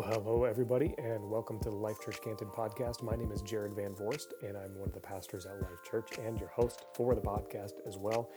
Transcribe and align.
Well, 0.00 0.12
hello, 0.12 0.44
everybody, 0.44 0.94
and 0.96 1.28
welcome 1.28 1.58
to 1.58 1.68
the 1.68 1.76
Life 1.76 2.00
Church 2.02 2.22
Canton 2.22 2.48
podcast. 2.48 3.02
My 3.02 3.16
name 3.16 3.30
is 3.32 3.42
Jared 3.42 3.74
Van 3.74 3.94
Vorst, 3.94 4.28
and 4.42 4.56
I'm 4.56 4.74
one 4.74 4.88
of 4.88 4.94
the 4.94 5.00
pastors 5.00 5.44
at 5.44 5.60
Life 5.60 5.82
Church 5.90 6.12
and 6.24 6.40
your 6.40 6.48
host 6.48 6.86
for 6.94 7.14
the 7.14 7.20
podcast 7.20 7.72
as 7.86 7.98
well. 7.98 8.30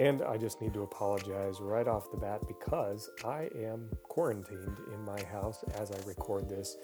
And 0.00 0.22
I 0.22 0.36
just 0.36 0.60
need 0.60 0.74
to 0.74 0.82
apologize 0.82 1.60
right 1.60 1.86
off 1.86 2.10
the 2.10 2.16
bat 2.16 2.40
because 2.48 3.08
I 3.24 3.48
am 3.54 3.88
quarantined 4.08 4.78
in 4.92 5.04
my 5.04 5.22
house 5.30 5.64
as 5.78 5.92
I 5.92 6.08
record 6.08 6.48
this, 6.48 6.76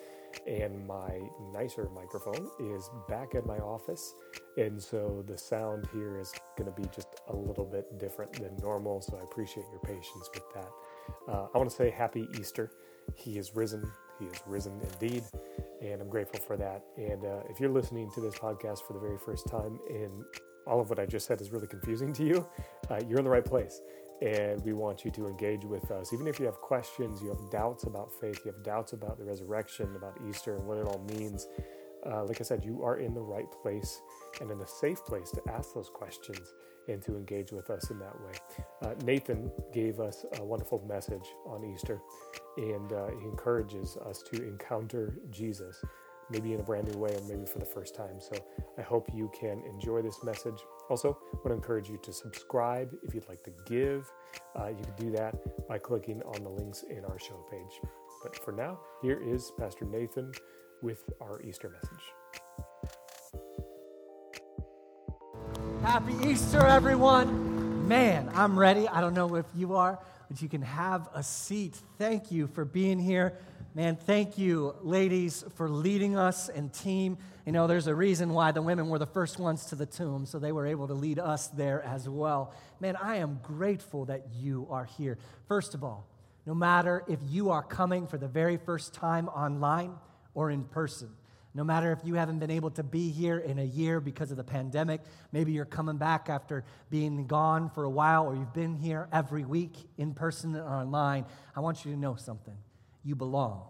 and 0.47 0.87
my 0.87 1.19
nicer 1.53 1.89
microphone 1.93 2.49
is 2.61 2.89
back 3.09 3.35
at 3.35 3.45
my 3.45 3.59
office. 3.59 4.15
And 4.57 4.81
so 4.81 5.25
the 5.27 5.37
sound 5.37 5.89
here 5.93 6.21
is 6.21 6.33
going 6.57 6.73
to 6.73 6.81
be 6.81 6.89
just 6.95 7.09
a 7.29 7.35
little 7.35 7.65
bit 7.65 7.99
different 7.99 8.35
than 8.35 8.57
normal. 8.59 9.01
So 9.03 9.19
I 9.21 9.25
appreciate 9.25 9.67
your 9.73 9.81
patience 9.81 10.31
with 10.33 10.45
that. 10.55 10.71
Uh, 11.29 11.47
I 11.53 11.59
want 11.59 11.69
to 11.71 11.75
say 11.75 11.91
happy 11.91 12.29
Easter. 12.39 12.71
He 13.17 13.37
is 13.37 13.57
risen. 13.57 13.91
He 14.23 14.29
is 14.29 14.43
risen 14.47 14.81
indeed. 14.93 15.25
And 15.81 16.01
I'm 16.01 16.09
grateful 16.09 16.41
for 16.41 16.57
that. 16.57 16.83
And 16.97 17.25
uh, 17.25 17.41
if 17.51 17.59
you're 17.59 17.71
listening 17.71 18.11
to 18.13 18.21
this 18.21 18.35
podcast 18.35 18.83
for 18.87 18.93
the 18.93 19.01
very 19.01 19.19
first 19.19 19.49
time 19.49 19.81
and 19.89 20.25
all 20.67 20.81
of 20.81 20.89
what 20.89 21.01
I 21.01 21.07
just 21.07 21.27
said 21.27 21.41
is 21.41 21.51
really 21.51 21.67
confusing 21.67 22.13
to 22.15 22.25
you, 22.25 22.47
uh, 22.91 23.01
you're 23.09 23.19
in 23.19 23.25
the 23.25 23.31
right 23.31 23.45
place. 23.45 23.81
And 24.21 24.65
we 24.65 24.73
want 24.73 25.05
you 25.05 25.11
to 25.13 25.27
engage 25.27 25.65
with 25.65 25.91
us. 25.91 26.13
Even 26.13 26.29
if 26.29 26.39
you 26.39 26.47
have 26.47 26.55
questions, 26.59 27.21
you 27.21 27.29
have 27.31 27.51
doubts 27.51 27.85
about 27.85 28.13
faith, 28.21 28.41
you 28.45 28.53
have 28.53 28.63
doubts 28.63 28.93
about 28.93 29.19
the 29.19 29.25
resurrection, 29.25 29.97
about 29.97 30.17
Easter, 30.29 30.57
and 30.57 30.67
what 30.67 30.79
it 30.79 30.87
all 30.87 31.05
means. 31.19 31.49
Uh, 32.07 32.25
like 32.25 32.41
I 32.41 32.45
said, 32.45 32.65
you 32.65 32.85
are 32.85 32.99
in 32.99 33.15
the 33.15 33.21
right 33.21 33.51
place 33.63 34.01
and 34.41 34.51
in 34.51 34.61
a 34.61 34.67
safe 34.67 35.05
place 35.05 35.31
to 35.33 35.43
ask 35.51 35.75
those 35.75 35.91
questions 35.93 36.53
and 36.89 37.03
to 37.03 37.17
engage 37.17 37.53
with 37.53 37.71
us 37.71 37.91
in 37.91 37.99
that 37.99 38.15
way. 38.21 38.33
Uh, 38.83 38.95
Nathan 39.05 39.51
gave 39.73 40.01
us 40.01 40.25
a 40.39 40.45
wonderful 40.45 40.85
message 40.89 41.27
on 41.47 41.65
Easter, 41.65 42.01
and 42.57 42.93
uh, 42.93 43.09
he 43.21 43.25
encourages 43.27 43.97
us 44.09 44.23
to 44.33 44.43
encounter 44.47 45.19
Jesus, 45.31 45.83
maybe 46.31 46.55
in 46.55 46.61
a 46.61 46.63
brand 46.63 46.93
new 46.93 46.99
way, 46.99 47.15
or 47.15 47.21
maybe 47.29 47.47
for 47.47 47.59
the 47.59 47.65
first 47.65 47.95
time. 47.95 48.19
So 48.19 48.33
I 48.79 48.83
hope 48.83 49.09
you 49.15 49.31
can 49.39 49.63
enjoy 49.73 50.03
this 50.03 50.23
message. 50.25 50.61
Also, 50.91 51.19
I 51.33 51.37
want 51.37 51.49
to 51.49 51.55
encourage 51.55 51.89
you 51.89 51.99
to 52.03 52.13
subscribe 52.13 52.93
if 53.03 53.15
you'd 53.15 53.29
like 53.29 53.43
to 53.45 53.53
give. 53.67 54.11
Uh, 54.59 54.69
you 54.69 54.85
can 54.85 54.95
do 54.97 55.11
that 55.13 55.69
by 55.69 55.79
clicking 55.79 56.23
on 56.23 56.43
the 56.43 56.51
links 56.51 56.85
in 56.91 57.05
our 57.05 57.19
show 57.19 57.45
page. 57.51 57.81
But 58.23 58.37
for 58.37 58.53
now, 58.53 58.79
here 59.03 59.21
is 59.23 59.53
Pastor 59.59 59.85
Nathan 59.85 60.33
with 60.81 61.05
our 61.21 61.41
Easter 61.43 61.69
message. 61.69 62.22
Happy 65.83 66.15
Easter, 66.25 66.65
everyone. 66.65 67.89
Man, 67.89 68.31
I'm 68.35 68.57
ready. 68.57 68.87
I 68.87 69.01
don't 69.01 69.15
know 69.15 69.35
if 69.35 69.47
you 69.53 69.75
are, 69.75 69.99
but 70.29 70.41
you 70.41 70.49
can 70.49 70.63
have 70.63 71.09
a 71.13 71.25
seat. 71.25 71.77
Thank 71.99 72.31
you 72.31 72.47
for 72.47 72.65
being 72.65 73.01
here. 73.01 73.37
Man, 73.75 73.97
thank 73.97 74.39
you, 74.39 74.77
ladies, 74.83 75.45
for 75.57 75.69
leading 75.69 76.17
us 76.17 76.49
and 76.49 76.73
team. 76.73 77.19
You 77.45 77.51
know, 77.51 77.67
there's 77.67 77.89
a 77.89 77.95
reason 77.97 78.33
why 78.33 78.53
the 78.53 78.63
women 78.63 78.91
were 78.91 79.01
the 79.01 79.07
first 79.07 79.41
ones 79.41 79.67
to 79.67 79.75
the 79.75 79.85
tomb, 79.85 80.25
so 80.25 80.39
they 80.39 80.53
were 80.53 80.67
able 80.67 80.87
to 80.87 80.95
lead 80.95 81.19
us 81.19 81.49
there 81.49 81.83
as 81.83 82.09
well. 82.09 82.55
Man, 82.79 82.95
I 82.95 83.17
am 83.17 83.41
grateful 83.43 84.05
that 84.05 84.29
you 84.33 84.69
are 84.71 84.85
here. 84.85 85.19
First 85.49 85.75
of 85.75 85.83
all, 85.83 86.07
no 86.47 86.55
matter 86.55 87.03
if 87.09 87.19
you 87.29 87.51
are 87.51 87.63
coming 87.63 88.07
for 88.07 88.19
the 88.19 88.29
very 88.29 88.57
first 88.57 88.95
time 88.95 89.27
online 89.31 89.95
or 90.33 90.53
in 90.53 90.63
person, 90.63 91.11
no 91.55 91.65
matter 91.65 91.93
if 91.93 91.99
you 92.05 92.15
haven't 92.15 92.39
been 92.39 92.51
able 92.51 92.71
to 92.71 92.83
be 92.83 93.11
here 93.11 93.39
in 93.39 93.59
a 93.59 93.65
year 93.65 94.01
because 94.01 94.31
of 94.31 94.37
the 94.37 94.45
pandemic, 94.45 95.03
maybe 95.33 95.53
you're 95.53 95.65
coming 95.65 95.99
back 95.99 96.29
after 96.31 96.65
being 96.91 97.27
gone 97.27 97.69
for 97.71 97.85
a 97.85 97.91
while, 97.91 98.27
or 98.27 98.35
you've 98.35 98.55
been 98.55 98.77
here 98.77 99.09
every 99.13 99.45
week 99.45 99.75
in 99.99 100.15
person 100.15 100.55
and 100.55 100.65
online, 100.65 101.27
I 101.55 101.61
want 101.61 101.85
you 101.85 101.93
to 101.93 101.99
know 101.99 102.17
something. 102.17 102.57
You 103.05 103.15
belong. 103.17 103.65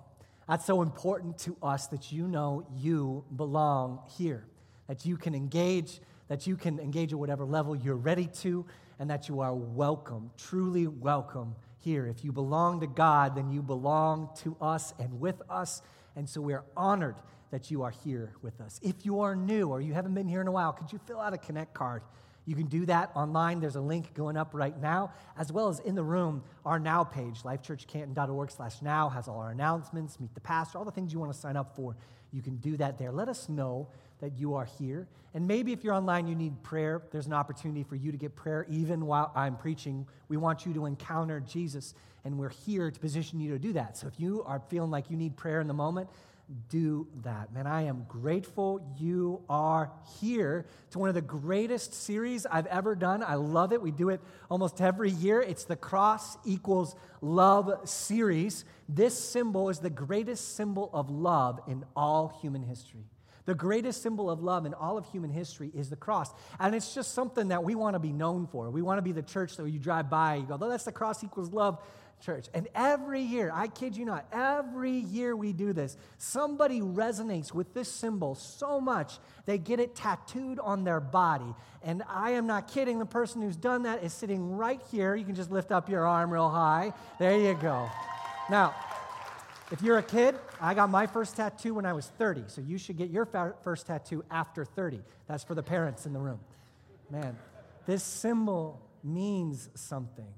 That's 0.48 0.64
so 0.64 0.83
important 0.83 1.39
to 1.39 1.56
us 1.62 1.89
that 1.89 2.12
you 2.12 2.28
know 2.28 2.66
you 2.77 3.24
belong 3.34 4.00
here, 4.17 4.46
that 4.86 5.05
you 5.05 5.17
can 5.17 5.34
engage, 5.34 6.00
that 6.28 6.46
you 6.46 6.56
can 6.56 6.78
engage 6.78 7.12
at 7.12 7.19
whatever 7.19 7.44
level 7.44 7.74
you're 7.74 7.96
ready 7.96 8.27
to, 8.27 8.64
and 8.98 9.11
that 9.11 9.29
you 9.29 9.40
are 9.40 9.55
welcome, 9.55 10.30
truly 10.36 10.86
welcome 10.86 11.56
here. 11.79 12.06
If 12.06 12.24
you 12.24 12.30
belong 12.30 12.80
to 12.80 12.86
God, 12.86 13.35
then 13.35 13.51
you 13.51 13.62
belong 13.62 14.30
to 14.42 14.56
us 14.61 14.95
and 15.01 15.20
with 15.20 15.42
us. 15.51 15.83
And 16.14 16.29
so 16.29 16.40
we're 16.40 16.64
honored 16.77 17.17
that 17.52 17.70
you 17.70 17.83
are 17.83 17.90
here 17.90 18.33
with 18.42 18.61
us. 18.61 18.80
If 18.83 19.05
you 19.05 19.20
are 19.20 19.36
new 19.36 19.68
or 19.68 19.80
you 19.80 19.92
haven't 19.92 20.14
been 20.14 20.27
here 20.27 20.40
in 20.40 20.48
a 20.48 20.52
while, 20.52 20.73
could 20.73 20.90
you 20.90 20.98
fill 21.07 21.20
out 21.20 21.35
a 21.35 21.39
Connect 21.39 21.74
card? 21.74 22.02
You 22.46 22.57
can 22.57 22.67
do 22.67 22.86
that 22.86 23.13
online. 23.14 23.61
There's 23.61 23.77
a 23.77 23.80
link 23.80 24.14
going 24.14 24.36
up 24.36 24.51
right 24.52 24.77
now, 24.80 25.13
as 25.39 25.52
well 25.52 25.68
as 25.68 25.79
in 25.79 25.95
the 25.95 26.02
room, 26.02 26.42
our 26.64 26.80
Now 26.80 27.05
page, 27.05 27.42
lifechurchcanton.org 27.42 28.51
slash 28.51 28.83
now, 28.83 29.11
has 29.11 29.29
all 29.29 29.39
our 29.39 29.51
announcements, 29.51 30.18
meet 30.18 30.35
the 30.35 30.41
pastor, 30.41 30.79
all 30.79 30.85
the 30.85 30.91
things 30.91 31.12
you 31.12 31.20
want 31.20 31.33
to 31.33 31.39
sign 31.39 31.57
up 31.57 31.77
for. 31.77 31.95
You 32.33 32.41
can 32.41 32.57
do 32.57 32.79
that 32.79 32.98
there. 32.98 33.12
Let 33.12 33.29
us 33.29 33.48
know 33.48 33.89
that 34.20 34.39
you 34.39 34.55
are 34.55 34.64
here. 34.64 35.07
And 35.35 35.46
maybe 35.46 35.73
if 35.73 35.85
you're 35.85 35.95
online, 35.95 36.27
you 36.27 36.35
need 36.35 36.62
prayer, 36.62 37.02
there's 37.12 37.27
an 37.27 37.33
opportunity 37.35 37.83
for 37.83 37.96
you 37.96 38.11
to 38.11 38.18
get 38.18 38.35
prayer 38.35 38.67
even 38.70 39.07
while 39.07 39.30
I'm 39.36 39.57
preaching. 39.57 40.07
We 40.29 40.39
want 40.39 40.64
you 40.64 40.73
to 40.74 40.86
encounter 40.86 41.39
Jesus, 41.41 41.95
and 42.24 42.39
we're 42.39 42.51
here 42.51 42.91
to 42.91 42.98
position 42.98 43.41
you 43.41 43.52
to 43.52 43.58
do 43.58 43.74
that. 43.74 43.98
So 43.98 44.07
if 44.07 44.18
you 44.18 44.42
are 44.45 44.61
feeling 44.68 44.91
like 44.91 45.11
you 45.11 45.17
need 45.17 45.36
prayer 45.36 45.61
in 45.61 45.68
the 45.68 45.74
moment, 45.74 46.08
do 46.69 47.07
that. 47.23 47.53
Man, 47.53 47.67
I 47.67 47.83
am 47.83 48.05
grateful 48.08 48.95
you 48.98 49.42
are 49.48 49.91
here 50.20 50.67
to 50.91 50.98
one 50.98 51.08
of 51.08 51.14
the 51.14 51.23
greatest 51.23 51.95
series 51.95 52.47
I've 52.47 52.67
ever 52.67 52.95
done. 52.95 53.23
I 53.23 53.35
love 53.35 53.73
it. 53.73 53.80
We 53.80 53.91
do 53.91 54.11
it 54.11 54.20
almost 54.51 54.80
every 54.80 55.11
year. 55.11 55.41
It's 55.41 55.64
the 55.64 55.77
Cross 55.77 56.39
Equals 56.45 56.95
Love 57.20 57.89
series. 57.89 58.64
This 58.89 59.19
symbol 59.19 59.69
is 59.69 59.79
the 59.79 59.91
greatest 59.91 60.57
symbol 60.57 60.91
of 60.92 61.11
love 61.11 61.61
in 61.67 61.85
all 61.97 62.39
human 62.41 62.63
history. 62.63 63.05
The 63.45 63.55
greatest 63.55 64.03
symbol 64.03 64.30
of 64.30 64.41
love 64.41 64.67
in 64.67 64.74
all 64.74 64.97
of 64.97 65.07
human 65.07 65.30
history 65.30 65.70
is 65.74 65.91
the 65.91 65.97
cross. 65.97 66.33
And 66.61 66.74
it's 66.74 66.95
just 66.95 67.13
something 67.13 67.48
that 67.48 67.64
we 67.64 67.74
want 67.74 67.95
to 67.95 67.98
be 67.98 68.13
known 68.13 68.47
for. 68.47 68.70
We 68.70 68.83
want 68.83 68.98
to 68.98 69.03
be 69.03 69.13
the 69.13 69.23
church 69.23 69.57
that 69.57 69.69
you 69.69 69.80
drive 69.80 70.09
by, 70.09 70.36
you 70.36 70.45
go, 70.45 70.59
oh, 70.61 70.69
that's 70.69 70.85
the 70.85 70.92
cross 70.92 71.24
equals 71.24 71.53
love 71.53 71.83
church. 72.22 72.46
And 72.55 72.68
every 72.74 73.20
year, 73.20 73.50
I 73.52 73.68
kid 73.68 73.96
you 73.96 74.05
not, 74.05 74.27
every 74.33 74.92
year 74.92 75.36
we 75.36 75.52
do 75.52 75.72
this, 75.72 75.96
somebody 76.18 76.80
resonates 76.80 77.52
with 77.52 77.74
this 77.74 77.90
symbol 77.90 78.34
so 78.34 78.80
much 78.80 79.18
they 79.44 79.58
get 79.58 79.80
it 79.80 79.94
tattooed 79.94 80.58
on 80.58 80.84
their 80.84 81.00
body. 81.00 81.55
And 81.82 82.02
I 82.08 82.30
am 82.30 82.46
not 82.46 82.68
kidding, 82.68 82.98
the 82.98 83.06
person 83.06 83.42
who's 83.42 83.56
done 83.56 83.82
that 83.82 84.02
is 84.02 84.12
sitting 84.12 84.56
right 84.56 84.80
here. 84.90 85.14
You 85.14 85.24
can 85.24 85.34
just 85.34 85.50
lift 85.50 85.72
up 85.72 85.88
your 85.88 86.06
arm 86.06 86.32
real 86.32 86.48
high. 86.48 86.92
There 87.18 87.36
you 87.36 87.55
go. 87.55 87.90
Now, 88.48 88.74
if 89.70 89.82
you're 89.82 89.98
a 89.98 90.02
kid, 90.02 90.36
I 90.61 90.74
got 90.74 90.90
my 90.90 91.06
first 91.06 91.36
tattoo 91.36 91.74
when 91.74 91.86
I 91.86 91.92
was 91.92 92.06
30, 92.18 92.44
so 92.46 92.61
you 92.61 92.78
should 92.78 92.96
get 92.96 93.11
your 93.11 93.27
first 93.62 93.86
tattoo 93.86 94.24
after 94.30 94.64
30. 94.64 95.00
That's 95.27 95.42
for 95.42 95.55
the 95.55 95.62
parents 95.62 96.06
in 96.06 96.12
the 96.12 96.20
room. 96.20 96.40
Man, 97.11 97.36
this 97.86 98.05
symbol 98.05 98.80
means 99.02 99.68
something. 99.74 100.28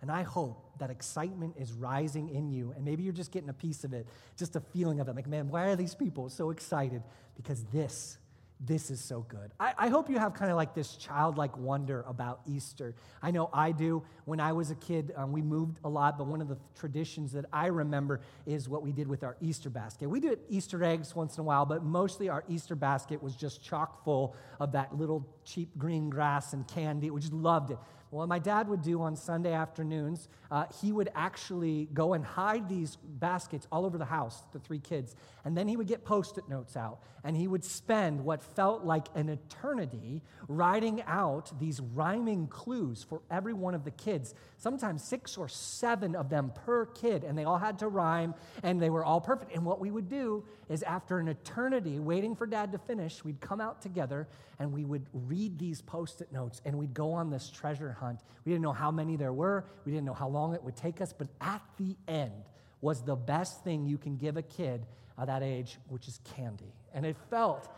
And 0.00 0.10
I 0.10 0.22
hope 0.22 0.78
that 0.78 0.90
excitement 0.90 1.54
is 1.58 1.72
rising 1.72 2.28
in 2.28 2.50
you. 2.50 2.72
And 2.76 2.84
maybe 2.84 3.02
you're 3.02 3.12
just 3.12 3.32
getting 3.32 3.48
a 3.48 3.54
piece 3.54 3.84
of 3.84 3.92
it, 3.92 4.06
just 4.36 4.54
a 4.56 4.60
feeling 4.60 5.00
of 5.00 5.08
it. 5.08 5.16
Like, 5.16 5.26
man, 5.26 5.48
why 5.48 5.64
are 5.64 5.76
these 5.76 5.94
people 5.94 6.28
so 6.28 6.50
excited? 6.50 7.02
Because 7.36 7.64
this, 7.64 8.18
this 8.60 8.90
is 8.90 9.00
so 9.00 9.24
good. 9.28 9.52
I, 9.60 9.74
I 9.78 9.88
hope 9.88 10.10
you 10.10 10.18
have 10.18 10.34
kind 10.34 10.50
of 10.50 10.56
like 10.56 10.74
this 10.74 10.96
childlike 10.96 11.56
wonder 11.56 12.04
about 12.08 12.40
Easter. 12.46 12.94
I 13.22 13.30
know 13.30 13.50
I 13.52 13.72
do. 13.72 14.02
When 14.24 14.40
I 14.40 14.52
was 14.52 14.70
a 14.70 14.74
kid, 14.74 15.12
um, 15.16 15.32
we 15.32 15.42
moved 15.42 15.78
a 15.84 15.88
lot, 15.88 16.18
but 16.18 16.26
one 16.26 16.40
of 16.40 16.48
the 16.48 16.58
traditions 16.76 17.32
that 17.32 17.44
I 17.52 17.66
remember 17.66 18.20
is 18.46 18.68
what 18.68 18.82
we 18.82 18.90
did 18.90 19.06
with 19.06 19.22
our 19.22 19.36
Easter 19.40 19.70
basket. 19.70 20.08
We 20.08 20.18
did 20.20 20.40
Easter 20.48 20.82
eggs 20.82 21.14
once 21.14 21.36
in 21.36 21.42
a 21.42 21.44
while, 21.44 21.66
but 21.66 21.84
mostly 21.84 22.28
our 22.28 22.44
Easter 22.48 22.74
basket 22.74 23.22
was 23.22 23.36
just 23.36 23.62
chock 23.62 24.04
full 24.04 24.34
of 24.58 24.72
that 24.72 24.96
little 24.96 25.26
cheap 25.44 25.76
green 25.78 26.10
grass 26.10 26.52
and 26.52 26.66
candy. 26.66 27.10
We 27.10 27.20
just 27.20 27.32
loved 27.32 27.70
it. 27.70 27.78
What 28.10 28.28
my 28.28 28.38
dad 28.38 28.68
would 28.68 28.82
do 28.82 29.02
on 29.02 29.16
Sunday 29.16 29.52
afternoons, 29.52 30.28
uh, 30.50 30.64
he 30.80 30.92
would 30.92 31.10
actually 31.14 31.88
go 31.92 32.14
and 32.14 32.24
hide 32.24 32.68
these 32.68 32.96
baskets 32.96 33.66
all 33.70 33.84
over 33.84 33.98
the 33.98 34.06
house, 34.06 34.42
the 34.52 34.58
three 34.58 34.78
kids. 34.78 35.14
And 35.44 35.56
then 35.56 35.68
he 35.68 35.76
would 35.76 35.86
get 35.86 36.04
post 36.04 36.38
it 36.38 36.48
notes 36.48 36.76
out. 36.76 37.00
And 37.22 37.36
he 37.36 37.46
would 37.46 37.64
spend 37.64 38.24
what 38.24 38.42
felt 38.42 38.84
like 38.84 39.08
an 39.14 39.28
eternity 39.28 40.22
writing 40.48 41.02
out 41.06 41.52
these 41.60 41.80
rhyming 41.80 42.46
clues 42.46 43.02
for 43.02 43.20
every 43.30 43.52
one 43.52 43.74
of 43.74 43.84
the 43.84 43.90
kids, 43.90 44.34
sometimes 44.56 45.04
six 45.04 45.36
or 45.36 45.48
seven 45.48 46.16
of 46.16 46.30
them 46.30 46.52
per 46.64 46.86
kid. 46.86 47.24
And 47.24 47.36
they 47.36 47.44
all 47.44 47.58
had 47.58 47.78
to 47.80 47.88
rhyme, 47.88 48.34
and 48.62 48.80
they 48.80 48.90
were 48.90 49.04
all 49.04 49.20
perfect. 49.20 49.54
And 49.54 49.64
what 49.64 49.80
we 49.80 49.90
would 49.90 50.08
do 50.08 50.44
is, 50.68 50.82
after 50.82 51.18
an 51.18 51.28
eternity 51.28 51.98
waiting 51.98 52.34
for 52.34 52.46
dad 52.46 52.72
to 52.72 52.78
finish, 52.78 53.24
we'd 53.24 53.40
come 53.40 53.60
out 53.60 53.80
together 53.80 54.28
and 54.58 54.72
we 54.72 54.84
would 54.84 55.06
read 55.12 55.58
these 55.58 55.80
post 55.80 56.20
it 56.20 56.32
notes 56.32 56.60
and 56.64 56.76
we'd 56.76 56.94
go 56.94 57.12
on 57.12 57.30
this 57.30 57.50
treasure 57.50 57.92
hunt. 57.92 58.20
We 58.44 58.52
didn't 58.52 58.62
know 58.62 58.72
how 58.72 58.90
many 58.90 59.16
there 59.16 59.32
were, 59.32 59.64
we 59.84 59.92
didn't 59.92 60.06
know 60.06 60.14
how 60.14 60.28
long 60.28 60.54
it 60.54 60.62
would 60.62 60.76
take 60.76 61.00
us, 61.00 61.12
but 61.12 61.28
at 61.40 61.62
the 61.78 61.96
end 62.06 62.44
was 62.80 63.02
the 63.02 63.16
best 63.16 63.64
thing 63.64 63.86
you 63.86 63.98
can 63.98 64.16
give 64.16 64.36
a 64.36 64.42
kid 64.42 64.86
at 65.18 65.26
that 65.26 65.42
age, 65.42 65.78
which 65.88 66.06
is 66.06 66.20
candy. 66.36 66.72
And 66.94 67.04
it 67.04 67.16
felt 67.30 67.68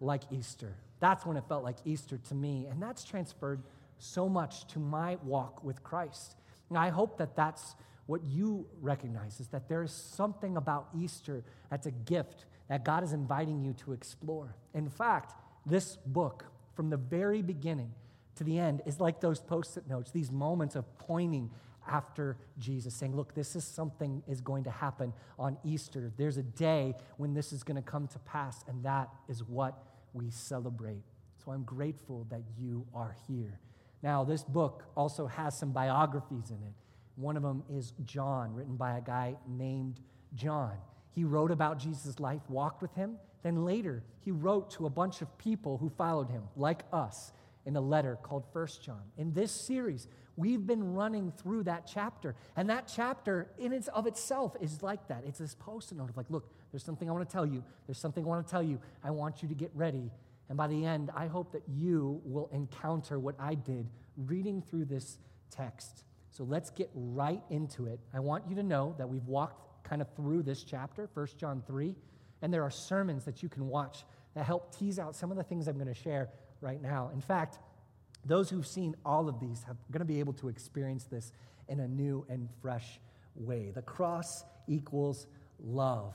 like 0.00 0.22
Easter. 0.30 0.74
That's 0.98 1.24
when 1.24 1.36
it 1.36 1.44
felt 1.48 1.64
like 1.64 1.76
Easter 1.84 2.18
to 2.28 2.34
me. 2.34 2.66
And 2.70 2.82
that's 2.82 3.04
transferred 3.04 3.62
so 3.98 4.28
much 4.28 4.66
to 4.68 4.78
my 4.78 5.16
walk 5.24 5.64
with 5.64 5.82
Christ. 5.82 6.36
And 6.68 6.78
I 6.78 6.90
hope 6.90 7.18
that 7.18 7.36
that's 7.36 7.74
what 8.10 8.24
you 8.24 8.66
recognize 8.80 9.38
is 9.38 9.46
that 9.48 9.68
there 9.68 9.84
is 9.84 9.92
something 9.92 10.56
about 10.56 10.88
Easter 10.92 11.44
that's 11.70 11.86
a 11.86 11.92
gift 11.92 12.44
that 12.68 12.84
God 12.84 13.04
is 13.04 13.12
inviting 13.12 13.62
you 13.62 13.72
to 13.84 13.92
explore. 13.92 14.56
In 14.74 14.90
fact, 14.90 15.34
this 15.64 15.96
book, 16.06 16.44
from 16.74 16.90
the 16.90 16.96
very 16.96 17.40
beginning 17.40 17.92
to 18.34 18.42
the 18.42 18.58
end, 18.58 18.82
is 18.84 18.98
like 18.98 19.20
those 19.20 19.38
post 19.38 19.76
it 19.76 19.88
notes, 19.88 20.10
these 20.10 20.32
moments 20.32 20.74
of 20.74 20.98
pointing 20.98 21.52
after 21.86 22.36
Jesus, 22.58 22.94
saying, 22.94 23.14
Look, 23.14 23.32
this 23.32 23.54
is 23.54 23.62
something 23.62 24.24
is 24.26 24.40
going 24.40 24.64
to 24.64 24.70
happen 24.72 25.12
on 25.38 25.56
Easter. 25.62 26.10
There's 26.16 26.36
a 26.36 26.42
day 26.42 26.96
when 27.16 27.32
this 27.32 27.52
is 27.52 27.62
going 27.62 27.76
to 27.76 27.90
come 27.90 28.08
to 28.08 28.18
pass, 28.18 28.64
and 28.66 28.82
that 28.84 29.08
is 29.28 29.44
what 29.44 29.84
we 30.14 30.30
celebrate. 30.30 31.04
So 31.44 31.52
I'm 31.52 31.62
grateful 31.62 32.26
that 32.30 32.42
you 32.58 32.88
are 32.92 33.14
here. 33.28 33.60
Now, 34.02 34.24
this 34.24 34.42
book 34.42 34.82
also 34.96 35.28
has 35.28 35.56
some 35.56 35.70
biographies 35.70 36.50
in 36.50 36.56
it. 36.56 36.74
One 37.20 37.36
of 37.36 37.42
them 37.42 37.62
is 37.70 37.92
John, 38.04 38.54
written 38.54 38.76
by 38.76 38.96
a 38.96 39.00
guy 39.00 39.36
named 39.46 40.00
John. 40.34 40.72
He 41.10 41.24
wrote 41.24 41.50
about 41.50 41.78
Jesus' 41.78 42.18
life, 42.18 42.40
walked 42.48 42.80
with 42.80 42.94
him. 42.94 43.16
Then 43.42 43.64
later, 43.64 44.02
he 44.24 44.30
wrote 44.30 44.70
to 44.72 44.86
a 44.86 44.90
bunch 44.90 45.20
of 45.20 45.38
people 45.38 45.76
who 45.76 45.90
followed 45.90 46.30
him, 46.30 46.44
like 46.56 46.84
us, 46.92 47.32
in 47.66 47.76
a 47.76 47.80
letter 47.80 48.16
called 48.22 48.44
First 48.52 48.82
John. 48.82 49.02
In 49.18 49.34
this 49.34 49.52
series, 49.52 50.08
we've 50.36 50.66
been 50.66 50.94
running 50.94 51.30
through 51.30 51.64
that 51.64 51.86
chapter. 51.86 52.34
And 52.56 52.70
that 52.70 52.90
chapter, 52.94 53.50
in 53.58 53.72
its 53.72 53.88
of 53.88 54.06
itself, 54.06 54.56
is 54.60 54.82
like 54.82 55.08
that. 55.08 55.24
It's 55.26 55.40
this 55.40 55.54
post-it 55.54 55.98
note 55.98 56.08
of 56.08 56.16
like, 56.16 56.30
look, 56.30 56.50
there's 56.72 56.84
something 56.84 57.08
I 57.08 57.12
want 57.12 57.28
to 57.28 57.32
tell 57.32 57.44
you. 57.44 57.62
There's 57.86 57.98
something 57.98 58.24
I 58.24 58.28
want 58.28 58.46
to 58.46 58.50
tell 58.50 58.62
you. 58.62 58.80
I 59.04 59.10
want 59.10 59.42
you 59.42 59.48
to 59.48 59.54
get 59.54 59.70
ready. 59.74 60.10
And 60.48 60.56
by 60.56 60.68
the 60.68 60.86
end, 60.86 61.10
I 61.14 61.26
hope 61.26 61.52
that 61.52 61.64
you 61.68 62.22
will 62.24 62.48
encounter 62.52 63.18
what 63.18 63.34
I 63.38 63.54
did 63.54 63.90
reading 64.16 64.62
through 64.62 64.86
this 64.86 65.18
text. 65.50 66.04
So 66.30 66.44
let's 66.44 66.70
get 66.70 66.90
right 66.94 67.42
into 67.50 67.86
it. 67.86 68.00
I 68.14 68.20
want 68.20 68.44
you 68.48 68.54
to 68.56 68.62
know 68.62 68.94
that 68.98 69.08
we've 69.08 69.26
walked 69.26 69.84
kind 69.84 70.00
of 70.00 70.08
through 70.14 70.42
this 70.42 70.62
chapter, 70.62 71.08
1 71.14 71.26
John 71.36 71.62
3, 71.66 71.94
and 72.42 72.52
there 72.52 72.62
are 72.62 72.70
sermons 72.70 73.24
that 73.24 73.42
you 73.42 73.48
can 73.48 73.68
watch 73.68 74.04
that 74.34 74.44
help 74.44 74.76
tease 74.76 74.98
out 74.98 75.16
some 75.16 75.30
of 75.30 75.36
the 75.36 75.42
things 75.42 75.66
I'm 75.66 75.74
going 75.74 75.88
to 75.88 75.94
share 75.94 76.30
right 76.60 76.80
now. 76.80 77.10
In 77.12 77.20
fact, 77.20 77.58
those 78.24 78.48
who've 78.50 78.66
seen 78.66 78.94
all 79.04 79.28
of 79.28 79.40
these 79.40 79.64
are 79.66 79.76
going 79.90 80.00
to 80.00 80.04
be 80.04 80.20
able 80.20 80.34
to 80.34 80.48
experience 80.48 81.04
this 81.04 81.32
in 81.68 81.80
a 81.80 81.88
new 81.88 82.24
and 82.28 82.48
fresh 82.60 83.00
way. 83.34 83.70
The 83.74 83.82
cross 83.82 84.44
equals 84.68 85.26
love. 85.58 86.14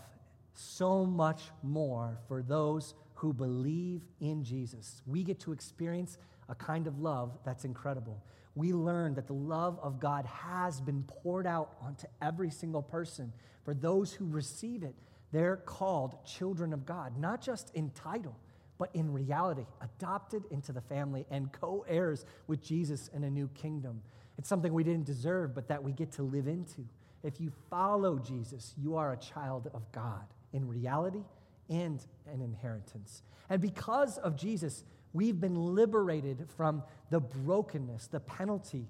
So 0.53 1.06
much 1.06 1.41
more 1.63 2.18
for 2.27 2.41
those 2.41 2.94
who 3.15 3.33
believe 3.33 4.01
in 4.19 4.44
Jesus. 4.44 5.01
We 5.06 5.23
get 5.23 5.39
to 5.41 5.51
experience 5.51 6.18
a 6.47 6.56
kind 6.56 6.88
of 6.88 7.00
love 7.00 7.38
that's 7.44 7.65
incredible. 7.65 8.23
We 8.56 8.72
learn 8.72 9.16
that 9.16 9.28
the 9.28 9.34
love 9.34 9.80
of 9.84 10.00
God 10.00 10.25
has 10.25 10.80
been 10.80 11.04
poured 11.04 11.46
out 11.46 11.75
onto 11.81 12.07
every 12.22 12.50
single 12.50 12.81
person. 12.81 13.34
For 13.63 13.74
those 13.74 14.13
who 14.13 14.25
receive 14.25 14.84
it, 14.84 14.96
they're 15.31 15.57
called 15.57 16.25
children 16.25 16.72
of 16.72 16.86
God, 16.86 17.18
not 17.19 17.42
just 17.42 17.75
in 17.75 17.90
title, 17.92 18.38
but 18.78 18.90
in 18.94 19.12
reality, 19.12 19.66
adopted 19.81 20.44
into 20.52 20.72
the 20.72 20.81
family 20.81 21.25
and 21.30 21.52
co 21.52 21.86
heirs 21.88 22.25
with 22.48 22.62
Jesus 22.62 23.10
in 23.13 23.24
a 23.24 23.30
new 23.30 23.50
kingdom. 23.50 24.02
It's 24.38 24.50
something 24.50 24.74
we 24.74 24.84
didn't 24.84 25.06
deserve, 25.06 25.54
but 25.54 25.68
that 25.68 25.84
we 25.84 25.92
get 25.92 26.12
to 26.13 26.24
live 26.24 26.48
into. 26.48 26.86
If 27.24 27.42
you 27.42 27.52
follow 27.69 28.19
Jesus, 28.19 28.74
you 28.78 28.96
are 28.96 29.13
a 29.13 29.18
child 29.18 29.69
of 29.74 29.92
God 29.92 30.25
in 30.54 30.68
reality 30.68 31.24
and 31.69 32.06
an 32.31 32.42
inheritance. 32.42 33.24
And 33.50 33.62
because 33.62 34.18
of 34.19 34.36
Jesus, 34.36 34.84
we've 35.15 35.39
been 35.39 35.56
liberated 35.56 36.45
from 36.57 36.83
the 37.09 37.21
brokenness, 37.21 38.07
the 38.07 38.19
penalty, 38.19 38.85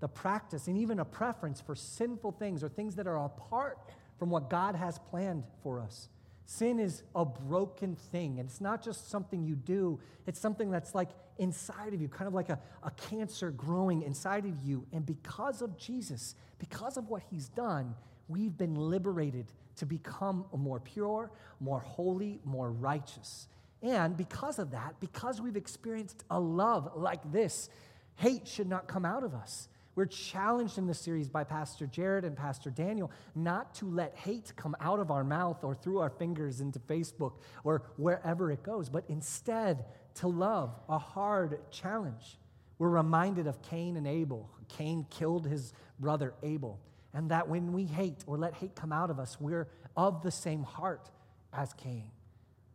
the 0.00 0.08
practice, 0.08 0.68
and 0.68 0.76
even 0.76 1.00
a 1.00 1.04
preference 1.04 1.60
for 1.60 1.74
sinful 1.74 2.32
things 2.32 2.62
or 2.62 2.68
things 2.68 2.96
that 2.96 3.06
are 3.06 3.24
apart 3.24 3.78
from 4.18 4.28
what 4.28 4.50
God 4.50 4.74
has 4.74 4.98
planned 4.98 5.44
for 5.62 5.80
us. 5.80 6.10
Sin 6.44 6.78
is 6.78 7.02
a 7.14 7.24
broken 7.24 7.96
thing, 7.96 8.38
and 8.38 8.48
it's 8.48 8.60
not 8.60 8.84
just 8.84 9.10
something 9.10 9.42
you 9.42 9.54
do, 9.54 9.98
it's 10.26 10.38
something 10.38 10.70
that's 10.70 10.94
like 10.94 11.08
inside 11.38 11.94
of 11.94 12.02
you, 12.02 12.08
kind 12.08 12.28
of 12.28 12.34
like 12.34 12.50
a, 12.50 12.58
a 12.82 12.90
cancer 12.90 13.50
growing 13.50 14.02
inside 14.02 14.44
of 14.44 14.60
you. 14.62 14.86
And 14.92 15.06
because 15.06 15.62
of 15.62 15.78
Jesus, 15.78 16.34
because 16.58 16.98
of 16.98 17.08
what 17.08 17.22
he's 17.30 17.48
done, 17.48 17.94
we've 18.28 18.56
been 18.56 18.74
liberated 18.74 19.46
to 19.76 19.86
become 19.86 20.44
more 20.52 20.78
pure, 20.78 21.30
more 21.58 21.80
holy, 21.80 22.38
more 22.44 22.70
righteous. 22.70 23.48
And 23.82 24.16
because 24.16 24.58
of 24.58 24.72
that, 24.72 24.96
because 25.00 25.40
we've 25.40 25.56
experienced 25.56 26.24
a 26.30 26.38
love 26.38 26.92
like 26.96 27.32
this, 27.32 27.68
hate 28.16 28.46
should 28.46 28.68
not 28.68 28.86
come 28.88 29.04
out 29.04 29.24
of 29.24 29.34
us. 29.34 29.68
We're 29.94 30.06
challenged 30.06 30.78
in 30.78 30.86
this 30.86 31.00
series 31.00 31.28
by 31.28 31.44
Pastor 31.44 31.86
Jared 31.86 32.24
and 32.24 32.36
Pastor 32.36 32.70
Daniel 32.70 33.10
not 33.34 33.74
to 33.76 33.86
let 33.86 34.16
hate 34.16 34.52
come 34.56 34.76
out 34.80 35.00
of 35.00 35.10
our 35.10 35.24
mouth 35.24 35.64
or 35.64 35.74
through 35.74 35.98
our 35.98 36.10
fingers 36.10 36.60
into 36.60 36.78
Facebook 36.78 37.32
or 37.64 37.82
wherever 37.96 38.50
it 38.50 38.62
goes, 38.62 38.88
but 38.88 39.04
instead 39.08 39.84
to 40.14 40.28
love, 40.28 40.78
a 40.88 40.98
hard 40.98 41.58
challenge. 41.70 42.38
We're 42.78 42.88
reminded 42.88 43.46
of 43.46 43.60
Cain 43.62 43.96
and 43.96 44.06
Abel. 44.06 44.48
Cain 44.68 45.06
killed 45.10 45.46
his 45.46 45.72
brother 45.98 46.34
Abel. 46.42 46.78
And 47.12 47.30
that 47.30 47.48
when 47.48 47.72
we 47.72 47.84
hate 47.84 48.24
or 48.26 48.38
let 48.38 48.54
hate 48.54 48.74
come 48.76 48.92
out 48.92 49.10
of 49.10 49.18
us, 49.18 49.40
we're 49.40 49.68
of 49.96 50.22
the 50.22 50.30
same 50.30 50.62
heart 50.62 51.10
as 51.52 51.72
Cain. 51.74 52.10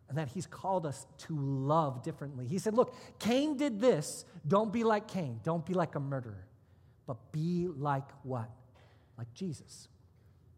And 0.08 0.18
that 0.18 0.28
he's 0.28 0.46
called 0.46 0.86
us 0.86 1.08
to 1.20 1.36
love 1.36 2.04
differently. 2.04 2.46
He 2.48 2.60
said, 2.60 2.76
Look, 2.76 2.96
Cain 3.20 3.58
did 3.58 3.80
this. 3.80 4.24
Don't 4.48 4.72
be 4.72 4.84
like 4.84 5.08
Cain. 5.08 5.40
Don't 5.44 5.66
be 5.66 5.74
like 5.74 5.96
a 5.96 6.00
murderer 6.00 6.46
but 7.06 7.32
be 7.32 7.68
like 7.76 8.10
what? 8.24 8.50
Like 9.18 9.34
Jesus. 9.34 9.88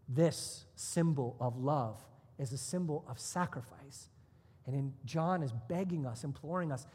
This 0.08 0.66
symbol 0.76 1.36
of 1.40 1.58
love 1.58 2.02
is 2.40 2.54
a 2.54 2.58
symbol 2.58 3.06
of 3.10 3.20
sacrifice. 3.20 4.10
And 4.66 4.76
in 4.76 4.94
John 5.06 5.44
is 5.44 5.52
begging 5.68 6.06
us, 6.06 6.24
imploring 6.24 6.72
us, 6.72 6.86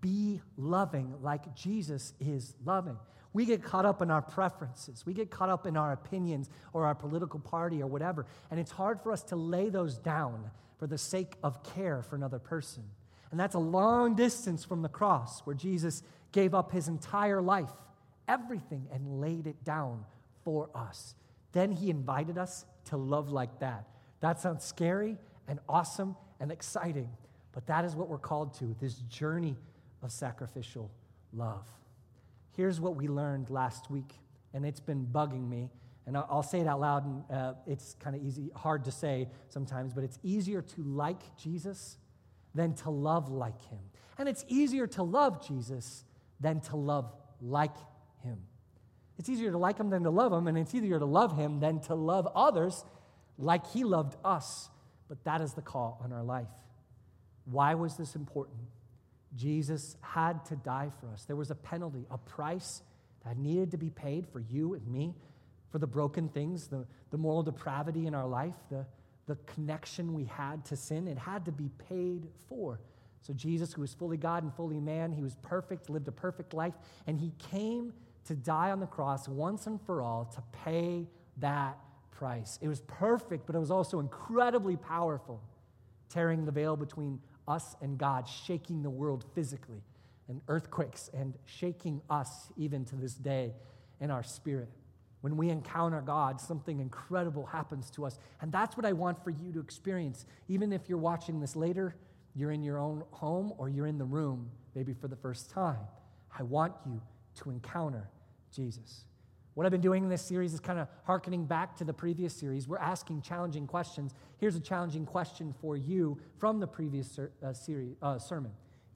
be 0.00 0.40
loving 0.56 1.14
like 1.22 1.54
Jesus 1.54 2.12
is 2.20 2.54
loving. 2.64 2.96
We 3.32 3.46
get 3.46 3.62
caught 3.62 3.86
up 3.86 4.02
in 4.02 4.10
our 4.10 4.22
preferences. 4.22 5.06
We 5.06 5.14
get 5.14 5.30
caught 5.30 5.48
up 5.48 5.66
in 5.66 5.76
our 5.76 5.92
opinions 5.92 6.50
or 6.72 6.84
our 6.84 6.94
political 6.94 7.38
party 7.38 7.80
or 7.82 7.86
whatever. 7.86 8.26
And 8.50 8.58
it's 8.58 8.72
hard 8.72 9.00
for 9.00 9.12
us 9.12 9.22
to 9.24 9.36
lay 9.36 9.68
those 9.68 9.98
down 9.98 10.50
for 10.80 10.86
the 10.86 10.98
sake 10.98 11.34
of 11.42 11.62
care 11.62 12.02
for 12.02 12.16
another 12.16 12.38
person. 12.38 12.82
And 13.30 13.38
that's 13.38 13.54
a 13.54 13.60
long 13.60 14.16
distance 14.16 14.64
from 14.64 14.80
the 14.80 14.88
cross 14.88 15.40
where 15.40 15.54
Jesus 15.54 16.02
gave 16.32 16.54
up 16.54 16.72
his 16.72 16.88
entire 16.88 17.42
life 17.42 17.68
everything 18.26 18.88
and 18.90 19.20
laid 19.20 19.46
it 19.46 19.62
down 19.62 20.06
for 20.42 20.70
us. 20.74 21.14
Then 21.52 21.70
he 21.70 21.90
invited 21.90 22.38
us 22.38 22.64
to 22.86 22.96
love 22.96 23.28
like 23.28 23.58
that. 23.60 23.84
That 24.20 24.40
sounds 24.40 24.64
scary 24.64 25.18
and 25.46 25.58
awesome 25.68 26.16
and 26.40 26.50
exciting, 26.50 27.10
but 27.52 27.66
that 27.66 27.84
is 27.84 27.94
what 27.94 28.08
we're 28.08 28.18
called 28.18 28.54
to 28.54 28.74
this 28.80 28.94
journey 29.08 29.56
of 30.02 30.10
sacrificial 30.10 30.90
love. 31.34 31.66
Here's 32.56 32.80
what 32.80 32.96
we 32.96 33.06
learned 33.06 33.50
last 33.50 33.90
week, 33.90 34.14
and 34.54 34.64
it's 34.64 34.80
been 34.80 35.06
bugging 35.12 35.46
me. 35.46 35.68
And 36.10 36.16
I'll 36.16 36.42
say 36.42 36.58
it 36.58 36.66
out 36.66 36.80
loud, 36.80 37.04
and 37.06 37.22
uh, 37.30 37.54
it's 37.68 37.94
kind 38.00 38.16
of 38.16 38.22
easy, 38.24 38.50
hard 38.56 38.86
to 38.86 38.90
say 38.90 39.28
sometimes, 39.48 39.94
but 39.94 40.02
it's 40.02 40.18
easier 40.24 40.60
to 40.60 40.82
like 40.82 41.22
Jesus 41.36 41.98
than 42.52 42.74
to 42.74 42.90
love 42.90 43.30
like 43.30 43.62
him. 43.68 43.78
And 44.18 44.28
it's 44.28 44.44
easier 44.48 44.88
to 44.88 45.04
love 45.04 45.46
Jesus 45.46 46.04
than 46.40 46.62
to 46.62 46.76
love 46.76 47.12
like 47.40 47.76
him. 48.24 48.38
It's 49.20 49.28
easier 49.28 49.52
to 49.52 49.58
like 49.58 49.78
him 49.78 49.90
than 49.90 50.02
to 50.02 50.10
love 50.10 50.32
him, 50.32 50.48
and 50.48 50.58
it's 50.58 50.74
easier 50.74 50.98
to 50.98 51.04
love 51.04 51.36
him 51.36 51.60
than 51.60 51.78
to 51.82 51.94
love 51.94 52.26
others 52.34 52.84
like 53.38 53.64
he 53.68 53.84
loved 53.84 54.16
us. 54.24 54.68
But 55.08 55.22
that 55.22 55.40
is 55.40 55.52
the 55.52 55.62
call 55.62 56.00
on 56.02 56.12
our 56.12 56.24
life. 56.24 56.48
Why 57.44 57.74
was 57.76 57.96
this 57.96 58.16
important? 58.16 58.58
Jesus 59.36 59.96
had 60.00 60.44
to 60.46 60.56
die 60.56 60.90
for 60.98 61.06
us. 61.12 61.24
There 61.26 61.36
was 61.36 61.52
a 61.52 61.54
penalty, 61.54 62.04
a 62.10 62.18
price 62.18 62.82
that 63.24 63.38
needed 63.38 63.70
to 63.70 63.76
be 63.76 63.90
paid 63.90 64.26
for 64.26 64.40
you 64.40 64.74
and 64.74 64.84
me, 64.88 65.14
for 65.70 65.78
the 65.78 65.86
broken 65.86 66.28
things, 66.28 66.68
the, 66.68 66.86
the 67.10 67.18
moral 67.18 67.42
depravity 67.42 68.06
in 68.06 68.14
our 68.14 68.26
life, 68.26 68.54
the, 68.70 68.84
the 69.26 69.36
connection 69.46 70.12
we 70.12 70.24
had 70.24 70.64
to 70.66 70.76
sin. 70.76 71.06
It 71.06 71.18
had 71.18 71.44
to 71.44 71.52
be 71.52 71.70
paid 71.88 72.26
for. 72.48 72.80
So, 73.22 73.32
Jesus, 73.32 73.72
who 73.72 73.82
was 73.82 73.94
fully 73.94 74.16
God 74.16 74.42
and 74.42 74.54
fully 74.54 74.80
man, 74.80 75.12
he 75.12 75.22
was 75.22 75.36
perfect, 75.42 75.90
lived 75.90 76.08
a 76.08 76.12
perfect 76.12 76.54
life, 76.54 76.74
and 77.06 77.20
he 77.20 77.32
came 77.38 77.92
to 78.24 78.34
die 78.34 78.70
on 78.70 78.80
the 78.80 78.86
cross 78.86 79.28
once 79.28 79.66
and 79.66 79.80
for 79.82 80.02
all 80.02 80.24
to 80.24 80.42
pay 80.64 81.06
that 81.38 81.78
price. 82.10 82.58
It 82.62 82.68
was 82.68 82.80
perfect, 82.82 83.46
but 83.46 83.54
it 83.54 83.58
was 83.58 83.70
also 83.70 84.00
incredibly 84.00 84.76
powerful, 84.76 85.42
tearing 86.08 86.44
the 86.44 86.52
veil 86.52 86.76
between 86.76 87.20
us 87.46 87.76
and 87.82 87.98
God, 87.98 88.26
shaking 88.28 88.82
the 88.82 88.90
world 88.90 89.24
physically, 89.34 89.82
and 90.28 90.40
earthquakes, 90.48 91.10
and 91.12 91.34
shaking 91.44 92.00
us 92.08 92.52
even 92.56 92.84
to 92.86 92.96
this 92.96 93.14
day 93.14 93.52
in 94.00 94.10
our 94.10 94.22
spirit. 94.22 94.68
When 95.20 95.36
we 95.36 95.50
encounter 95.50 96.00
God, 96.00 96.40
something 96.40 96.80
incredible 96.80 97.46
happens 97.46 97.90
to 97.92 98.06
us. 98.06 98.18
And 98.40 98.50
that's 98.50 98.76
what 98.76 98.86
I 98.86 98.92
want 98.92 99.22
for 99.22 99.30
you 99.30 99.52
to 99.52 99.60
experience. 99.60 100.24
Even 100.48 100.72
if 100.72 100.88
you're 100.88 100.98
watching 100.98 101.40
this 101.40 101.56
later, 101.56 101.94
you're 102.34 102.52
in 102.52 102.62
your 102.62 102.78
own 102.78 103.02
home, 103.10 103.52
or 103.58 103.68
you're 103.68 103.86
in 103.86 103.98
the 103.98 104.04
room, 104.04 104.50
maybe 104.74 104.94
for 104.94 105.08
the 105.08 105.16
first 105.16 105.50
time. 105.50 105.80
I 106.38 106.42
want 106.42 106.74
you 106.86 107.02
to 107.36 107.50
encounter 107.50 108.08
Jesus. 108.54 109.04
What 109.54 109.66
I've 109.66 109.72
been 109.72 109.80
doing 109.80 110.04
in 110.04 110.08
this 110.08 110.22
series 110.22 110.54
is 110.54 110.60
kind 110.60 110.78
of 110.78 110.88
harkening 111.04 111.44
back 111.44 111.76
to 111.76 111.84
the 111.84 111.92
previous 111.92 112.32
series. 112.32 112.68
We're 112.68 112.78
asking 112.78 113.22
challenging 113.22 113.66
questions. 113.66 114.14
Here's 114.38 114.56
a 114.56 114.60
challenging 114.60 115.04
question 115.04 115.54
for 115.60 115.76
you 115.76 116.18
from 116.38 116.60
the 116.60 116.66
previous 116.66 117.10
ser- 117.10 117.32
uh, 117.44 117.52
series, 117.52 117.96
uh, 118.00 118.18
sermon. 118.18 118.52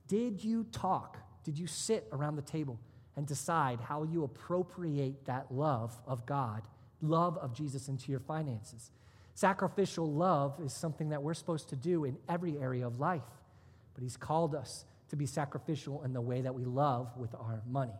Did 0.07 0.43
you 0.43 0.63
talk? 0.71 1.17
Did 1.43 1.59
you 1.59 1.67
sit 1.67 2.07
around 2.11 2.35
the 2.35 2.41
table 2.41 2.79
and 3.15 3.25
decide 3.25 3.79
how 3.79 4.03
you 4.03 4.23
appropriate 4.23 5.25
that 5.25 5.51
love 5.51 5.97
of 6.05 6.25
God, 6.25 6.63
love 7.01 7.37
of 7.37 7.53
Jesus 7.53 7.87
into 7.87 8.11
your 8.11 8.19
finances? 8.19 8.91
Sacrificial 9.33 10.11
love 10.11 10.59
is 10.63 10.73
something 10.73 11.09
that 11.09 11.21
we're 11.21 11.33
supposed 11.33 11.69
to 11.69 11.75
do 11.75 12.05
in 12.05 12.17
every 12.29 12.57
area 12.57 12.85
of 12.85 12.99
life, 12.99 13.21
but 13.93 14.03
He's 14.03 14.17
called 14.17 14.55
us 14.55 14.85
to 15.09 15.15
be 15.15 15.25
sacrificial 15.25 16.03
in 16.03 16.13
the 16.13 16.21
way 16.21 16.41
that 16.41 16.53
we 16.53 16.65
love 16.65 17.15
with 17.17 17.33
our 17.35 17.61
money. 17.67 17.93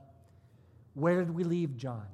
Where 0.94 1.20
did 1.20 1.32
we 1.32 1.44
leave 1.44 1.78
John? 1.78 2.08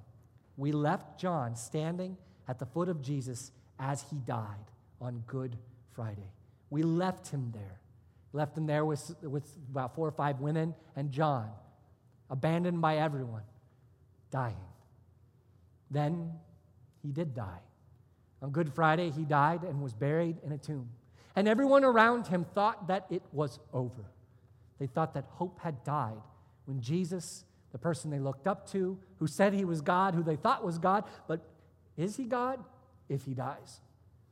We 0.58 0.72
left 0.72 1.20
John 1.20 1.56
standing 1.56 2.18
at 2.48 2.60
the 2.60 2.66
foot 2.66 2.90
of 2.90 3.02
Jesus 3.02 3.52
as 3.80 4.04
he 4.10 4.18
died 4.18 4.66
on 5.00 5.24
Good 5.28 5.58
Friday. 5.94 6.32
We 6.70 6.84
left 6.84 7.30
him 7.30 7.52
there. 7.54 7.80
Left 8.34 8.58
him 8.58 8.66
there 8.66 8.86
with, 8.86 9.16
with 9.22 9.44
about 9.70 9.96
four 9.96 10.08
or 10.08 10.12
five 10.12 10.40
women 10.40 10.74
and 10.96 11.12
John, 11.12 11.50
abandoned 12.32 12.82
by 12.82 12.98
everyone, 12.98 13.44
dying. 14.32 14.58
Then 15.92 16.32
he 17.04 17.12
did 17.12 17.36
die. 17.36 17.60
On 18.42 18.50
Good 18.50 18.74
Friday, 18.74 19.12
he 19.12 19.24
died 19.24 19.62
and 19.62 19.82
was 19.82 19.94
buried 19.94 20.38
in 20.44 20.52
a 20.52 20.58
tomb. 20.58 20.90
And 21.36 21.48
everyone 21.48 21.84
around 21.84 22.26
him 22.28 22.44
thought 22.56 22.88
that 22.88 23.06
it 23.12 23.22
was 23.32 23.60
over. 23.72 24.06
They 24.80 24.88
thought 24.88 25.14
that 25.14 25.26
hope 25.30 25.60
had 25.60 25.84
died 25.84 26.18
when 26.66 26.82
Jesus 26.82 27.46
the 27.72 27.78
person 27.78 28.12
they 28.12 28.20
looked 28.20 28.48
up 28.48 28.70
to, 28.72 28.98
who 29.18 29.28
said 29.28 29.54
he 29.54 29.66
was 29.66 29.82
God, 29.82 30.14
who 30.14 30.24
they 30.24 30.36
thought 30.36 30.64
was 30.64 30.78
God, 30.78 31.06
but 31.28 31.42
is 31.98 32.18
he 32.18 32.26
God 32.26 32.60
if 33.10 33.26
he 33.26 33.34
dies? 33.34 33.82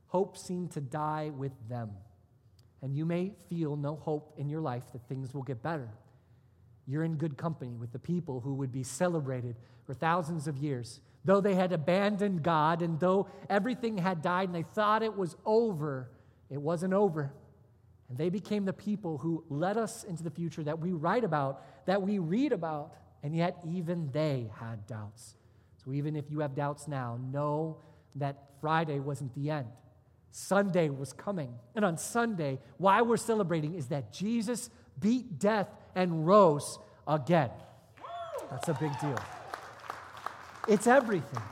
Hope 0.08 0.36
seemed 0.36 0.72
to 0.72 0.80
die 0.80 1.30
with 1.34 1.52
them. 1.68 1.90
And 2.82 2.96
you 2.96 3.04
may 3.04 3.32
feel 3.48 3.76
no 3.76 3.96
hope 3.96 4.34
in 4.36 4.48
your 4.48 4.60
life 4.60 4.84
that 4.92 5.06
things 5.08 5.34
will 5.34 5.42
get 5.42 5.62
better. 5.62 5.88
You're 6.90 7.04
in 7.04 7.14
good 7.14 7.38
company 7.38 7.76
with 7.76 7.92
the 7.92 8.00
people 8.00 8.40
who 8.40 8.54
would 8.54 8.72
be 8.72 8.82
celebrated 8.82 9.54
for 9.86 9.94
thousands 9.94 10.48
of 10.48 10.58
years. 10.58 11.00
Though 11.24 11.40
they 11.40 11.54
had 11.54 11.72
abandoned 11.72 12.42
God 12.42 12.82
and 12.82 12.98
though 12.98 13.28
everything 13.48 13.98
had 13.98 14.22
died 14.22 14.48
and 14.48 14.54
they 14.54 14.64
thought 14.74 15.04
it 15.04 15.16
was 15.16 15.36
over, 15.46 16.10
it 16.50 16.60
wasn't 16.60 16.92
over. 16.92 17.32
And 18.08 18.18
they 18.18 18.28
became 18.28 18.64
the 18.64 18.72
people 18.72 19.18
who 19.18 19.44
led 19.48 19.76
us 19.76 20.02
into 20.02 20.24
the 20.24 20.30
future 20.30 20.64
that 20.64 20.80
we 20.80 20.90
write 20.90 21.22
about, 21.22 21.62
that 21.86 22.02
we 22.02 22.18
read 22.18 22.52
about. 22.52 22.92
And 23.22 23.36
yet, 23.36 23.58
even 23.64 24.10
they 24.10 24.50
had 24.58 24.84
doubts. 24.88 25.36
So, 25.84 25.92
even 25.92 26.16
if 26.16 26.28
you 26.28 26.40
have 26.40 26.56
doubts 26.56 26.88
now, 26.88 27.20
know 27.30 27.76
that 28.16 28.36
Friday 28.60 28.98
wasn't 28.98 29.32
the 29.34 29.50
end. 29.50 29.68
Sunday 30.32 30.88
was 30.88 31.12
coming. 31.12 31.54
And 31.76 31.84
on 31.84 31.98
Sunday, 31.98 32.58
why 32.78 33.02
we're 33.02 33.16
celebrating 33.16 33.74
is 33.74 33.88
that 33.88 34.12
Jesus 34.12 34.70
beat 35.00 35.38
death 35.38 35.68
and 35.94 36.26
rose 36.26 36.78
again. 37.08 37.50
That's 38.50 38.68
a 38.68 38.74
big 38.74 38.98
deal. 39.00 39.18
It's 40.68 40.86
everything. 40.86 41.42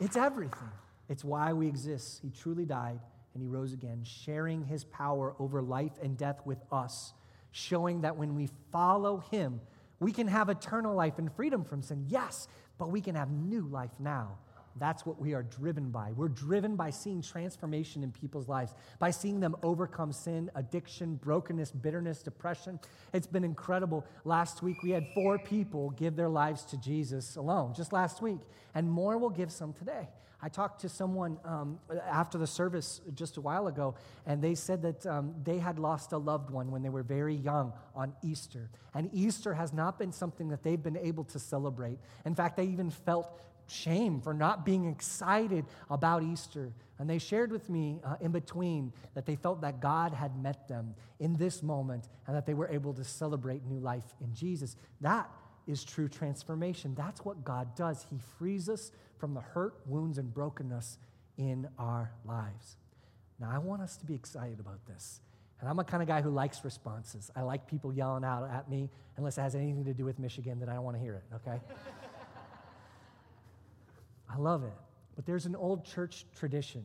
It's 0.00 0.16
everything. 0.16 0.70
It's 1.08 1.24
why 1.24 1.52
we 1.52 1.66
exist. 1.68 2.20
He 2.22 2.30
truly 2.30 2.64
died 2.64 2.98
and 3.34 3.42
he 3.42 3.48
rose 3.48 3.72
again, 3.72 4.02
sharing 4.04 4.64
his 4.64 4.84
power 4.84 5.34
over 5.38 5.60
life 5.60 5.92
and 6.02 6.16
death 6.16 6.40
with 6.44 6.58
us, 6.70 7.12
showing 7.50 8.02
that 8.02 8.16
when 8.16 8.34
we 8.34 8.48
follow 8.70 9.18
him, 9.30 9.60
we 10.00 10.12
can 10.12 10.28
have 10.28 10.48
eternal 10.48 10.94
life 10.94 11.18
and 11.18 11.32
freedom 11.34 11.64
from 11.64 11.82
sin, 11.82 12.04
yes, 12.08 12.48
but 12.78 12.90
we 12.90 13.00
can 13.00 13.14
have 13.14 13.30
new 13.30 13.66
life 13.66 13.92
now. 13.98 14.38
That's 14.76 15.06
what 15.06 15.20
we 15.20 15.34
are 15.34 15.42
driven 15.42 15.90
by. 15.90 16.12
We're 16.12 16.28
driven 16.28 16.76
by 16.76 16.90
seeing 16.90 17.22
transformation 17.22 18.02
in 18.02 18.10
people's 18.10 18.48
lives, 18.48 18.74
by 18.98 19.10
seeing 19.10 19.40
them 19.40 19.56
overcome 19.62 20.12
sin, 20.12 20.50
addiction, 20.54 21.16
brokenness, 21.16 21.70
bitterness, 21.70 22.22
depression. 22.22 22.80
It's 23.12 23.26
been 23.26 23.44
incredible. 23.44 24.04
Last 24.24 24.62
week, 24.62 24.82
we 24.82 24.90
had 24.90 25.06
four 25.14 25.38
people 25.38 25.90
give 25.90 26.16
their 26.16 26.28
lives 26.28 26.64
to 26.64 26.76
Jesus 26.76 27.36
alone, 27.36 27.74
just 27.74 27.92
last 27.92 28.20
week, 28.20 28.40
and 28.74 28.90
more 28.90 29.16
will 29.18 29.30
give 29.30 29.52
some 29.52 29.72
today. 29.72 30.08
I 30.44 30.50
talked 30.50 30.82
to 30.82 30.90
someone 30.90 31.38
um, 31.46 31.78
after 32.06 32.36
the 32.36 32.46
service 32.46 33.00
just 33.14 33.38
a 33.38 33.40
while 33.40 33.66
ago, 33.66 33.94
and 34.26 34.42
they 34.42 34.54
said 34.54 34.82
that 34.82 35.06
um, 35.06 35.34
they 35.42 35.58
had 35.58 35.78
lost 35.78 36.12
a 36.12 36.18
loved 36.18 36.50
one 36.50 36.70
when 36.70 36.82
they 36.82 36.90
were 36.90 37.02
very 37.02 37.34
young 37.34 37.72
on 37.94 38.12
Easter. 38.22 38.68
And 38.92 39.08
Easter 39.14 39.54
has 39.54 39.72
not 39.72 39.98
been 39.98 40.12
something 40.12 40.48
that 40.48 40.62
they've 40.62 40.82
been 40.82 40.98
able 40.98 41.24
to 41.24 41.38
celebrate. 41.38 41.98
In 42.26 42.34
fact, 42.34 42.58
they 42.58 42.66
even 42.66 42.90
felt 42.90 43.40
shame 43.66 44.20
for 44.20 44.34
not 44.34 44.64
being 44.64 44.86
excited 44.86 45.64
about 45.90 46.22
Easter. 46.22 46.72
And 46.98 47.10
they 47.10 47.18
shared 47.18 47.50
with 47.50 47.68
me 47.68 48.00
uh, 48.04 48.16
in 48.20 48.30
between 48.30 48.92
that 49.14 49.26
they 49.26 49.36
felt 49.36 49.60
that 49.62 49.80
God 49.80 50.12
had 50.12 50.40
met 50.40 50.68
them 50.68 50.94
in 51.18 51.36
this 51.36 51.62
moment 51.62 52.08
and 52.26 52.36
that 52.36 52.46
they 52.46 52.54
were 52.54 52.68
able 52.68 52.94
to 52.94 53.04
celebrate 53.04 53.64
new 53.66 53.80
life 53.80 54.04
in 54.20 54.32
Jesus. 54.34 54.76
That 55.00 55.28
is 55.66 55.82
true 55.82 56.08
transformation. 56.08 56.94
That's 56.94 57.24
what 57.24 57.44
God 57.44 57.74
does. 57.74 58.04
He 58.10 58.18
frees 58.38 58.68
us 58.68 58.92
from 59.18 59.34
the 59.34 59.40
hurt, 59.40 59.74
wounds, 59.86 60.18
and 60.18 60.32
brokenness 60.32 60.98
in 61.36 61.68
our 61.78 62.12
lives. 62.24 62.76
Now, 63.40 63.50
I 63.52 63.58
want 63.58 63.82
us 63.82 63.96
to 63.96 64.06
be 64.06 64.14
excited 64.14 64.60
about 64.60 64.86
this. 64.86 65.20
And 65.60 65.68
I'm 65.68 65.78
a 65.78 65.84
kind 65.84 66.02
of 66.02 66.08
guy 66.08 66.20
who 66.20 66.30
likes 66.30 66.64
responses. 66.64 67.30
I 67.34 67.42
like 67.42 67.66
people 67.66 67.92
yelling 67.92 68.24
out 68.24 68.48
at 68.50 68.68
me 68.68 68.90
unless 69.16 69.38
it 69.38 69.40
has 69.40 69.54
anything 69.54 69.84
to 69.86 69.94
do 69.94 70.04
with 70.04 70.18
Michigan 70.18 70.60
that 70.60 70.68
I 70.68 70.74
don't 70.74 70.84
want 70.84 70.96
to 70.96 71.02
hear 71.02 71.14
it, 71.14 71.34
okay? 71.36 71.60
I 74.34 74.38
love 74.38 74.64
it. 74.64 74.72
But 75.14 75.26
there's 75.26 75.46
an 75.46 75.54
old 75.54 75.84
church 75.84 76.26
tradition, 76.36 76.84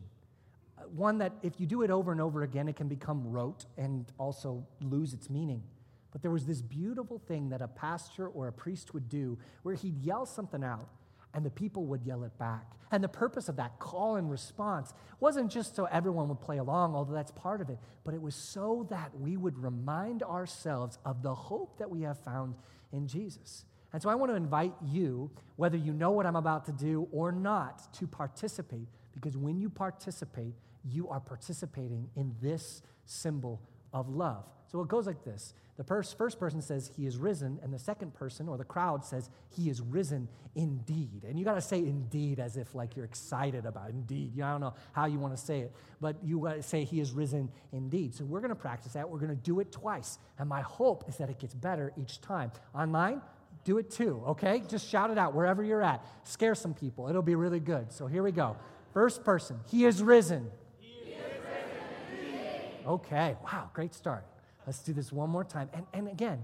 uh, 0.78 0.84
one 0.84 1.18
that 1.18 1.34
if 1.42 1.60
you 1.60 1.66
do 1.66 1.82
it 1.82 1.90
over 1.90 2.12
and 2.12 2.22
over 2.22 2.44
again, 2.44 2.68
it 2.68 2.76
can 2.76 2.88
become 2.88 3.32
rote 3.32 3.66
and 3.78 4.06
also 4.20 4.66
lose 4.82 5.14
its 5.14 5.30
meaning. 5.30 5.64
But 6.12 6.22
there 6.22 6.32
was 6.32 6.46
this 6.46 6.62
beautiful 6.62 7.20
thing 7.28 7.50
that 7.50 7.62
a 7.62 7.68
pastor 7.68 8.28
or 8.28 8.48
a 8.48 8.52
priest 8.52 8.94
would 8.94 9.10
do 9.10 9.38
where 9.64 9.76
he'd 9.76 9.98
yell 9.98 10.26
something 10.26 10.64
out 10.64 10.90
and 11.34 11.46
the 11.46 11.50
people 11.50 11.86
would 11.86 12.04
yell 12.04 12.24
it 12.24 12.38
back. 12.38 12.66
And 12.92 13.04
the 13.04 13.10
purpose 13.10 13.50
of 13.50 13.58
that 13.58 13.78
call 13.78 14.16
and 14.16 14.32
response 14.32 14.94
wasn't 15.20 15.52
just 15.52 15.76
so 15.76 15.86
everyone 15.86 16.28
would 16.30 16.42
play 16.42 16.58
along, 16.58 16.96
although 16.96 17.14
that's 17.14 17.32
part 17.32 17.62
of 17.62 17.70
it, 17.70 17.78
but 18.04 18.16
it 18.16 18.22
was 18.22 18.34
so 18.34 18.88
that 18.90 19.12
we 19.20 19.38
would 19.38 19.62
remind 19.62 20.24
ourselves 20.24 20.98
of 21.06 21.22
the 21.22 21.36
hope 21.36 21.78
that 21.78 21.90
we 21.92 22.02
have 22.02 22.18
found 22.20 22.56
in 22.92 23.08
Jesus. 23.08 23.66
And 23.92 24.02
so 24.02 24.10
I 24.10 24.16
want 24.16 24.32
to 24.32 24.36
invite 24.36 24.74
you, 24.86 25.32
whether 25.56 25.78
you 25.78 25.94
know 25.94 26.12
what 26.12 26.26
I'm 26.26 26.36
about 26.36 26.66
to 26.66 26.72
do 26.72 27.08
or 27.12 27.32
not, 27.32 27.92
to 27.96 28.08
participate, 28.08 28.88
because 29.14 29.36
when 29.36 29.60
you 29.60 29.70
participate, 29.70 30.54
you 30.84 31.10
are 31.10 31.20
participating 31.20 32.10
in 32.16 32.36
this 32.42 32.82
symbol 33.06 33.62
of 33.94 34.10
love. 34.10 34.46
So 34.68 34.82
it 34.82 34.88
goes 34.88 35.08
like 35.08 35.24
this 35.24 35.54
the 35.80 35.86
first, 35.86 36.18
first 36.18 36.42
person 36.42 36.62
says, 36.62 36.92
He 36.98 37.06
is 37.06 37.16
risen, 37.16 37.58
and 37.64 37.74
the 37.74 37.80
second 37.80 38.14
person 38.14 38.50
or 38.50 38.58
the 38.58 38.66
crowd 38.66 39.06
says, 39.06 39.30
He 39.50 39.70
is 39.70 39.80
risen 39.80 40.28
indeed. 40.54 41.24
And 41.26 41.40
you 41.40 41.46
got 41.46 41.54
to 41.54 41.62
say 41.62 41.78
indeed 41.78 42.38
as 42.38 42.58
if 42.58 42.76
like 42.76 42.98
you're 42.98 43.06
excited 43.06 43.66
about 43.66 43.88
it. 43.88 43.94
indeed. 43.94 44.36
You, 44.36 44.44
I 44.44 44.52
don't 44.52 44.60
know 44.60 44.74
how 44.92 45.06
you 45.06 45.20
want 45.20 45.38
to 45.38 45.42
say 45.42 45.62
it, 45.62 45.72
but 46.02 46.18
you 46.22 46.38
got 46.40 46.56
to 46.56 46.64
say 46.64 46.84
He 46.84 47.00
is 47.00 47.14
risen 47.14 47.50
indeed. 47.72 48.14
So 48.14 48.26
we're 48.26 48.42
going 48.42 48.50
to 48.50 48.56
practice 48.56 48.92
that. 48.92 49.10
We're 49.10 49.20
going 49.20 49.34
to 49.34 49.42
do 49.42 49.62
it 49.62 49.72
twice. 49.72 50.20
And 50.38 50.50
my 50.50 50.60
hope 50.60 51.06
is 51.08 51.16
that 51.16 51.30
it 51.30 51.40
gets 51.40 51.54
better 51.54 51.94
each 51.96 52.20
time. 52.20 52.52
Online, 52.76 53.22
do 53.70 53.78
it 53.78 53.92
too, 53.92 54.24
okay? 54.30 54.64
Just 54.68 54.90
shout 54.90 55.12
it 55.12 55.18
out 55.20 55.36
wherever 55.36 55.64
you're 55.64 55.84
at. 55.84 56.04
Scare 56.24 56.56
some 56.56 56.74
people. 56.74 57.08
It'll 57.08 57.22
be 57.22 57.36
really 57.36 57.60
good. 57.60 57.92
So 57.92 58.08
here 58.08 58.24
we 58.24 58.32
go. 58.32 58.58
First 58.94 59.24
person, 59.24 59.60
He 59.70 59.86
is 59.86 60.02
risen. 60.02 60.50
He 60.80 61.12
is 61.12 61.24
risen 61.44 62.88
okay, 62.88 63.38
wow, 63.44 63.70
great 63.74 63.94
start. 63.94 64.26
Let's 64.66 64.80
do 64.80 64.94
this 64.94 65.12
one 65.12 65.30
more 65.30 65.44
time. 65.44 65.70
And, 65.74 65.86
and 65.94 66.08
again, 66.08 66.44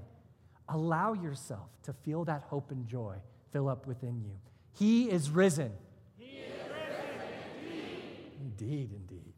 allow 0.70 1.14
yourself 1.14 1.70
to 1.84 1.94
feel 1.94 2.26
that 2.26 2.44
hope 2.44 2.70
and 2.70 2.88
joy 2.88 3.16
fill 3.52 3.68
up 3.68 3.88
within 3.88 4.22
you. 4.22 4.38
He 4.78 5.10
is 5.10 5.32
risen. 5.32 5.72
He 6.18 6.26
is 6.26 6.60
risen 6.70 7.22
indeed. 7.64 8.30
Indeed, 8.40 8.90
indeed. 8.94 9.34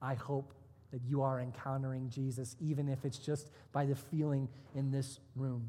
I 0.00 0.14
hope 0.14 0.54
that 0.92 1.00
you 1.04 1.22
are 1.22 1.40
encountering 1.40 2.10
Jesus, 2.10 2.54
even 2.60 2.88
if 2.88 3.04
it's 3.04 3.18
just 3.18 3.50
by 3.72 3.86
the 3.86 3.96
feeling 3.96 4.48
in 4.74 4.92
this 4.92 5.18
room. 5.34 5.68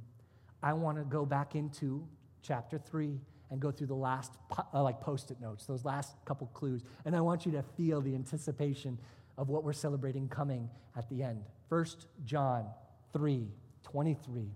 I 0.62 0.74
want 0.74 0.98
to 0.98 1.04
go 1.04 1.26
back 1.26 1.56
into 1.56 2.08
chapter 2.42 2.78
3 2.78 3.20
and 3.52 3.60
go 3.60 3.72
through 3.72 3.88
the 3.88 3.96
last 3.96 4.34
uh, 4.74 4.84
like 4.84 5.02
post-it 5.02 5.42
notes 5.42 5.66
those 5.66 5.84
last 5.84 6.14
couple 6.24 6.48
clues 6.54 6.84
and 7.04 7.16
i 7.16 7.20
want 7.20 7.48
you 7.48 7.52
to 7.52 7.64
feel 7.76 8.00
the 8.00 8.14
anticipation 8.14 8.98
of 9.40 9.50
what 9.50 9.64
we're 9.64 9.74
celebrating 9.74 10.30
coming 10.30 10.70
at 10.96 11.10
the 11.10 11.24
end 11.24 11.44
1 11.70 11.86
John 12.26 12.66
3 13.12 13.48
23 13.84 14.52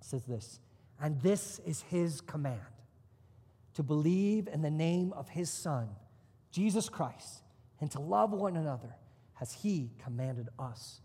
says 0.00 0.24
this, 0.24 0.60
and 1.00 1.20
this 1.22 1.60
is 1.66 1.82
his 1.82 2.20
command 2.20 2.60
to 3.74 3.82
believe 3.82 4.48
in 4.48 4.62
the 4.62 4.70
name 4.70 5.12
of 5.14 5.28
his 5.28 5.48
Son, 5.50 5.88
Jesus 6.50 6.88
Christ, 6.88 7.42
and 7.80 7.90
to 7.92 8.00
love 8.00 8.32
one 8.32 8.56
another 8.56 8.96
as 9.40 9.52
he 9.52 9.92
commanded 10.02 10.48
us. 10.58 11.00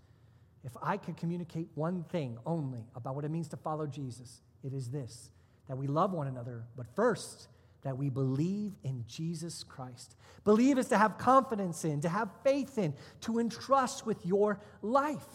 If 0.66 0.72
I 0.82 0.98
could 0.98 1.16
communicate 1.16 1.70
one 1.76 2.04
thing 2.06 2.38
only 2.46 2.84
about 2.96 3.16
what 3.16 3.24
it 3.24 3.30
means 3.30 3.48
to 3.50 3.58
follow 3.58 3.86
Jesus, 3.86 4.42
it 4.64 4.74
is 4.74 4.90
this 4.90 5.30
that 5.68 5.78
we 5.78 5.88
love 5.88 6.12
one 6.12 6.28
another, 6.28 6.64
but 6.76 6.86
first, 6.96 7.48
that 7.82 7.98
we 7.98 8.10
believe 8.10 8.74
in 8.84 9.04
Jesus 9.08 9.64
Christ. 9.64 10.16
Believe 10.44 10.78
is 10.78 10.88
to 10.90 10.98
have 10.98 11.18
confidence 11.18 11.86
in, 11.86 12.02
to 12.02 12.10
have 12.10 12.30
faith 12.44 12.78
in, 12.78 12.94
to 13.22 13.40
entrust 13.40 14.06
with 14.06 14.24
your 14.26 14.60
life. 14.82 15.26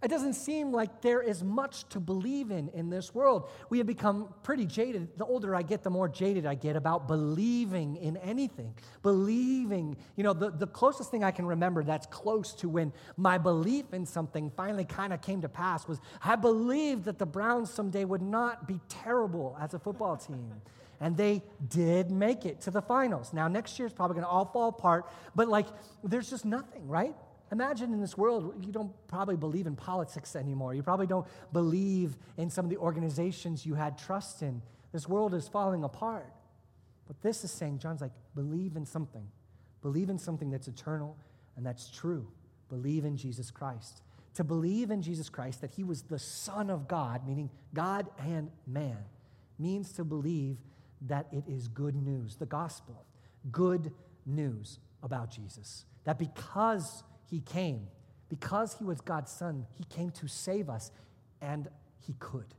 It 0.00 0.08
doesn't 0.08 0.34
seem 0.34 0.70
like 0.70 1.02
there 1.02 1.20
is 1.20 1.42
much 1.42 1.88
to 1.88 1.98
believe 1.98 2.52
in 2.52 2.68
in 2.68 2.88
this 2.88 3.12
world. 3.12 3.50
We 3.68 3.78
have 3.78 3.86
become 3.88 4.32
pretty 4.44 4.64
jaded. 4.64 5.18
The 5.18 5.24
older 5.24 5.56
I 5.56 5.62
get, 5.62 5.82
the 5.82 5.90
more 5.90 6.08
jaded 6.08 6.46
I 6.46 6.54
get 6.54 6.76
about 6.76 7.08
believing 7.08 7.96
in 7.96 8.16
anything. 8.18 8.74
Believing, 9.02 9.96
you 10.14 10.22
know, 10.22 10.34
the, 10.34 10.50
the 10.50 10.68
closest 10.68 11.10
thing 11.10 11.24
I 11.24 11.32
can 11.32 11.46
remember 11.46 11.82
that's 11.82 12.06
close 12.06 12.52
to 12.54 12.68
when 12.68 12.92
my 13.16 13.38
belief 13.38 13.92
in 13.92 14.06
something 14.06 14.52
finally 14.56 14.84
kind 14.84 15.12
of 15.12 15.20
came 15.20 15.40
to 15.40 15.48
pass 15.48 15.88
was 15.88 15.98
I 16.22 16.36
believed 16.36 17.04
that 17.06 17.18
the 17.18 17.26
Browns 17.26 17.68
someday 17.68 18.04
would 18.04 18.22
not 18.22 18.68
be 18.68 18.80
terrible 18.88 19.56
as 19.60 19.74
a 19.74 19.80
football 19.80 20.16
team. 20.16 20.52
And 21.00 21.16
they 21.16 21.42
did 21.68 22.12
make 22.12 22.44
it 22.44 22.60
to 22.62 22.70
the 22.70 22.82
finals. 22.82 23.32
Now, 23.32 23.48
next 23.48 23.78
year 23.78 23.86
is 23.86 23.92
probably 23.92 24.14
going 24.14 24.24
to 24.24 24.30
all 24.30 24.44
fall 24.44 24.68
apart, 24.68 25.08
but 25.34 25.48
like, 25.48 25.66
there's 26.04 26.30
just 26.30 26.44
nothing, 26.44 26.86
right? 26.86 27.14
Imagine 27.50 27.92
in 27.92 28.00
this 28.00 28.16
world, 28.16 28.54
you 28.64 28.72
don't 28.72 28.92
probably 29.06 29.36
believe 29.36 29.66
in 29.66 29.74
politics 29.74 30.36
anymore. 30.36 30.74
You 30.74 30.82
probably 30.82 31.06
don't 31.06 31.26
believe 31.52 32.16
in 32.36 32.50
some 32.50 32.64
of 32.64 32.70
the 32.70 32.76
organizations 32.76 33.64
you 33.64 33.74
had 33.74 33.96
trust 33.98 34.42
in. 34.42 34.60
This 34.92 35.08
world 35.08 35.34
is 35.34 35.48
falling 35.48 35.84
apart. 35.84 36.32
But 37.06 37.20
this 37.22 37.44
is 37.44 37.50
saying, 37.50 37.78
John's 37.78 38.02
like, 38.02 38.12
believe 38.34 38.76
in 38.76 38.84
something. 38.84 39.26
Believe 39.80 40.10
in 40.10 40.18
something 40.18 40.50
that's 40.50 40.68
eternal 40.68 41.16
and 41.56 41.64
that's 41.64 41.88
true. 41.90 42.26
Believe 42.68 43.04
in 43.04 43.16
Jesus 43.16 43.50
Christ. 43.50 44.02
To 44.34 44.44
believe 44.44 44.90
in 44.90 45.02
Jesus 45.02 45.28
Christ, 45.28 45.62
that 45.62 45.70
he 45.70 45.84
was 45.84 46.02
the 46.02 46.18
Son 46.18 46.70
of 46.70 46.86
God, 46.86 47.26
meaning 47.26 47.50
God 47.74 48.08
and 48.18 48.50
man, 48.66 48.98
means 49.58 49.92
to 49.92 50.04
believe 50.04 50.58
that 51.02 51.26
it 51.32 51.44
is 51.48 51.68
good 51.68 51.94
news, 51.94 52.36
the 52.36 52.46
gospel, 52.46 53.04
good 53.50 53.92
news 54.26 54.78
about 55.02 55.30
Jesus. 55.30 55.86
That 56.04 56.18
because 56.18 57.02
he 57.30 57.40
came. 57.40 57.88
Because 58.28 58.74
he 58.78 58.84
was 58.84 59.00
God's 59.00 59.32
son, 59.32 59.66
he 59.76 59.84
came 59.84 60.10
to 60.12 60.28
save 60.28 60.68
us, 60.68 60.90
and 61.40 61.68
he 62.06 62.14
could. 62.18 62.54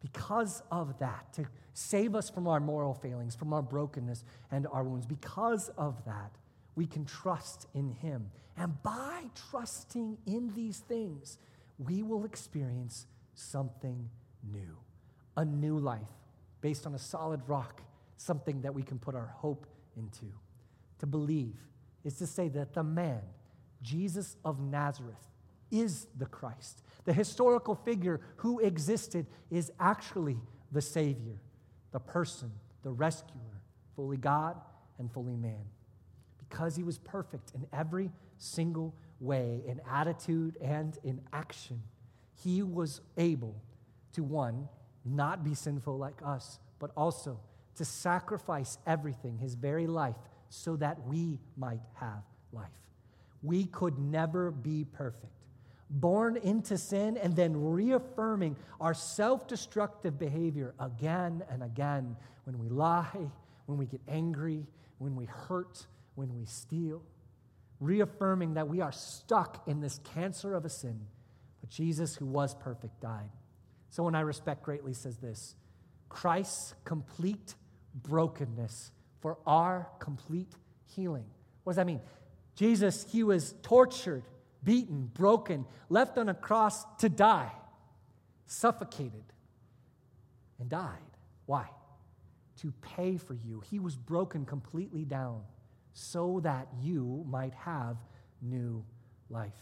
Because 0.00 0.62
of 0.70 0.98
that, 0.98 1.32
to 1.34 1.44
save 1.74 2.14
us 2.14 2.28
from 2.28 2.48
our 2.48 2.58
moral 2.58 2.94
failings, 2.94 3.36
from 3.36 3.52
our 3.52 3.62
brokenness 3.62 4.24
and 4.50 4.66
our 4.72 4.82
wounds, 4.82 5.06
because 5.06 5.68
of 5.78 6.04
that, 6.04 6.32
we 6.74 6.86
can 6.86 7.04
trust 7.04 7.66
in 7.74 7.90
him. 7.90 8.30
And 8.56 8.82
by 8.82 9.24
trusting 9.50 10.18
in 10.26 10.52
these 10.54 10.78
things, 10.78 11.38
we 11.78 12.02
will 12.02 12.24
experience 12.24 13.06
something 13.34 14.10
new 14.42 14.76
a 15.36 15.44
new 15.44 15.78
life 15.78 16.02
based 16.60 16.86
on 16.86 16.94
a 16.94 16.98
solid 16.98 17.40
rock, 17.46 17.80
something 18.16 18.60
that 18.60 18.74
we 18.74 18.82
can 18.82 18.98
put 18.98 19.14
our 19.14 19.32
hope 19.36 19.66
into. 19.96 20.26
To 20.98 21.06
believe 21.06 21.56
is 22.04 22.16
to 22.18 22.26
say 22.26 22.48
that 22.50 22.74
the 22.74 22.82
man, 22.82 23.22
Jesus 23.82 24.36
of 24.44 24.60
Nazareth 24.60 25.28
is 25.70 26.06
the 26.16 26.26
Christ. 26.26 26.82
The 27.04 27.12
historical 27.12 27.74
figure 27.74 28.20
who 28.36 28.60
existed 28.60 29.26
is 29.50 29.72
actually 29.80 30.38
the 30.70 30.80
Savior, 30.82 31.40
the 31.90 32.00
person, 32.00 32.52
the 32.82 32.90
rescuer, 32.90 33.62
fully 33.96 34.16
God 34.16 34.60
and 34.98 35.10
fully 35.10 35.36
man. 35.36 35.64
Because 36.38 36.76
he 36.76 36.82
was 36.82 36.98
perfect 36.98 37.52
in 37.54 37.66
every 37.72 38.10
single 38.38 38.94
way, 39.20 39.62
in 39.66 39.80
attitude 39.90 40.56
and 40.60 40.98
in 41.02 41.20
action, 41.32 41.82
he 42.42 42.62
was 42.62 43.00
able 43.16 43.54
to, 44.12 44.22
one, 44.22 44.68
not 45.04 45.42
be 45.42 45.54
sinful 45.54 45.96
like 45.96 46.20
us, 46.24 46.58
but 46.78 46.90
also 46.96 47.40
to 47.76 47.84
sacrifice 47.84 48.78
everything, 48.86 49.38
his 49.38 49.54
very 49.54 49.86
life, 49.86 50.16
so 50.50 50.76
that 50.76 51.06
we 51.06 51.40
might 51.56 51.80
have 51.94 52.22
life. 52.52 52.68
We 53.42 53.64
could 53.64 53.98
never 53.98 54.50
be 54.50 54.84
perfect. 54.84 55.26
Born 55.90 56.36
into 56.36 56.78
sin 56.78 57.16
and 57.16 57.36
then 57.36 57.54
reaffirming 57.56 58.56
our 58.80 58.94
self 58.94 59.46
destructive 59.46 60.18
behavior 60.18 60.74
again 60.78 61.42
and 61.50 61.62
again 61.62 62.16
when 62.44 62.58
we 62.58 62.68
lie, 62.68 63.30
when 63.66 63.78
we 63.78 63.86
get 63.86 64.00
angry, 64.08 64.66
when 64.98 65.16
we 65.16 65.26
hurt, 65.26 65.86
when 66.14 66.34
we 66.34 66.44
steal. 66.46 67.02
Reaffirming 67.80 68.54
that 68.54 68.68
we 68.68 68.80
are 68.80 68.92
stuck 68.92 69.66
in 69.66 69.80
this 69.80 70.00
cancer 70.14 70.54
of 70.54 70.64
a 70.64 70.70
sin. 70.70 71.00
But 71.60 71.70
Jesus, 71.70 72.14
who 72.14 72.26
was 72.26 72.54
perfect, 72.54 73.00
died. 73.00 73.30
Someone 73.90 74.14
I 74.14 74.20
respect 74.20 74.62
greatly 74.62 74.94
says 74.94 75.18
this 75.18 75.54
Christ's 76.08 76.74
complete 76.84 77.54
brokenness 77.94 78.92
for 79.20 79.38
our 79.46 79.88
complete 79.98 80.54
healing. 80.94 81.24
What 81.64 81.72
does 81.72 81.76
that 81.76 81.86
mean? 81.86 82.00
Jesus, 82.54 83.06
he 83.10 83.22
was 83.22 83.54
tortured, 83.62 84.24
beaten, 84.62 85.10
broken, 85.14 85.64
left 85.88 86.18
on 86.18 86.28
a 86.28 86.34
cross 86.34 86.84
to 86.98 87.08
die, 87.08 87.52
suffocated, 88.46 89.24
and 90.58 90.68
died. 90.68 90.98
Why? 91.46 91.66
To 92.60 92.72
pay 92.80 93.16
for 93.16 93.34
you. 93.34 93.62
He 93.70 93.78
was 93.78 93.96
broken 93.96 94.44
completely 94.44 95.04
down 95.04 95.42
so 95.94 96.40
that 96.42 96.68
you 96.80 97.24
might 97.28 97.54
have 97.54 97.96
new 98.40 98.84
life. 99.30 99.52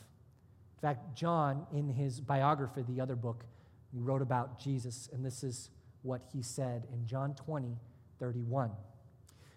In 0.76 0.88
fact, 0.88 1.14
John, 1.14 1.66
in 1.72 1.88
his 1.88 2.20
biography, 2.20 2.83
the 2.83 3.00
other 3.00 3.16
book, 3.16 3.44
wrote 3.92 4.22
about 4.22 4.59
Jesus, 4.59 5.09
and 5.12 5.24
this 5.24 5.42
is 5.42 5.70
what 6.03 6.22
he 6.33 6.42
said 6.42 6.87
in 6.92 7.07
John 7.07 7.35
20, 7.35 7.76
31. 8.18 8.70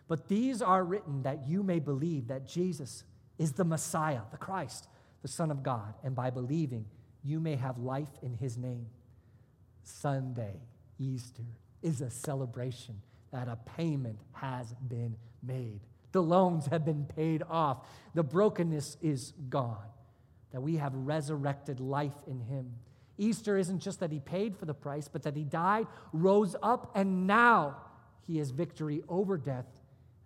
But 0.08 0.28
these 0.28 0.62
are 0.62 0.84
written 0.84 1.24
that 1.24 1.48
you 1.48 1.64
may 1.64 1.80
believe 1.80 2.28
that 2.28 2.46
Jesus 2.46 3.04
is 3.38 3.54
the 3.54 3.64
Messiah, 3.64 4.22
the 4.32 4.38
Christ, 4.38 4.88
the 5.22 5.28
Son 5.28 5.52
of 5.52 5.64
God, 5.64 5.94
and 6.04 6.16
by 6.16 6.30
believing, 6.30 6.86
you 7.24 7.40
may 7.40 7.56
have 7.56 7.78
life 7.78 8.12
in 8.22 8.34
his 8.34 8.58
name. 8.58 8.88
Sunday, 9.84 10.60
Easter, 11.00 11.44
is 11.82 12.02
a 12.02 12.10
celebration 12.10 13.02
that 13.32 13.48
a 13.48 13.58
payment 13.78 14.20
has 14.34 14.74
been 14.88 15.16
made. 15.42 15.80
The 16.12 16.22
loans 16.22 16.68
have 16.68 16.86
been 16.86 17.06
paid 17.06 17.44
off. 17.50 17.88
The 18.14 18.24
brokenness 18.24 18.98
is 19.02 19.34
gone. 19.50 19.90
That 20.52 20.62
we 20.62 20.78
have 20.78 20.94
resurrected 20.94 21.80
life 21.80 22.16
in 22.28 22.40
him. 22.40 22.74
Easter 23.18 23.58
isn't 23.58 23.80
just 23.80 24.00
that 24.00 24.12
he 24.12 24.20
paid 24.20 24.56
for 24.56 24.66
the 24.66 24.74
price, 24.74 25.08
but 25.08 25.24
that 25.24 25.36
he 25.36 25.44
died, 25.44 25.88
rose 26.12 26.56
up, 26.62 26.92
and 26.96 27.28
now 27.28 27.78
he 28.28 28.38
has 28.38 28.52
victory 28.52 29.04
over 29.08 29.38
death, 29.38 29.68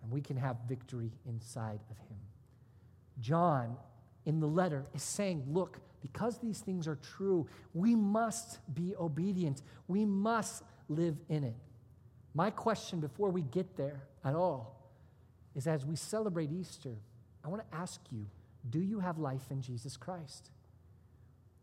and 0.02 0.10
we 0.10 0.20
can 0.20 0.36
have 0.36 0.56
victory 0.68 1.12
inside 1.26 1.80
of 1.90 1.98
him. 1.98 2.07
John 3.20 3.76
in 4.26 4.40
the 4.40 4.46
letter 4.46 4.84
is 4.94 5.02
saying, 5.02 5.44
look, 5.48 5.78
because 6.00 6.38
these 6.38 6.60
things 6.60 6.86
are 6.86 6.96
true, 6.96 7.46
we 7.74 7.94
must 7.94 8.58
be 8.74 8.94
obedient. 8.98 9.62
We 9.88 10.04
must 10.04 10.62
live 10.88 11.16
in 11.28 11.44
it. 11.44 11.56
My 12.34 12.50
question 12.50 13.00
before 13.00 13.30
we 13.30 13.42
get 13.42 13.76
there 13.76 14.02
at 14.24 14.34
all 14.34 14.80
is 15.56 15.66
as 15.66 15.84
we 15.84 15.96
celebrate 15.96 16.52
Easter, 16.52 16.94
I 17.44 17.48
want 17.48 17.68
to 17.68 17.76
ask 17.76 18.00
you 18.12 18.26
do 18.68 18.80
you 18.80 19.00
have 19.00 19.18
life 19.18 19.50
in 19.50 19.62
Jesus 19.62 19.96
Christ? 19.96 20.50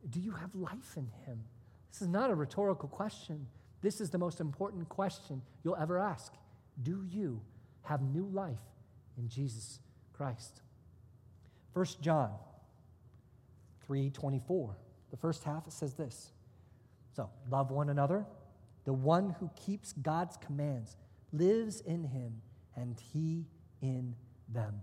Do 0.10 0.20
you 0.20 0.32
have 0.32 0.56
life 0.56 0.98
in 0.98 1.08
Him? 1.26 1.44
This 1.92 2.02
is 2.02 2.08
not 2.08 2.30
a 2.30 2.36
rhetorical 2.36 2.90
question. 2.90 3.48
This 3.82 4.02
is 4.02 4.10
the 4.10 4.18
most 4.18 4.40
important 4.40 4.90
question 4.90 5.42
you'll 5.64 5.76
ever 5.76 6.00
ask. 6.00 6.34
Do 6.82 7.06
you 7.10 7.42
have 7.84 8.02
new 8.02 8.28
life 8.34 8.60
in 9.18 9.30
Jesus 9.30 9.80
Christ? 10.14 10.62
1 11.76 11.86
John 12.02 12.32
3:24. 13.86 14.78
The 15.12 15.18
first 15.18 15.44
half 15.44 15.68
it 15.68 15.74
says 15.74 15.94
this. 15.94 16.32
So, 17.12 17.30
love 17.50 17.70
one 17.70 17.90
another. 17.90 18.26
The 18.86 18.94
one 18.94 19.32
who 19.40 19.50
keeps 19.56 19.92
God's 19.94 20.38
commands 20.38 20.96
lives 21.34 21.82
in 21.82 22.06
him 22.06 22.42
and 22.76 22.98
he 23.00 23.46
in 23.82 24.16
them. 24.48 24.82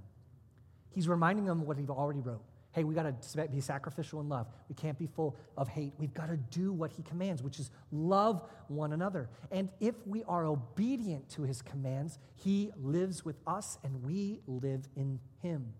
He's 0.91 1.09
reminding 1.09 1.47
them 1.47 1.65
what 1.65 1.79
he 1.79 1.87
already 1.89 2.21
wrote. 2.21 2.43
Hey, 2.73 2.85
we 2.85 2.95
got 2.95 3.03
to 3.05 3.49
be 3.49 3.61
sacrificial 3.61 4.21
in 4.21 4.29
love. 4.29 4.47
We 4.69 4.75
can't 4.75 4.99
be 4.99 5.07
full 5.07 5.37
of 5.57 5.69
hate. 5.69 5.93
We've 5.99 6.15
got 6.15 6.29
to 6.29 6.37
do 6.37 6.73
what 6.73 6.91
he 6.91 7.03
commands, 7.03 7.43
which 7.43 7.59
is 7.59 7.71
love 7.91 8.43
one 8.69 8.93
another. 8.93 9.29
And 9.51 9.71
if 9.79 9.95
we 10.07 10.25
are 10.25 10.45
obedient 10.45 11.29
to 11.31 11.43
his 11.43 11.63
commands, 11.63 12.19
he 12.35 12.71
lives 12.77 13.25
with 13.25 13.37
us 13.47 13.79
and 13.85 14.03
we 14.03 14.41
live 14.47 14.89
in 14.97 15.21
him. 15.43 15.75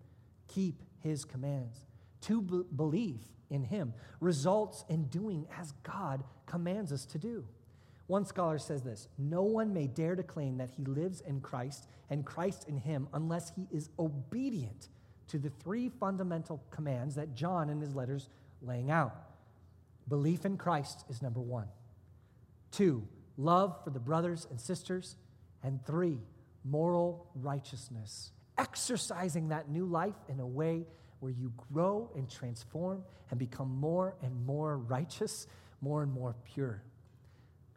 Keep 0.47 0.83
his 1.03 1.25
commands. 1.25 1.83
To 2.21 2.41
b- 2.41 2.63
believe 2.75 3.21
in 3.49 3.63
him 3.63 3.93
results 4.19 4.85
in 4.89 5.05
doing 5.05 5.45
as 5.59 5.73
God 5.83 6.23
commands 6.45 6.91
us 6.91 7.05
to 7.07 7.17
do. 7.19 7.45
One 8.07 8.25
scholar 8.25 8.57
says 8.57 8.81
this 8.81 9.07
No 9.17 9.43
one 9.43 9.73
may 9.73 9.87
dare 9.87 10.15
to 10.15 10.23
claim 10.23 10.57
that 10.57 10.71
he 10.71 10.85
lives 10.85 11.21
in 11.21 11.41
Christ 11.41 11.87
and 12.09 12.25
Christ 12.25 12.67
in 12.67 12.77
him 12.77 13.07
unless 13.13 13.51
he 13.55 13.67
is 13.71 13.89
obedient 13.99 14.89
to 15.27 15.37
the 15.37 15.51
three 15.63 15.89
fundamental 15.89 16.61
commands 16.69 17.15
that 17.15 17.33
John 17.35 17.69
in 17.69 17.79
his 17.79 17.95
letters 17.95 18.29
laying 18.61 18.91
out. 18.91 19.15
Belief 20.07 20.45
in 20.45 20.57
Christ 20.57 21.05
is 21.09 21.21
number 21.21 21.39
1. 21.39 21.65
2. 22.71 22.77
Two, 22.77 23.07
love 23.37 23.83
for 23.83 23.89
the 23.89 23.99
brothers 23.99 24.47
and 24.49 24.59
sisters, 24.59 25.15
and 25.63 25.83
3. 25.85 26.19
moral 26.65 27.27
righteousness, 27.35 28.31
exercising 28.57 29.49
that 29.49 29.69
new 29.69 29.85
life 29.85 30.15
in 30.29 30.39
a 30.39 30.47
way 30.47 30.85
where 31.19 31.31
you 31.31 31.53
grow 31.71 32.09
and 32.15 32.29
transform 32.29 33.03
and 33.29 33.39
become 33.39 33.69
more 33.79 34.15
and 34.21 34.45
more 34.45 34.77
righteous, 34.77 35.47
more 35.81 36.03
and 36.03 36.11
more 36.11 36.35
pure. 36.53 36.83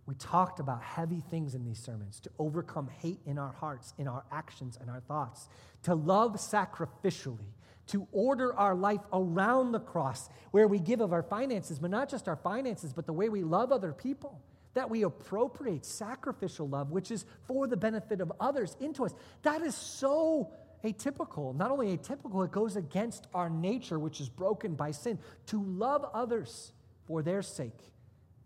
We 0.06 0.14
talked 0.14 0.60
about 0.60 0.82
heavy 0.82 1.22
things 1.30 1.54
in 1.54 1.64
these 1.64 1.78
sermons 1.78 2.20
to 2.20 2.30
overcome 2.38 2.88
hate 2.88 3.20
in 3.26 3.38
our 3.38 3.52
hearts, 3.52 3.92
in 3.98 4.06
our 4.06 4.24
actions, 4.30 4.78
and 4.80 4.88
our 4.88 5.00
thoughts, 5.00 5.48
to 5.82 5.94
love 5.94 6.34
sacrificially, 6.34 7.52
to 7.88 8.06
order 8.12 8.54
our 8.54 8.74
life 8.74 9.00
around 9.12 9.72
the 9.72 9.80
cross, 9.80 10.28
where 10.52 10.68
we 10.68 10.78
give 10.78 11.00
of 11.00 11.12
our 11.12 11.22
finances, 11.22 11.78
but 11.78 11.90
not 11.90 12.08
just 12.08 12.28
our 12.28 12.36
finances, 12.36 12.92
but 12.92 13.06
the 13.06 13.12
way 13.12 13.28
we 13.28 13.42
love 13.42 13.72
other 13.72 13.92
people 13.92 14.40
that 14.76 14.90
we 14.90 15.02
appropriate 15.02 15.86
sacrificial 15.86 16.68
love, 16.68 16.90
which 16.90 17.10
is 17.10 17.24
for 17.46 17.66
the 17.66 17.76
benefit 17.78 18.20
of 18.20 18.30
others, 18.38 18.76
into 18.78 19.06
us. 19.06 19.14
That 19.42 19.62
is 19.62 19.74
so 19.74 20.52
atypical. 20.84 21.54
Not 21.54 21.70
only 21.70 21.96
atypical, 21.96 22.44
it 22.44 22.52
goes 22.52 22.76
against 22.76 23.26
our 23.34 23.50
nature, 23.50 23.98
which 23.98 24.20
is 24.20 24.28
broken 24.28 24.74
by 24.74 24.90
sin, 24.90 25.18
to 25.46 25.62
love 25.62 26.04
others 26.14 26.72
for 27.06 27.22
their 27.22 27.42
sake 27.42 27.92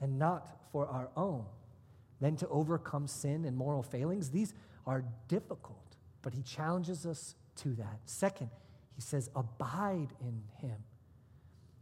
and 0.00 0.18
not 0.18 0.48
for 0.72 0.86
our 0.86 1.10
own. 1.16 1.44
Then 2.20 2.36
to 2.36 2.48
overcome 2.48 3.06
sin 3.06 3.44
and 3.44 3.56
moral 3.56 3.82
failings. 3.82 4.30
These 4.30 4.54
are 4.86 5.04
difficult, 5.28 5.96
but 6.22 6.34
he 6.34 6.42
challenges 6.42 7.06
us 7.06 7.34
to 7.56 7.74
that. 7.74 8.00
Second, 8.04 8.50
he 8.94 9.02
says, 9.02 9.30
abide 9.34 10.08
in 10.20 10.42
him. 10.60 10.76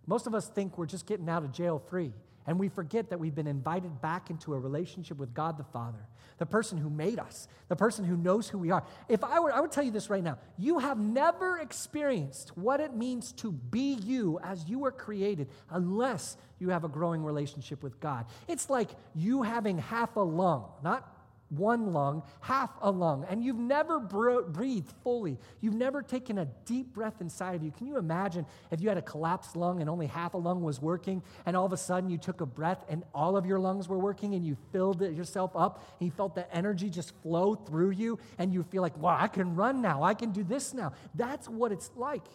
Most 0.06 0.26
of 0.26 0.34
us 0.34 0.48
think 0.48 0.78
we're 0.78 0.86
just 0.86 1.06
getting 1.06 1.28
out 1.28 1.44
of 1.44 1.52
jail 1.52 1.78
free. 1.78 2.12
And 2.48 2.58
we 2.58 2.70
forget 2.70 3.10
that 3.10 3.20
we've 3.20 3.34
been 3.34 3.46
invited 3.46 4.00
back 4.00 4.30
into 4.30 4.54
a 4.54 4.58
relationship 4.58 5.18
with 5.18 5.34
God 5.34 5.58
the 5.58 5.64
Father, 5.64 5.98
the 6.38 6.46
person 6.46 6.78
who 6.78 6.88
made 6.88 7.18
us, 7.18 7.46
the 7.68 7.76
person 7.76 8.06
who 8.06 8.16
knows 8.16 8.48
who 8.48 8.56
we 8.56 8.70
are. 8.70 8.82
If 9.06 9.22
I 9.22 9.38
were, 9.38 9.52
I 9.52 9.60
would 9.60 9.70
tell 9.70 9.84
you 9.84 9.90
this 9.90 10.08
right 10.08 10.24
now 10.24 10.38
you 10.56 10.78
have 10.78 10.98
never 10.98 11.58
experienced 11.58 12.56
what 12.56 12.80
it 12.80 12.94
means 12.94 13.32
to 13.32 13.52
be 13.52 13.98
you 14.02 14.40
as 14.42 14.66
you 14.66 14.78
were 14.78 14.90
created 14.90 15.50
unless 15.68 16.38
you 16.58 16.70
have 16.70 16.84
a 16.84 16.88
growing 16.88 17.22
relationship 17.22 17.82
with 17.82 18.00
God. 18.00 18.24
It's 18.48 18.70
like 18.70 18.92
you 19.14 19.42
having 19.42 19.76
half 19.76 20.16
a 20.16 20.20
lung, 20.20 20.70
not 20.82 21.17
one 21.50 21.92
lung, 21.92 22.22
half 22.40 22.70
a 22.82 22.90
lung, 22.90 23.24
and 23.28 23.42
you've 23.42 23.58
never 23.58 23.98
breathed 23.98 24.92
fully. 25.02 25.38
You've 25.60 25.74
never 25.74 26.02
taken 26.02 26.38
a 26.38 26.44
deep 26.66 26.92
breath 26.92 27.20
inside 27.20 27.54
of 27.54 27.62
you. 27.62 27.70
Can 27.70 27.86
you 27.86 27.96
imagine 27.96 28.44
if 28.70 28.80
you 28.80 28.88
had 28.88 28.98
a 28.98 29.02
collapsed 29.02 29.56
lung 29.56 29.80
and 29.80 29.88
only 29.88 30.06
half 30.06 30.34
a 30.34 30.36
lung 30.36 30.62
was 30.62 30.80
working, 30.80 31.22
and 31.46 31.56
all 31.56 31.64
of 31.64 31.72
a 31.72 31.76
sudden 31.76 32.10
you 32.10 32.18
took 32.18 32.40
a 32.40 32.46
breath 32.46 32.84
and 32.88 33.02
all 33.14 33.36
of 33.36 33.46
your 33.46 33.58
lungs 33.58 33.88
were 33.88 33.98
working 33.98 34.34
and 34.34 34.44
you 34.44 34.56
filled 34.72 35.00
yourself 35.00 35.52
up 35.54 35.82
and 35.98 36.06
you 36.06 36.10
felt 36.10 36.34
the 36.34 36.54
energy 36.54 36.90
just 36.90 37.14
flow 37.22 37.54
through 37.54 37.90
you 37.90 38.18
and 38.38 38.52
you 38.52 38.62
feel 38.62 38.82
like, 38.82 38.96
wow, 38.98 39.16
I 39.18 39.28
can 39.28 39.54
run 39.54 39.80
now. 39.80 40.02
I 40.02 40.14
can 40.14 40.32
do 40.32 40.44
this 40.44 40.74
now. 40.74 40.92
That's 41.14 41.48
what 41.48 41.72
it's 41.72 41.90
like 41.96 42.26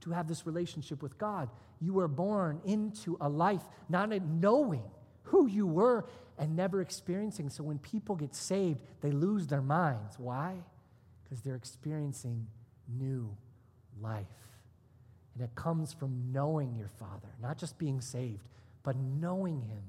to 0.00 0.10
have 0.10 0.26
this 0.26 0.46
relationship 0.46 1.02
with 1.02 1.16
God. 1.16 1.48
You 1.80 1.94
were 1.94 2.08
born 2.08 2.60
into 2.64 3.16
a 3.20 3.28
life 3.28 3.62
not 3.88 4.10
knowing 4.10 4.82
who 5.24 5.46
you 5.46 5.66
were 5.66 6.04
and 6.38 6.56
never 6.56 6.80
experiencing. 6.80 7.50
So 7.50 7.62
when 7.62 7.78
people 7.78 8.16
get 8.16 8.34
saved, 8.34 8.80
they 9.00 9.10
lose 9.10 9.46
their 9.46 9.62
minds. 9.62 10.18
Why? 10.18 10.54
Because 11.22 11.42
they're 11.42 11.56
experiencing 11.56 12.46
new 12.88 13.36
life. 14.00 14.26
And 15.34 15.42
it 15.42 15.54
comes 15.54 15.92
from 15.92 16.32
knowing 16.32 16.74
your 16.74 16.88
Father, 16.88 17.28
not 17.40 17.58
just 17.58 17.78
being 17.78 18.00
saved, 18.00 18.48
but 18.82 18.96
knowing 18.96 19.62
Him, 19.62 19.82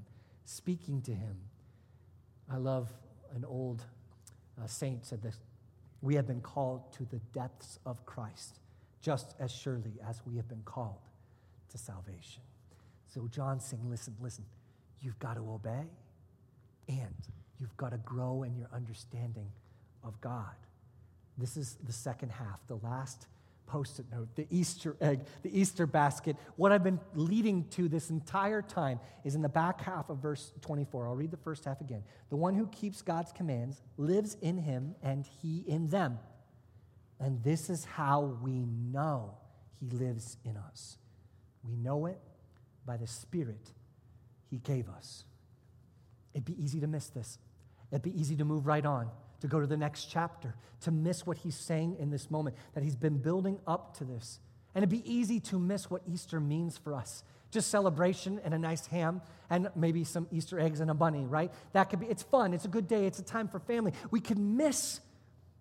speaking 0.46 1.02
to 1.04 1.12
Him. 1.12 1.36
I 2.50 2.58
love 2.58 2.92
an 3.36 3.44
old 3.46 3.84
uh, 4.62 4.68
saint 4.68 5.06
said 5.06 5.22
this 5.22 5.40
We 6.02 6.16
have 6.16 6.28
been 6.28 6.42
called 6.42 6.94
to 6.94 7.06
the 7.06 7.20
depths 7.34 7.80
of 7.86 8.06
Christ, 8.06 8.60
just 9.02 9.34
as 9.40 9.52
surely 9.52 10.00
as 10.08 10.22
we 10.26 10.38
have 10.38 10.48
been 10.48 10.64
called 10.64 11.10
to 11.72 11.78
salvation. 11.78 12.42
So 13.14 13.28
John's 13.28 13.66
saying, 13.66 13.90
Listen, 13.90 14.16
listen, 14.22 14.46
you've 15.02 15.20
got 15.20 15.36
to 15.36 15.42
obey. 15.42 15.88
And 16.88 17.16
you've 17.60 17.76
got 17.78 17.92
to 17.92 17.98
grow 17.98 18.44
in 18.44 18.56
your 18.56 18.70
understanding 18.74 19.52
of 20.04 20.20
God. 20.22 20.56
This 21.38 21.58
is 21.58 21.78
the 21.84 21.94
second 21.94 22.32
half, 22.32 22.60
the 22.68 22.76
last 22.76 23.28
post 23.66 24.00
it 24.00 24.06
note, 24.12 24.28
the 24.36 24.46
Easter 24.52 24.96
egg, 25.02 25.22
the 25.42 25.60
Easter 25.60 25.88
basket. 25.88 26.36
What 26.58 26.72
I've 26.72 26.84
been 26.84 27.00
leading 27.16 27.68
to 27.70 27.88
this 27.88 28.10
entire 28.10 28.62
time 28.62 29.00
is 29.24 29.36
in 29.36 29.42
the 29.42 29.50
back 29.50 29.82
half 29.82 30.10
of 30.10 30.18
verse 30.18 30.52
24. 30.62 31.08
I'll 31.08 31.16
read 31.16 31.32
the 31.32 31.38
first 31.38 31.66
half 31.66 31.82
again. 31.82 32.04
The 32.30 32.36
one 32.36 32.56
who 32.56 32.68
keeps 32.68 33.02
God's 33.02 33.32
commands 33.32 33.82
lives 33.98 34.38
in 34.42 34.58
him 34.58 34.96
and 35.02 35.26
he 35.42 35.64
in 35.66 35.88
them. 35.88 36.20
And 37.20 37.42
this 37.44 37.70
is 37.70 37.86
how 37.86 38.38
we 38.44 38.66
know 38.66 39.38
he 39.80 39.90
lives 39.90 40.38
in 40.44 40.58
us. 40.58 40.98
We 41.64 41.76
know 41.76 42.06
it 42.06 42.20
by 42.86 42.98
the 42.98 43.08
Spirit 43.08 43.72
he 44.50 44.58
gave 44.58 44.90
us. 44.90 45.24
It'd 46.34 46.46
be 46.46 46.62
easy 46.62 46.80
to 46.80 46.88
miss 46.88 47.08
this. 47.08 47.38
It'd 47.92 48.02
be 48.02 48.20
easy 48.20 48.36
to 48.38 48.46
move 48.46 48.66
right 48.66 48.86
on, 48.86 49.10
to 49.42 49.48
go 49.48 49.60
to 49.60 49.68
the 49.68 49.78
next 49.78 50.06
chapter, 50.06 50.56
to 50.82 50.92
miss 50.92 51.26
what 51.26 51.38
he's 51.38 51.56
saying 51.56 51.98
in 52.00 52.10
this 52.10 52.32
moment, 52.32 52.56
that 52.74 52.84
he's 52.84 52.96
been 52.96 53.20
building 53.20 53.60
up 53.68 53.98
to 53.98 54.04
this. 54.04 54.40
And 54.74 54.84
it'd 54.84 54.90
be 54.90 55.12
easy 55.12 55.40
to 55.42 55.60
miss 55.60 55.90
what 55.90 56.02
Easter 56.12 56.40
means 56.40 56.78
for 56.78 56.96
us. 56.96 57.24
Just 57.52 57.70
celebration 57.70 58.42
and 58.44 58.56
a 58.56 58.58
nice 58.58 58.88
ham 58.88 59.22
and 59.50 59.70
maybe 59.76 60.04
some 60.04 60.28
Easter 60.32 60.60
eggs 60.60 60.80
and 60.80 60.90
a 60.90 60.96
bunny, 60.96 61.26
right? 61.26 61.52
That 61.74 61.92
could 61.92 62.00
be, 62.00 62.08
it's 62.08 62.24
fun, 62.24 62.54
it's 62.54 62.66
a 62.66 62.70
good 62.70 62.88
day, 62.88 63.06
it's 63.06 63.20
a 63.20 63.24
time 63.24 63.48
for 63.48 63.60
family. 63.60 63.94
We 64.10 64.20
could 64.20 64.40
miss 64.40 65.00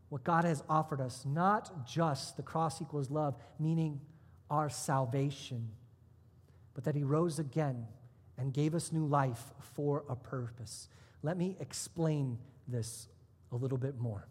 what 0.08 0.24
God 0.24 0.44
has 0.44 0.62
offered 0.70 1.02
us, 1.02 1.24
not 1.26 1.86
just 1.86 2.38
the 2.38 2.42
cross 2.42 2.80
equals 2.80 3.10
love, 3.10 3.36
meaning 3.58 4.00
our 4.50 4.70
salvation, 4.70 5.70
but 6.72 6.84
that 6.84 6.94
He 6.94 7.02
rose 7.02 7.38
again 7.38 7.86
and 8.42 8.52
gave 8.52 8.74
us 8.74 8.90
new 8.90 9.06
life 9.06 9.52
for 9.76 10.02
a 10.08 10.16
purpose. 10.16 10.88
Let 11.22 11.38
me 11.38 11.56
explain 11.60 12.38
this 12.66 13.06
a 13.52 13.56
little 13.56 13.78
bit 13.78 14.00
more. 14.00 14.26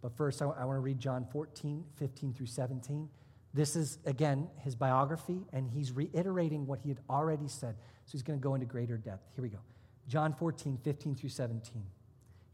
But 0.00 0.16
first, 0.16 0.40
I, 0.40 0.46
want 0.46 0.76
to 0.76 0.80
read 0.80 0.98
John 0.98 1.26
14, 1.30 1.84
15 1.96 2.32
through 2.32 2.46
17. 2.46 3.06
This 3.52 3.76
is, 3.76 3.98
again, 4.06 4.48
his 4.60 4.74
biography, 4.74 5.42
and 5.52 5.70
he's 5.70 5.92
reiterating 5.92 6.66
what 6.66 6.80
he 6.80 6.88
had 6.88 7.00
already 7.10 7.46
said. 7.46 7.76
So 8.06 8.12
he's 8.12 8.22
going 8.22 8.38
to 8.38 8.42
go 8.42 8.54
into 8.54 8.66
greater 8.66 8.96
depth. 8.96 9.28
Here 9.34 9.42
we 9.42 9.50
go. 9.50 9.60
John 10.08 10.32
14, 10.32 10.78
15 10.82 11.14
through 11.14 11.28
17. 11.28 11.82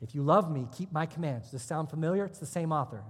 If 0.03 0.13
you 0.13 0.23
love 0.23 0.51
me, 0.51 0.67
keep 0.77 0.93
my 0.93 1.07
commands. 1.07 1.47
Does 1.47 1.53
this 1.53 1.63
sound 1.63 1.89
familiar? 1.89 2.25
It's 2.25 2.41
the 2.41 2.47
same 2.47 2.73
author. 2.73 3.05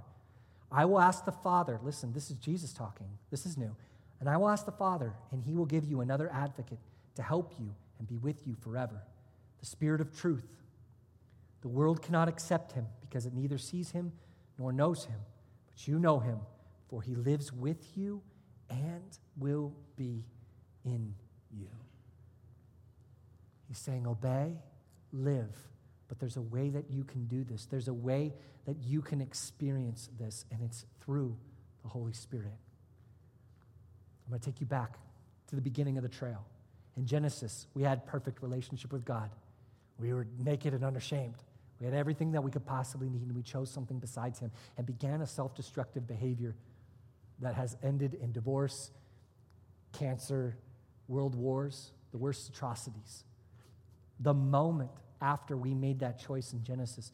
I 0.71 0.85
will 0.85 1.01
ask 1.01 1.25
the 1.25 1.33
Father, 1.33 1.81
listen, 1.83 2.13
this 2.13 2.31
is 2.31 2.37
Jesus 2.37 2.75
talking. 2.75 3.09
This 3.31 3.47
is 3.47 3.57
new. 3.57 3.75
And 4.21 4.29
I 4.29 4.37
will 4.37 4.51
ask 4.51 4.67
the 4.67 4.73
Father, 4.73 5.15
and 5.33 5.43
he 5.43 5.55
will 5.55 5.67
give 5.67 5.87
you 5.87 6.03
another 6.03 6.31
advocate 6.31 6.79
to 7.17 7.23
help 7.23 7.55
you 7.59 7.75
and 7.99 8.09
be 8.09 8.17
with 8.17 8.47
you 8.47 8.55
forever. 8.55 9.03
The 9.61 9.67
Spirit 9.67 10.01
of 10.01 10.17
truth. 10.17 10.47
The 11.63 11.69
world 11.69 12.03
cannot 12.03 12.29
accept 12.29 12.73
him 12.73 12.87
because 13.01 13.27
it 13.27 13.35
neither 13.35 13.59
sees 13.59 13.91
him 13.91 14.13
nor 14.59 14.73
knows 14.73 15.05
him, 15.05 15.21
but 15.71 15.87
you 15.87 15.99
know 15.99 16.19
him, 16.19 16.39
for 16.89 17.03
he 17.03 17.15
lives 17.15 17.53
with 17.53 17.97
you 17.97 18.23
and 18.69 19.19
will 19.37 19.73
be 19.97 20.25
in 20.85 21.15
you. 21.51 21.69
He's 23.69 23.79
saying, 23.79 24.07
Obey, 24.07 24.57
live. 25.13 25.55
But 26.09 26.19
there's 26.19 26.37
a 26.37 26.43
way 26.43 26.71
that 26.71 26.91
you 26.91 27.05
can 27.05 27.27
do 27.27 27.45
this. 27.45 27.67
There's 27.67 27.89
a 27.89 27.95
way 27.95 28.35
that 28.67 28.77
you 28.83 29.01
can 29.01 29.21
experience 29.21 30.09
this, 30.19 30.45
and 30.51 30.61
it's 30.63 30.85
through 31.01 31.37
the 31.83 31.89
Holy 31.89 32.13
Spirit. 32.13 32.53
I'm 34.27 34.31
going 34.31 34.41
to 34.41 34.45
take 34.45 34.61
you 34.61 34.67
back 34.67 34.99
to 35.49 35.57
the 35.57 35.63
beginning 35.63 35.97
of 35.97 36.03
the 36.03 36.09
trail. 36.09 36.45
In 37.01 37.07
Genesis, 37.07 37.67
we 37.73 37.83
had 37.83 38.05
perfect 38.05 38.43
relationship 38.43 38.93
with 38.93 39.07
God. 39.07 39.31
We 39.99 40.13
were 40.13 40.27
naked 40.39 40.75
and 40.75 40.85
unashamed. 40.85 41.37
We 41.81 41.87
had 41.87 41.95
everything 41.95 42.33
that 42.33 42.45
we 42.45 42.51
could 42.51 42.67
possibly 42.67 43.09
need, 43.09 43.23
and 43.23 43.35
we 43.35 43.41
chose 43.41 43.71
something 43.71 43.99
besides 43.99 44.39
Him 44.39 44.51
and 44.77 44.87
began 44.87 45.23
a 45.23 45.27
self 45.27 45.55
destructive 45.55 46.07
behavior 46.07 46.55
that 47.39 47.55
has 47.55 47.75
ended 47.83 48.19
in 48.21 48.33
divorce, 48.33 48.91
cancer, 49.95 50.59
world 51.09 51.35
wars, 51.35 51.93
the 52.13 52.19
worst 52.19 52.51
atrocities. 52.51 53.25
The 54.19 54.35
moment 54.35 54.91
after 55.23 55.57
we 55.57 55.73
made 55.73 56.01
that 56.01 56.19
choice 56.19 56.53
in 56.53 56.63
Genesis, 56.65 57.13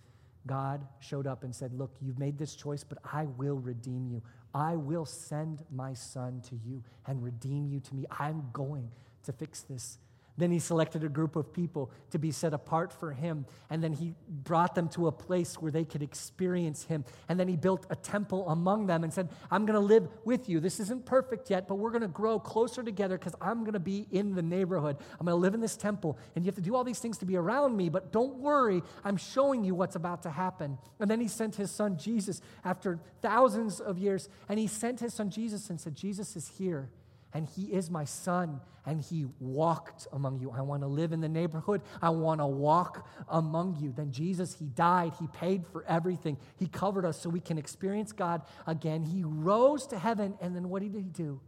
God 0.48 0.84
showed 0.98 1.28
up 1.28 1.44
and 1.44 1.54
said, 1.54 1.72
Look, 1.72 1.94
you've 2.00 2.18
made 2.18 2.38
this 2.38 2.56
choice, 2.56 2.82
but 2.82 2.98
I 3.12 3.26
will 3.26 3.60
redeem 3.60 4.08
you. 4.08 4.20
I 4.52 4.74
will 4.74 5.04
send 5.04 5.62
my 5.70 5.94
son 5.94 6.42
to 6.48 6.56
you 6.56 6.82
and 7.06 7.22
redeem 7.22 7.68
you 7.68 7.78
to 7.78 7.94
me. 7.94 8.04
I'm 8.10 8.48
going 8.52 8.90
to 9.26 9.32
fix 9.32 9.62
this. 9.62 9.98
Then 10.38 10.50
he 10.50 10.58
selected 10.58 11.02
a 11.02 11.08
group 11.08 11.34
of 11.34 11.52
people 11.52 11.90
to 12.10 12.18
be 12.18 12.30
set 12.30 12.52
apart 12.52 12.92
for 12.92 13.12
him. 13.12 13.46
And 13.70 13.82
then 13.82 13.92
he 13.92 14.14
brought 14.28 14.74
them 14.74 14.88
to 14.90 15.06
a 15.06 15.12
place 15.12 15.54
where 15.54 15.72
they 15.72 15.84
could 15.84 16.02
experience 16.02 16.84
him. 16.84 17.04
And 17.28 17.40
then 17.40 17.48
he 17.48 17.56
built 17.56 17.86
a 17.88 17.96
temple 17.96 18.48
among 18.50 18.86
them 18.86 19.02
and 19.02 19.12
said, 19.12 19.30
I'm 19.50 19.64
going 19.64 19.80
to 19.80 19.86
live 19.86 20.08
with 20.24 20.48
you. 20.48 20.60
This 20.60 20.78
isn't 20.80 21.06
perfect 21.06 21.48
yet, 21.48 21.66
but 21.66 21.76
we're 21.76 21.90
going 21.90 22.02
to 22.02 22.08
grow 22.08 22.38
closer 22.38 22.82
together 22.82 23.16
because 23.16 23.34
I'm 23.40 23.60
going 23.60 23.72
to 23.72 23.80
be 23.80 24.06
in 24.10 24.34
the 24.34 24.42
neighborhood. 24.42 24.96
I'm 25.18 25.26
going 25.26 25.36
to 25.36 25.40
live 25.40 25.54
in 25.54 25.60
this 25.60 25.76
temple. 25.76 26.18
And 26.34 26.44
you 26.44 26.48
have 26.50 26.56
to 26.56 26.60
do 26.60 26.74
all 26.74 26.84
these 26.84 27.00
things 27.00 27.16
to 27.18 27.26
be 27.26 27.36
around 27.36 27.76
me, 27.76 27.88
but 27.88 28.12
don't 28.12 28.36
worry. 28.36 28.82
I'm 29.04 29.16
showing 29.16 29.64
you 29.64 29.74
what's 29.74 29.96
about 29.96 30.22
to 30.24 30.30
happen. 30.30 30.76
And 31.00 31.10
then 31.10 31.20
he 31.20 31.28
sent 31.28 31.56
his 31.56 31.70
son 31.70 31.96
Jesus 31.96 32.42
after 32.62 33.00
thousands 33.22 33.80
of 33.80 33.96
years. 33.96 34.28
And 34.50 34.58
he 34.58 34.66
sent 34.66 35.00
his 35.00 35.14
son 35.14 35.30
Jesus 35.30 35.70
and 35.70 35.80
said, 35.80 35.94
Jesus 35.94 36.36
is 36.36 36.52
here 36.58 36.90
and 37.36 37.46
he 37.46 37.64
is 37.64 37.90
my 37.90 38.06
son, 38.06 38.62
and 38.86 38.98
he 38.98 39.26
walked 39.40 40.06
among 40.14 40.40
you. 40.40 40.50
I 40.50 40.62
want 40.62 40.80
to 40.80 40.86
live 40.86 41.12
in 41.12 41.20
the 41.20 41.28
neighborhood. 41.28 41.82
I 42.00 42.08
want 42.08 42.40
to 42.40 42.46
walk 42.46 43.06
among 43.28 43.76
you. 43.78 43.92
Then 43.92 44.10
Jesus, 44.10 44.54
he 44.54 44.64
died. 44.64 45.12
He 45.20 45.26
paid 45.26 45.66
for 45.66 45.84
everything. 45.86 46.38
He 46.58 46.66
covered 46.66 47.04
us 47.04 47.20
so 47.20 47.28
we 47.28 47.40
can 47.40 47.58
experience 47.58 48.12
God 48.12 48.40
again. 48.66 49.02
He 49.02 49.22
rose 49.22 49.86
to 49.88 49.98
heaven, 49.98 50.38
and 50.40 50.56
then 50.56 50.70
what 50.70 50.80
did 50.80 50.94
he 50.94 51.02
do? 51.02 51.42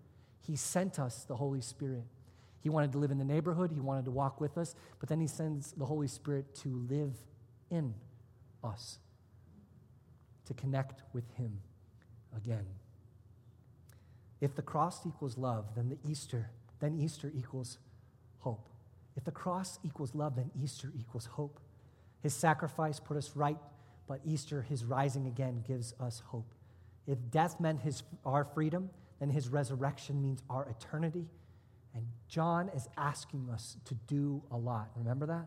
He 0.46 0.56
sent 0.56 0.98
us 0.98 1.24
the 1.24 1.36
Holy 1.36 1.62
Spirit. 1.62 2.04
He 2.60 2.68
wanted 2.68 2.92
to 2.92 2.98
live 2.98 3.10
in 3.10 3.16
the 3.16 3.24
neighborhood, 3.24 3.72
he 3.72 3.80
wanted 3.80 4.04
to 4.04 4.10
walk 4.10 4.42
with 4.42 4.58
us, 4.58 4.74
but 5.00 5.08
then 5.08 5.20
he 5.20 5.26
sends 5.26 5.72
the 5.72 5.86
Holy 5.86 6.08
Spirit 6.08 6.54
to 6.56 6.68
live 6.90 7.14
in 7.70 7.94
us, 8.62 8.98
to 10.44 10.52
connect 10.52 11.02
with 11.14 11.24
him 11.36 11.60
again. 12.36 12.66
If 14.40 14.54
the 14.54 14.62
cross 14.62 15.06
equals 15.06 15.36
love, 15.36 15.74
then 15.74 15.88
the 15.88 15.98
Easter, 16.08 16.50
then 16.80 16.94
Easter 16.94 17.32
equals 17.34 17.78
hope. 18.38 18.68
If 19.16 19.24
the 19.24 19.32
cross 19.32 19.78
equals 19.84 20.14
love, 20.14 20.36
then 20.36 20.50
Easter 20.62 20.92
equals 20.98 21.26
hope. 21.26 21.58
His 22.20 22.34
sacrifice 22.34 23.00
put 23.00 23.16
us 23.16 23.32
right, 23.34 23.58
but 24.06 24.20
Easter, 24.24 24.62
his 24.62 24.84
rising 24.84 25.26
again, 25.26 25.64
gives 25.66 25.94
us 26.00 26.22
hope. 26.26 26.54
If 27.06 27.18
death 27.30 27.58
meant 27.58 27.80
his, 27.80 28.02
our 28.24 28.44
freedom, 28.44 28.90
then 29.18 29.30
his 29.30 29.48
resurrection 29.48 30.22
means 30.22 30.42
our 30.48 30.68
eternity. 30.68 31.26
And 31.94 32.06
John 32.28 32.70
is 32.76 32.88
asking 32.96 33.48
us 33.52 33.76
to 33.86 33.94
do 34.06 34.42
a 34.50 34.56
lot. 34.56 34.90
Remember 34.94 35.26
that? 35.26 35.46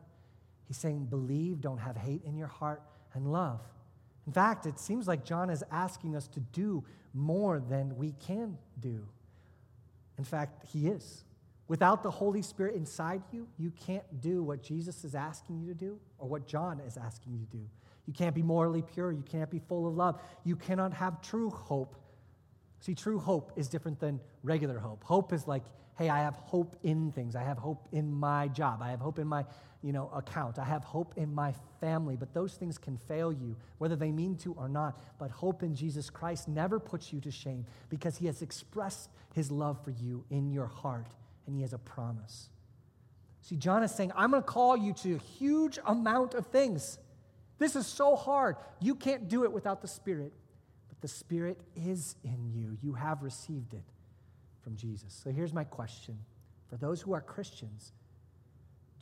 He's 0.68 0.78
saying, 0.78 1.06
believe, 1.06 1.62
don't 1.62 1.78
have 1.78 1.96
hate 1.96 2.24
in 2.26 2.36
your 2.36 2.48
heart, 2.48 2.82
and 3.14 3.32
love. 3.32 3.62
In 4.32 4.34
fact, 4.34 4.66
it 4.66 4.80
seems 4.80 5.10
like 5.10 5.26
John 5.26 5.50
is 5.50 5.62
asking 5.72 6.16
us 6.16 6.26
to 6.30 6.40
do 6.40 6.86
more 7.14 7.60
than 7.60 7.98
we 7.98 8.14
can 8.14 8.58
do. 8.80 9.06
In 10.18 10.24
fact, 10.24 10.68
He 10.72 10.88
is. 10.88 11.26
Without 11.68 12.02
the 12.02 12.12
Holy 12.12 12.42
Spirit 12.42 12.76
inside 12.76 13.24
you, 13.34 13.46
you 13.58 13.72
can't 13.72 14.22
do 14.22 14.42
what 14.42 14.64
Jesus 14.64 15.04
is 15.04 15.16
asking 15.16 15.60
you 15.60 15.68
to 15.68 15.74
do 15.74 16.00
or 16.18 16.30
what 16.30 16.48
John 16.48 16.80
is 16.80 16.96
asking 16.96 17.34
you 17.34 17.40
to 17.40 17.58
do. 17.58 17.70
You 18.08 18.14
can't 18.14 18.34
be 18.34 18.42
morally 18.42 18.82
pure. 18.82 19.12
You 19.12 19.22
can't 19.30 19.50
be 19.50 19.60
full 19.60 19.86
of 19.86 19.98
love. 19.98 20.22
You 20.46 20.56
cannot 20.56 20.94
have 20.94 21.22
true 21.22 21.50
hope. 21.50 21.98
See, 22.82 22.96
true 22.96 23.20
hope 23.20 23.54
is 23.56 23.70
different 23.70 24.00
than 24.00 24.20
regular 24.44 24.80
hope. 24.80 25.04
Hope 25.04 25.32
is 25.34 25.48
like, 25.48 25.64
hey, 25.98 26.10
I 26.10 26.20
have 26.20 26.36
hope 26.36 26.76
in 26.84 27.12
things. 27.12 27.36
I 27.36 27.44
have 27.44 27.58
hope 27.58 27.88
in 27.92 28.12
my 28.12 28.48
job. 28.50 28.82
I 28.82 28.90
have 28.90 29.00
hope 29.00 29.20
in 29.20 29.28
my 29.28 29.46
you 29.84 29.94
know, 29.94 30.10
account. 30.14 30.60
I 30.60 30.66
have 30.66 30.84
hope 30.84 31.14
in 31.18 31.34
my 31.34 31.54
family, 31.80 32.16
but 32.16 32.34
those 32.34 32.54
things 32.54 32.78
can 32.78 32.98
fail 32.98 33.32
you, 33.32 33.56
whether 33.78 33.96
they 33.96 34.12
mean 34.12 34.36
to 34.38 34.54
or 34.54 34.68
not. 34.68 35.00
But 35.20 35.32
hope 35.32 35.64
in 35.64 35.76
Jesus 35.76 36.10
Christ 36.10 36.48
never 36.48 36.80
puts 36.80 37.12
you 37.12 37.20
to 37.22 37.32
shame 37.32 37.66
because 37.90 38.18
he 38.18 38.28
has 38.28 38.42
expressed 38.42 39.10
his 39.34 39.52
love 39.52 39.84
for 39.84 39.92
you 39.92 40.24
in 40.30 40.52
your 40.52 40.68
heart 40.68 41.08
and 41.48 41.56
he 41.56 41.62
has 41.62 41.74
a 41.74 41.80
promise. 41.80 42.50
See, 43.42 43.56
John 43.56 43.84
is 43.84 43.92
saying, 43.92 44.12
I'm 44.16 44.32
going 44.32 44.44
to 44.44 44.48
call 44.48 44.78
you 44.78 44.94
to 44.94 45.16
a 45.16 45.18
huge 45.18 45.80
amount 45.86 46.36
of 46.36 46.48
things. 46.48 47.00
This 47.58 47.76
is 47.76 47.88
so 47.88 48.16
hard. 48.16 48.56
You 48.80 48.96
can't 48.96 49.28
do 49.28 49.44
it 49.44 49.52
without 49.52 49.82
the 49.82 49.88
Spirit, 49.88 50.32
the 51.02 51.08
Spirit 51.08 51.60
is 51.76 52.16
in 52.24 52.52
you. 52.54 52.78
You 52.82 52.94
have 52.94 53.24
received 53.24 53.74
it 53.74 53.84
from 54.62 54.76
Jesus. 54.76 55.20
So 55.24 55.32
here's 55.32 55.54
my 55.54 55.64
question 55.64 56.18
for 56.70 56.78
those 56.78 57.02
who 57.02 57.14
are 57.14 57.22
Christians 57.22 57.92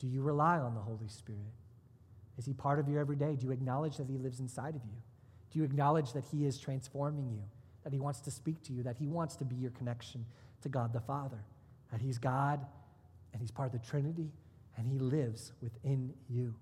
do 0.00 0.06
you 0.06 0.22
rely 0.22 0.56
on 0.58 0.74
the 0.74 0.80
Holy 0.80 1.08
Spirit? 1.08 1.52
Is 2.38 2.46
He 2.46 2.54
part 2.54 2.78
of 2.78 2.88
your 2.88 3.00
everyday? 3.00 3.36
Do 3.36 3.46
you 3.46 3.52
acknowledge 3.52 3.98
that 3.98 4.08
He 4.08 4.16
lives 4.16 4.40
inside 4.40 4.74
of 4.74 4.82
you? 4.82 4.96
Do 5.52 5.58
you 5.58 5.64
acknowledge 5.64 6.14
that 6.14 6.24
He 6.24 6.46
is 6.46 6.58
transforming 6.58 7.30
you, 7.30 7.42
that 7.84 7.92
He 7.92 8.00
wants 8.00 8.20
to 8.20 8.30
speak 8.30 8.62
to 8.62 8.72
you, 8.72 8.82
that 8.84 8.96
He 8.96 9.06
wants 9.06 9.36
to 9.36 9.44
be 9.44 9.56
your 9.56 9.72
connection 9.72 10.24
to 10.62 10.70
God 10.70 10.94
the 10.94 11.00
Father, 11.00 11.44
that 11.92 12.00
He's 12.00 12.16
God 12.16 12.64
and 13.32 13.42
He's 13.42 13.50
part 13.50 13.66
of 13.66 13.78
the 13.78 13.86
Trinity 13.86 14.30
and 14.78 14.86
He 14.86 14.98
lives 14.98 15.52
within 15.60 16.14
you? 16.30 16.54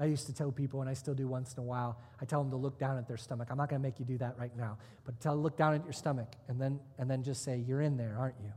I 0.00 0.06
used 0.06 0.26
to 0.26 0.32
tell 0.32 0.50
people, 0.50 0.80
and 0.80 0.88
I 0.88 0.94
still 0.94 1.14
do 1.14 1.28
once 1.28 1.52
in 1.52 1.60
a 1.60 1.62
while, 1.62 1.98
I 2.20 2.24
tell 2.24 2.42
them 2.42 2.50
to 2.52 2.56
look 2.56 2.78
down 2.78 2.96
at 2.96 3.06
their 3.06 3.18
stomach. 3.18 3.48
I'm 3.50 3.58
not 3.58 3.68
going 3.68 3.82
to 3.82 3.86
make 3.86 3.98
you 3.98 4.06
do 4.06 4.16
that 4.18 4.38
right 4.38 4.56
now, 4.56 4.78
but 5.04 5.20
tell 5.20 5.36
look 5.36 5.58
down 5.58 5.74
at 5.74 5.84
your 5.84 5.92
stomach 5.92 6.28
and 6.48 6.58
then, 6.60 6.80
and 6.98 7.10
then 7.10 7.22
just 7.22 7.44
say, 7.44 7.58
You're 7.58 7.82
in 7.82 7.96
there, 7.96 8.16
aren't 8.18 8.36
you? 8.42 8.52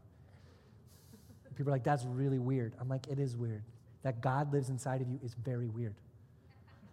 People 1.56 1.71
are 1.71 1.75
like, 1.75 1.84
That's 1.84 2.06
really 2.06 2.39
weird. 2.39 2.73
I'm 2.79 2.88
like, 2.88 3.08
It 3.08 3.19
is 3.19 3.36
weird 3.36 3.63
that 4.03 4.21
God 4.21 4.53
lives 4.53 4.69
inside 4.69 5.01
of 5.01 5.10
you 5.10 5.19
is 5.23 5.34
very 5.34 5.67
weird. 5.67 5.95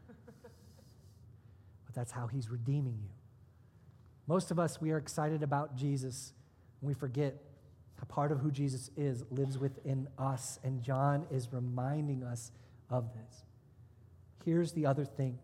but 0.43 1.95
that's 1.95 2.13
how 2.13 2.27
He's 2.27 2.49
redeeming 2.49 2.99
you. 3.03 3.11
Most 4.27 4.51
of 4.51 4.59
us, 4.59 4.81
we 4.81 4.93
are 4.93 4.99
excited 4.99 5.43
about 5.43 5.77
Jesus, 5.77 6.33
and 6.81 6.89
we 6.89 6.95
forget 6.95 7.37
a 8.01 8.07
part 8.07 8.33
of 8.33 8.39
who 8.39 8.51
Jesus 8.51 8.91
is 8.97 9.25
lives 9.31 9.59
within 9.59 10.09
us, 10.19 10.59
and 10.65 10.83
John 10.83 11.27
is 11.31 11.53
reminding 11.53 12.23
us 12.23 12.53
of 12.89 13.11
this. 13.13 13.45
Here's 14.45 14.73
the 14.73 14.87
other 14.87 15.05
thing 15.05 15.39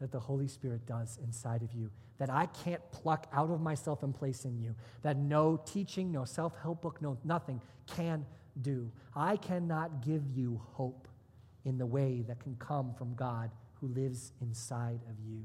that 0.00 0.12
the 0.12 0.20
Holy 0.20 0.48
Spirit 0.48 0.86
does 0.86 1.18
inside 1.22 1.62
of 1.62 1.72
you 1.72 1.90
that 2.18 2.30
I 2.30 2.46
can't 2.46 2.80
pluck 2.92 3.26
out 3.32 3.50
of 3.50 3.60
myself 3.60 4.02
and 4.02 4.14
place 4.14 4.44
in 4.44 4.58
you, 4.58 4.74
that 5.02 5.16
no 5.16 5.60
teaching, 5.64 6.12
no 6.12 6.24
self 6.24 6.52
help 6.62 6.82
book, 6.82 7.02
no 7.02 7.18
nothing 7.24 7.60
can 7.86 8.24
do. 8.60 8.90
I 9.16 9.36
cannot 9.36 10.04
give 10.04 10.22
you 10.28 10.60
hope 10.72 11.08
in 11.64 11.78
the 11.78 11.86
way 11.86 12.22
that 12.28 12.40
can 12.40 12.56
come 12.56 12.94
from 12.94 13.14
God 13.14 13.50
who 13.80 13.88
lives 13.88 14.32
inside 14.40 15.00
of 15.08 15.16
you. 15.26 15.44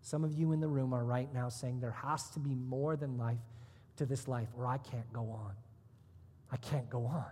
Some 0.00 0.24
of 0.24 0.34
you 0.34 0.52
in 0.52 0.60
the 0.60 0.68
room 0.68 0.92
are 0.92 1.04
right 1.04 1.32
now 1.32 1.48
saying 1.48 1.80
there 1.80 1.90
has 1.90 2.30
to 2.30 2.40
be 2.40 2.54
more 2.54 2.96
than 2.96 3.16
life 3.16 3.38
to 3.96 4.06
this 4.06 4.26
life, 4.26 4.48
or 4.56 4.66
I 4.66 4.78
can't 4.78 5.12
go 5.12 5.30
on. 5.30 5.52
I 6.50 6.56
can't 6.56 6.88
go 6.90 7.06
on. 7.06 7.26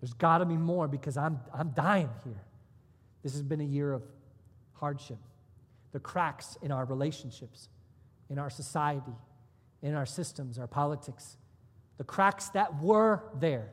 There's 0.00 0.14
got 0.14 0.38
to 0.38 0.46
be 0.46 0.56
more 0.56 0.86
because 0.86 1.16
I'm, 1.16 1.40
I'm 1.52 1.70
dying 1.70 2.08
here. 2.24 2.40
This 3.22 3.32
has 3.32 3.42
been 3.42 3.60
a 3.60 3.64
year 3.64 3.92
of 3.92 4.02
hardship. 4.80 5.18
The 5.92 6.00
cracks 6.00 6.56
in 6.62 6.70
our 6.70 6.84
relationships, 6.84 7.68
in 8.30 8.38
our 8.38 8.50
society, 8.50 9.16
in 9.82 9.94
our 9.94 10.06
systems, 10.06 10.58
our 10.58 10.66
politics, 10.66 11.36
the 11.96 12.04
cracks 12.04 12.48
that 12.50 12.80
were 12.80 13.22
there 13.38 13.70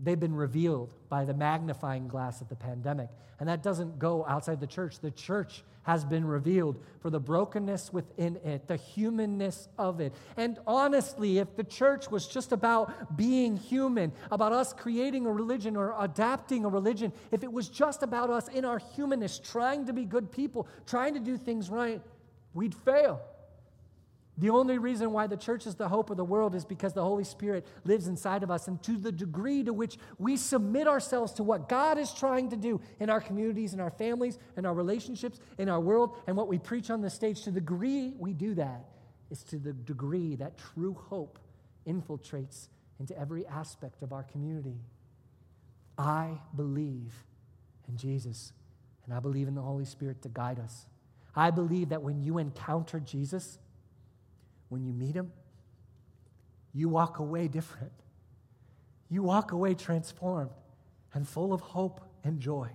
They've 0.00 0.18
been 0.18 0.34
revealed 0.34 0.92
by 1.08 1.24
the 1.24 1.34
magnifying 1.34 2.08
glass 2.08 2.40
of 2.40 2.48
the 2.48 2.56
pandemic. 2.56 3.08
And 3.40 3.48
that 3.48 3.62
doesn't 3.62 3.98
go 3.98 4.24
outside 4.26 4.60
the 4.60 4.66
church. 4.66 5.00
The 5.00 5.10
church 5.10 5.62
has 5.82 6.04
been 6.04 6.24
revealed 6.24 6.76
for 7.00 7.08
the 7.08 7.18
brokenness 7.18 7.92
within 7.92 8.36
it, 8.44 8.68
the 8.68 8.76
humanness 8.76 9.68
of 9.78 10.00
it. 10.00 10.12
And 10.36 10.58
honestly, 10.66 11.38
if 11.38 11.56
the 11.56 11.64
church 11.64 12.10
was 12.10 12.26
just 12.26 12.52
about 12.52 13.16
being 13.16 13.56
human, 13.56 14.12
about 14.30 14.52
us 14.52 14.72
creating 14.72 15.24
a 15.24 15.32
religion 15.32 15.76
or 15.76 15.94
adapting 15.98 16.64
a 16.64 16.68
religion, 16.68 17.12
if 17.32 17.42
it 17.42 17.52
was 17.52 17.68
just 17.68 18.02
about 18.02 18.28
us 18.28 18.48
in 18.48 18.64
our 18.64 18.78
humanness, 18.78 19.38
trying 19.38 19.86
to 19.86 19.92
be 19.92 20.04
good 20.04 20.30
people, 20.30 20.68
trying 20.86 21.14
to 21.14 21.20
do 21.20 21.38
things 21.38 21.70
right, 21.70 22.02
we'd 22.54 22.74
fail. 22.74 23.20
The 24.38 24.50
only 24.50 24.78
reason 24.78 25.12
why 25.12 25.26
the 25.26 25.36
church 25.36 25.66
is 25.66 25.74
the 25.74 25.88
hope 25.88 26.10
of 26.10 26.16
the 26.16 26.24
world 26.24 26.54
is 26.54 26.64
because 26.64 26.92
the 26.92 27.02
Holy 27.02 27.24
Spirit 27.24 27.66
lives 27.84 28.06
inside 28.06 28.44
of 28.44 28.52
us. 28.52 28.68
And 28.68 28.80
to 28.84 28.96
the 28.96 29.10
degree 29.10 29.64
to 29.64 29.72
which 29.72 29.98
we 30.16 30.36
submit 30.36 30.86
ourselves 30.86 31.32
to 31.34 31.42
what 31.42 31.68
God 31.68 31.98
is 31.98 32.12
trying 32.14 32.50
to 32.50 32.56
do 32.56 32.80
in 33.00 33.10
our 33.10 33.20
communities, 33.20 33.74
in 33.74 33.80
our 33.80 33.90
families, 33.90 34.38
in 34.56 34.64
our 34.64 34.74
relationships, 34.74 35.40
in 35.58 35.68
our 35.68 35.80
world, 35.80 36.16
and 36.28 36.36
what 36.36 36.46
we 36.46 36.56
preach 36.56 36.88
on 36.88 37.00
the 37.00 37.10
stage, 37.10 37.42
to 37.42 37.50
the 37.50 37.60
degree 37.60 38.14
we 38.16 38.32
do 38.32 38.54
that 38.54 38.84
is 39.30 39.42
to 39.42 39.58
the 39.58 39.72
degree 39.72 40.36
that 40.36 40.56
true 40.56 40.94
hope 40.94 41.40
infiltrates 41.84 42.68
into 43.00 43.18
every 43.18 43.44
aspect 43.46 44.02
of 44.02 44.12
our 44.12 44.22
community. 44.22 44.76
I 45.98 46.38
believe 46.54 47.12
in 47.88 47.96
Jesus, 47.96 48.52
and 49.04 49.12
I 49.12 49.18
believe 49.18 49.48
in 49.48 49.56
the 49.56 49.62
Holy 49.62 49.84
Spirit 49.84 50.22
to 50.22 50.28
guide 50.28 50.60
us. 50.60 50.86
I 51.34 51.50
believe 51.50 51.88
that 51.88 52.02
when 52.02 52.22
you 52.22 52.38
encounter 52.38 53.00
Jesus, 53.00 53.58
when 54.68 54.84
you 54.84 54.92
meet 54.92 55.14
him, 55.14 55.32
you 56.72 56.88
walk 56.88 57.18
away 57.18 57.48
different. 57.48 57.92
You 59.08 59.22
walk 59.22 59.52
away 59.52 59.74
transformed 59.74 60.50
and 61.14 61.26
full 61.26 61.52
of 61.52 61.60
hope 61.60 62.00
and 62.24 62.38
joy. 62.38 62.68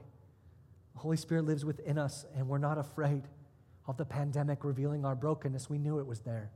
The 0.93 0.99
Holy 0.99 1.17
Spirit 1.17 1.45
lives 1.45 1.63
within 1.63 1.97
us, 1.97 2.25
and 2.35 2.47
we're 2.47 2.57
not 2.57 2.77
afraid 2.77 3.23
of 3.87 3.97
the 3.97 4.05
pandemic 4.05 4.63
revealing 4.63 5.05
our 5.05 5.15
brokenness. 5.15 5.69
We 5.69 5.77
knew 5.77 5.99
it 5.99 6.07
was 6.07 6.21
there. 6.21 6.51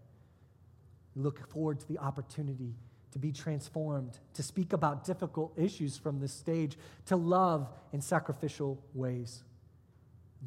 We 1.16 1.22
look 1.22 1.48
forward 1.52 1.80
to 1.80 1.88
the 1.88 2.00
opportunity 2.00 2.76
to 3.12 3.20
be 3.20 3.32
transformed, 3.32 4.20
to 4.34 4.44
speak 4.44 4.74
about 4.74 5.04
difficult 5.04 5.54
issues 5.58 5.98
from 5.98 6.20
this 6.20 6.34
stage, 6.34 6.78
to 7.06 7.16
love 7.16 7.70
in 7.94 8.02
sacrificial 8.02 8.84
ways. 8.94 9.44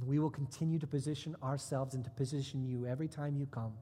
We 0.05 0.19
will 0.19 0.31
continue 0.31 0.79
to 0.79 0.87
position 0.87 1.37
ourselves 1.43 1.95
and 1.95 2.05
to 2.05 2.11
position 2.11 2.65
you 2.65 2.87
every 2.87 3.09
time 3.09 3.37
you 3.37 3.47
come 3.47 3.73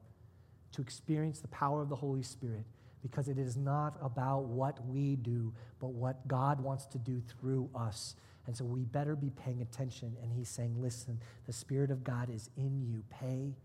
to 0.73 0.81
experience 0.81 1.39
the 1.39 1.47
power 1.47 1.81
of 1.81 1.89
the 1.89 1.95
Holy 1.95 2.23
Spirit 2.23 2.65
because 3.01 3.27
it 3.27 3.37
is 3.37 3.55
not 3.55 3.97
about 4.01 4.43
what 4.45 4.85
we 4.85 5.15
do, 5.15 5.53
but 5.79 5.89
what 5.89 6.27
God 6.27 6.59
wants 6.61 6.85
to 6.87 6.97
do 6.97 7.21
through 7.21 7.69
us. 7.73 8.15
And 8.45 8.55
so 8.55 8.65
we 8.65 8.83
better 8.83 9.15
be 9.15 9.29
paying 9.29 9.61
attention. 9.61 10.15
And 10.21 10.31
he's 10.31 10.49
saying, 10.49 10.75
listen, 10.81 11.19
the 11.45 11.53
Spirit 11.53 11.91
of 11.91 12.03
God 12.03 12.29
is 12.29 12.49
in 12.57 12.81
you. 12.81 13.03
Pay 13.09 13.55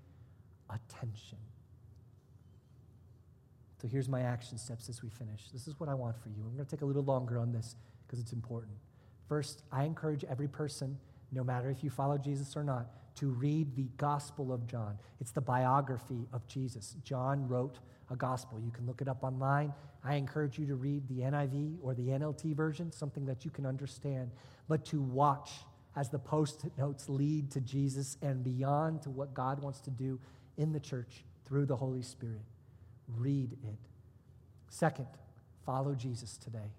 attention. 0.70 1.38
So 3.80 3.88
here's 3.88 4.08
my 4.08 4.22
action 4.22 4.56
steps 4.56 4.88
as 4.88 5.02
we 5.02 5.10
finish. 5.10 5.50
This 5.52 5.66
is 5.66 5.78
what 5.78 5.88
I 5.88 5.94
want 5.94 6.16
for 6.16 6.28
you. 6.28 6.42
I'm 6.46 6.54
going 6.54 6.64
to 6.64 6.70
take 6.70 6.82
a 6.82 6.86
little 6.86 7.02
longer 7.02 7.38
on 7.38 7.52
this 7.52 7.76
because 8.06 8.18
it's 8.18 8.32
important. 8.32 8.72
First, 9.28 9.62
I 9.72 9.84
encourage 9.84 10.24
every 10.24 10.48
person, 10.48 10.98
no 11.32 11.42
matter 11.44 11.70
if 11.70 11.82
you 11.82 11.90
follow 11.90 12.16
Jesus 12.18 12.56
or 12.56 12.64
not, 12.64 12.86
to 13.16 13.28
read 13.28 13.74
the 13.76 13.88
Gospel 13.96 14.52
of 14.52 14.66
John. 14.66 14.98
It's 15.20 15.30
the 15.30 15.40
biography 15.40 16.26
of 16.32 16.46
Jesus. 16.46 16.96
John 17.04 17.46
wrote 17.48 17.78
a 18.10 18.16
gospel. 18.16 18.60
You 18.60 18.70
can 18.70 18.86
look 18.86 19.00
it 19.00 19.08
up 19.08 19.24
online. 19.24 19.72
I 20.04 20.16
encourage 20.16 20.58
you 20.58 20.66
to 20.66 20.74
read 20.74 21.08
the 21.08 21.20
NIV 21.20 21.78
or 21.82 21.94
the 21.94 22.08
NLT 22.08 22.54
version, 22.54 22.92
something 22.92 23.24
that 23.26 23.44
you 23.44 23.50
can 23.50 23.64
understand, 23.64 24.30
but 24.68 24.84
to 24.86 25.00
watch 25.00 25.52
as 25.96 26.10
the 26.10 26.18
post 26.18 26.66
notes 26.76 27.08
lead 27.08 27.50
to 27.52 27.60
Jesus 27.60 28.16
and 28.20 28.42
beyond 28.42 29.02
to 29.02 29.10
what 29.10 29.32
God 29.32 29.62
wants 29.62 29.80
to 29.82 29.90
do 29.90 30.20
in 30.56 30.72
the 30.72 30.80
church 30.80 31.24
through 31.44 31.66
the 31.66 31.76
Holy 31.76 32.02
Spirit. 32.02 32.44
Read 33.08 33.52
it. 33.52 33.78
Second, 34.68 35.06
follow 35.64 35.94
Jesus 35.94 36.36
today. 36.36 36.72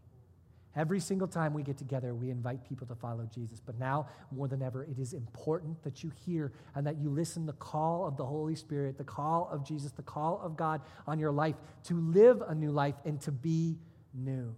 Every 0.75 0.99
single 0.99 1.27
time 1.27 1.53
we 1.53 1.63
get 1.63 1.77
together, 1.77 2.13
we 2.13 2.29
invite 2.29 2.67
people 2.67 2.85
to 2.87 2.95
follow 2.95 3.25
Jesus. 3.33 3.61
But 3.61 3.79
now, 3.79 4.07
more 4.29 4.49
than 4.49 4.61
ever, 4.61 4.83
it 4.83 4.99
is 4.99 5.13
important 5.13 5.81
that 5.83 6.03
you 6.03 6.11
hear 6.25 6.51
and 6.75 6.85
that 6.85 6.97
you 6.97 7.09
listen 7.09 7.45
the 7.45 7.53
call 7.53 8.05
of 8.05 8.17
the 8.17 8.25
Holy 8.25 8.55
Spirit, 8.55 8.97
the 8.97 9.03
call 9.05 9.47
of 9.51 9.65
Jesus, 9.65 9.91
the 9.93 10.03
call 10.03 10.41
of 10.43 10.57
God 10.57 10.81
on 11.07 11.17
your 11.17 11.31
life 11.31 11.55
to 11.85 11.99
live 11.99 12.41
a 12.41 12.53
new 12.53 12.71
life 12.71 12.95
and 13.05 13.21
to 13.21 13.31
be 13.31 13.77
new. 14.13 14.53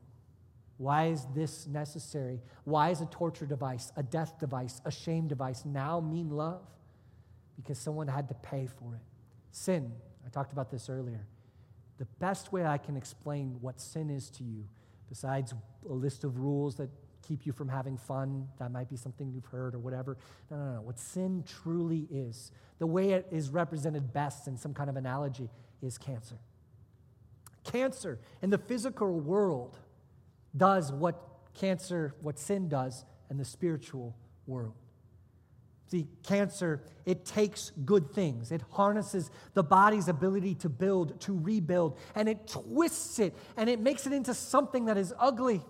Why 0.77 1.07
is 1.07 1.25
this 1.35 1.67
necessary? 1.67 2.41
Why 2.63 2.89
is 2.89 3.01
a 3.01 3.07
torture 3.07 3.45
device, 3.45 3.91
a 3.95 4.03
death 4.03 4.39
device, 4.39 4.81
a 4.85 4.91
shame 4.91 5.27
device 5.27 5.65
now 5.65 5.99
mean 5.99 6.29
love? 6.29 6.61
Because 7.55 7.77
someone 7.77 8.07
had 8.07 8.27
to 8.29 8.35
pay 8.35 8.67
for 8.67 8.95
it. 8.95 9.01
Sin, 9.51 9.91
I 10.25 10.29
talked 10.29 10.51
about 10.51 10.69
this 10.69 10.89
earlier. 10.89 11.25
The 11.97 12.05
best 12.19 12.51
way 12.51 12.65
I 12.65 12.77
can 12.77 12.95
explain 12.95 13.57
what 13.59 13.79
sin 13.81 14.11
is 14.11 14.29
to 14.31 14.43
you, 14.43 14.65
besides 15.09 15.53
a 15.89 15.93
list 15.93 16.23
of 16.23 16.39
rules 16.39 16.75
that 16.75 16.89
keep 17.27 17.45
you 17.45 17.51
from 17.51 17.67
having 17.67 17.97
fun, 17.97 18.47
that 18.59 18.71
might 18.71 18.89
be 18.89 18.95
something 18.95 19.31
you've 19.31 19.45
heard 19.45 19.75
or 19.75 19.79
whatever. 19.79 20.17
No, 20.49 20.57
no, 20.57 20.73
no. 20.75 20.81
What 20.81 20.99
sin 20.99 21.43
truly 21.45 22.07
is, 22.09 22.51
the 22.79 22.87
way 22.87 23.11
it 23.11 23.27
is 23.31 23.49
represented 23.49 24.13
best 24.13 24.47
in 24.47 24.57
some 24.57 24.73
kind 24.73 24.89
of 24.89 24.95
analogy, 24.95 25.49
is 25.81 25.97
cancer. 25.97 26.37
Cancer 27.63 28.19
in 28.41 28.49
the 28.49 28.57
physical 28.57 29.19
world 29.19 29.77
does 30.55 30.91
what 30.91 31.21
cancer, 31.53 32.15
what 32.21 32.39
sin 32.39 32.69
does 32.69 33.03
in 33.29 33.37
the 33.37 33.45
spiritual 33.45 34.15
world. 34.45 34.73
See, 35.89 36.07
cancer, 36.23 36.81
it 37.05 37.25
takes 37.25 37.71
good 37.85 38.11
things. 38.11 38.51
It 38.51 38.61
harnesses 38.71 39.31
the 39.53 39.63
body's 39.63 40.09
ability 40.09 40.55
to 40.55 40.69
build, 40.69 41.19
to 41.21 41.37
rebuild, 41.37 41.97
and 42.13 42.27
it 42.27 42.45
twists 42.47 43.19
it 43.19 43.33
and 43.55 43.69
it 43.69 43.79
makes 43.79 44.05
it 44.05 44.11
into 44.11 44.33
something 44.33 44.85
that 44.85 44.97
is 44.97 45.13
ugly. 45.17 45.61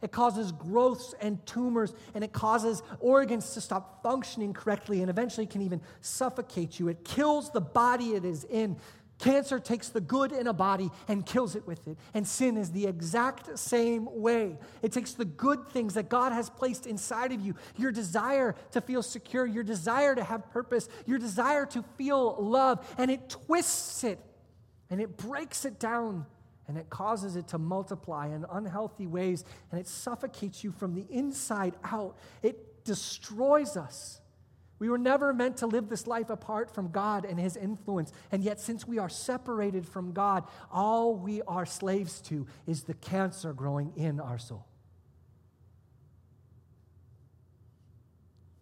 It 0.00 0.12
causes 0.12 0.52
growths 0.52 1.14
and 1.20 1.44
tumors, 1.46 1.94
and 2.14 2.22
it 2.22 2.32
causes 2.32 2.82
organs 3.00 3.54
to 3.54 3.60
stop 3.60 4.02
functioning 4.02 4.52
correctly 4.52 5.00
and 5.00 5.08
eventually 5.08 5.46
can 5.46 5.62
even 5.62 5.80
suffocate 6.02 6.78
you. 6.78 6.88
It 6.88 7.04
kills 7.04 7.50
the 7.50 7.62
body 7.62 8.10
it 8.10 8.24
is 8.24 8.44
in. 8.44 8.76
Cancer 9.18 9.60
takes 9.60 9.88
the 9.90 10.00
good 10.00 10.32
in 10.32 10.46
a 10.46 10.52
body 10.52 10.90
and 11.06 11.24
kills 11.24 11.54
it 11.54 11.66
with 11.66 11.86
it. 11.86 11.96
And 12.14 12.26
sin 12.26 12.56
is 12.56 12.72
the 12.72 12.86
exact 12.86 13.58
same 13.58 14.08
way. 14.10 14.58
It 14.82 14.92
takes 14.92 15.12
the 15.12 15.24
good 15.24 15.68
things 15.68 15.94
that 15.94 16.08
God 16.08 16.32
has 16.32 16.50
placed 16.50 16.86
inside 16.86 17.32
of 17.32 17.40
you 17.40 17.54
your 17.76 17.92
desire 17.92 18.54
to 18.72 18.80
feel 18.80 19.02
secure, 19.02 19.46
your 19.46 19.62
desire 19.62 20.14
to 20.14 20.24
have 20.24 20.50
purpose, 20.50 20.88
your 21.06 21.18
desire 21.18 21.64
to 21.66 21.82
feel 21.96 22.36
love, 22.42 22.84
and 22.98 23.10
it 23.10 23.28
twists 23.28 24.04
it 24.04 24.18
and 24.90 25.00
it 25.00 25.16
breaks 25.16 25.64
it 25.64 25.78
down 25.78 26.26
and 26.66 26.76
it 26.76 26.90
causes 26.90 27.36
it 27.36 27.48
to 27.48 27.58
multiply 27.58 28.26
in 28.26 28.44
unhealthy 28.50 29.06
ways 29.06 29.44
and 29.70 29.80
it 29.80 29.86
suffocates 29.86 30.64
you 30.64 30.72
from 30.72 30.94
the 30.94 31.06
inside 31.08 31.74
out. 31.84 32.16
It 32.42 32.84
destroys 32.84 33.76
us. 33.76 34.20
We 34.78 34.88
were 34.88 34.98
never 34.98 35.32
meant 35.32 35.58
to 35.58 35.66
live 35.66 35.88
this 35.88 36.06
life 36.06 36.30
apart 36.30 36.74
from 36.74 36.90
God 36.90 37.24
and 37.24 37.38
His 37.38 37.56
influence. 37.56 38.12
And 38.32 38.42
yet, 38.42 38.60
since 38.60 38.86
we 38.86 38.98
are 38.98 39.08
separated 39.08 39.86
from 39.86 40.12
God, 40.12 40.44
all 40.72 41.14
we 41.14 41.42
are 41.42 41.64
slaves 41.64 42.20
to 42.22 42.46
is 42.66 42.82
the 42.82 42.94
cancer 42.94 43.52
growing 43.52 43.92
in 43.96 44.18
our 44.20 44.38
soul. 44.38 44.66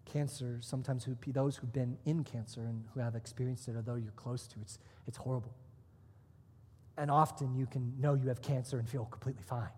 Cancer, 0.04 0.58
sometimes 0.60 1.04
who, 1.04 1.16
those 1.28 1.56
who've 1.56 1.72
been 1.72 1.96
in 2.04 2.22
cancer 2.24 2.60
and 2.60 2.84
who 2.92 3.00
have 3.00 3.14
experienced 3.14 3.66
it, 3.68 3.76
although 3.76 3.94
you're 3.94 4.12
close 4.12 4.46
to 4.48 4.58
it, 4.58 4.62
it's, 4.62 4.78
it's 5.06 5.16
horrible. 5.16 5.54
And 6.98 7.10
often 7.10 7.54
you 7.54 7.64
can 7.64 7.94
know 7.98 8.12
you 8.12 8.28
have 8.28 8.42
cancer 8.42 8.78
and 8.78 8.86
feel 8.86 9.06
completely 9.06 9.42
fine. 9.42 9.70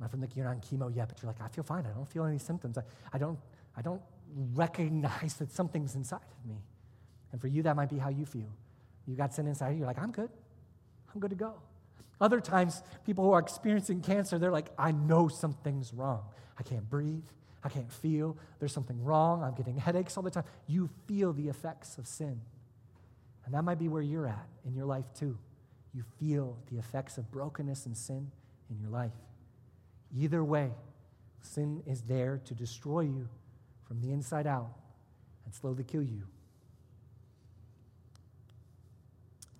Not 0.00 0.10
from 0.10 0.20
the 0.20 0.28
you're 0.34 0.44
not 0.44 0.56
on 0.56 0.60
chemo 0.60 0.94
yet, 0.94 1.08
but 1.08 1.22
you're 1.22 1.30
like, 1.30 1.40
I 1.40 1.48
feel 1.48 1.64
fine. 1.64 1.86
I 1.86 1.90
don't 1.90 2.08
feel 2.08 2.24
any 2.24 2.38
symptoms. 2.38 2.76
I, 2.76 2.82
I, 3.12 3.18
don't, 3.18 3.38
I 3.76 3.82
don't 3.82 4.02
recognize 4.34 5.34
that 5.34 5.52
something's 5.52 5.94
inside 5.94 6.20
of 6.20 6.48
me. 6.48 6.62
And 7.32 7.40
for 7.40 7.48
you, 7.48 7.62
that 7.62 7.76
might 7.76 7.90
be 7.90 7.98
how 7.98 8.08
you 8.08 8.26
feel. 8.26 8.52
You 9.06 9.14
got 9.14 9.34
sin 9.34 9.46
inside 9.46 9.70
you, 9.70 9.78
you're 9.78 9.86
like, 9.86 9.98
I'm 9.98 10.10
good. 10.10 10.30
I'm 11.14 11.20
good 11.20 11.30
to 11.30 11.36
go. 11.36 11.54
Other 12.20 12.40
times, 12.40 12.82
people 13.04 13.24
who 13.24 13.32
are 13.32 13.38
experiencing 13.38 14.00
cancer, 14.00 14.38
they're 14.38 14.50
like, 14.50 14.70
I 14.78 14.90
know 14.90 15.28
something's 15.28 15.92
wrong. 15.92 16.22
I 16.58 16.62
can't 16.62 16.88
breathe. 16.88 17.24
I 17.62 17.68
can't 17.68 17.90
feel. 17.92 18.36
There's 18.58 18.72
something 18.72 19.02
wrong. 19.04 19.42
I'm 19.42 19.54
getting 19.54 19.76
headaches 19.76 20.16
all 20.16 20.22
the 20.22 20.30
time. 20.30 20.44
You 20.66 20.88
feel 21.06 21.32
the 21.32 21.48
effects 21.48 21.98
of 21.98 22.06
sin. 22.06 22.40
And 23.44 23.54
that 23.54 23.62
might 23.62 23.78
be 23.78 23.88
where 23.88 24.02
you're 24.02 24.26
at 24.26 24.48
in 24.64 24.74
your 24.74 24.86
life, 24.86 25.04
too. 25.18 25.36
You 25.92 26.04
feel 26.18 26.56
the 26.70 26.78
effects 26.78 27.18
of 27.18 27.30
brokenness 27.30 27.86
and 27.86 27.96
sin 27.96 28.30
in 28.70 28.78
your 28.78 28.90
life. 28.90 29.12
Either 30.16 30.42
way, 30.42 30.70
sin 31.42 31.82
is 31.86 32.02
there 32.02 32.40
to 32.44 32.54
destroy 32.54 33.00
you 33.00 33.28
from 33.86 34.00
the 34.00 34.12
inside 34.12 34.46
out 34.46 34.70
and 35.44 35.54
slowly 35.54 35.84
kill 35.84 36.02
you. 36.02 36.22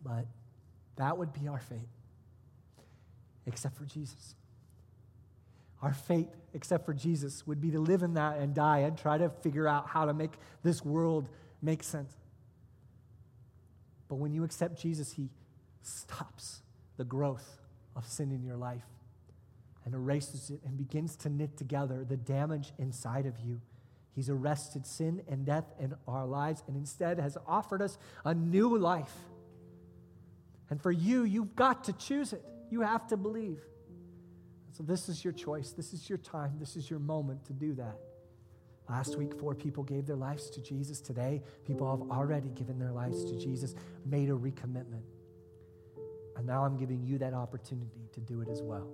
But 0.02 0.26
that 0.96 1.16
would 1.18 1.32
be 1.32 1.48
our 1.48 1.58
fate, 1.58 1.88
except 3.46 3.76
for 3.76 3.84
Jesus. 3.84 4.34
Our 5.82 5.92
fate, 5.92 6.28
except 6.54 6.86
for 6.86 6.94
Jesus, 6.94 7.46
would 7.46 7.60
be 7.60 7.70
to 7.72 7.80
live 7.80 8.02
in 8.02 8.14
that 8.14 8.38
and 8.38 8.54
die 8.54 8.78
and 8.78 8.96
try 8.96 9.18
to 9.18 9.28
figure 9.28 9.68
out 9.68 9.88
how 9.88 10.06
to 10.06 10.14
make 10.14 10.32
this 10.62 10.84
world 10.84 11.28
make 11.60 11.82
sense. 11.82 12.14
But 14.08 14.16
when 14.16 14.32
you 14.32 14.44
accept 14.44 14.80
Jesus, 14.80 15.12
He 15.12 15.28
stops 15.82 16.62
the 16.96 17.04
growth 17.04 17.58
of 17.94 18.06
sin 18.06 18.30
in 18.32 18.42
your 18.42 18.56
life 18.56 18.86
and 19.84 19.94
erases 19.94 20.50
it 20.50 20.60
and 20.64 20.76
begins 20.76 21.16
to 21.16 21.28
knit 21.28 21.56
together 21.56 22.04
the 22.04 22.16
damage 22.16 22.72
inside 22.78 23.26
of 23.26 23.38
you 23.40 23.60
He's 24.16 24.30
arrested 24.30 24.86
sin 24.86 25.22
and 25.28 25.44
death 25.44 25.66
in 25.78 25.94
our 26.08 26.26
lives 26.26 26.62
and 26.66 26.74
instead 26.74 27.20
has 27.20 27.36
offered 27.46 27.82
us 27.82 27.98
a 28.24 28.34
new 28.34 28.78
life. 28.78 29.14
And 30.70 30.80
for 30.80 30.90
you, 30.90 31.24
you've 31.24 31.54
got 31.54 31.84
to 31.84 31.92
choose 31.92 32.32
it. 32.32 32.42
You 32.70 32.80
have 32.80 33.06
to 33.08 33.18
believe. 33.18 33.60
So, 34.72 34.82
this 34.82 35.08
is 35.08 35.22
your 35.22 35.32
choice. 35.32 35.72
This 35.72 35.92
is 35.92 36.08
your 36.08 36.18
time. 36.18 36.54
This 36.58 36.76
is 36.76 36.90
your 36.90 36.98
moment 36.98 37.44
to 37.46 37.52
do 37.52 37.74
that. 37.74 37.98
Last 38.88 39.16
week, 39.16 39.38
four 39.38 39.54
people 39.54 39.84
gave 39.84 40.06
their 40.06 40.16
lives 40.16 40.48
to 40.50 40.62
Jesus. 40.62 41.00
Today, 41.00 41.42
people 41.66 41.90
have 41.90 42.10
already 42.10 42.48
given 42.50 42.78
their 42.78 42.92
lives 42.92 43.24
to 43.24 43.38
Jesus, 43.38 43.74
made 44.04 44.30
a 44.30 44.32
recommitment. 44.32 45.02
And 46.36 46.46
now 46.46 46.64
I'm 46.64 46.76
giving 46.76 47.02
you 47.02 47.18
that 47.18 47.34
opportunity 47.34 48.08
to 48.12 48.20
do 48.20 48.40
it 48.40 48.48
as 48.48 48.62
well. 48.62 48.88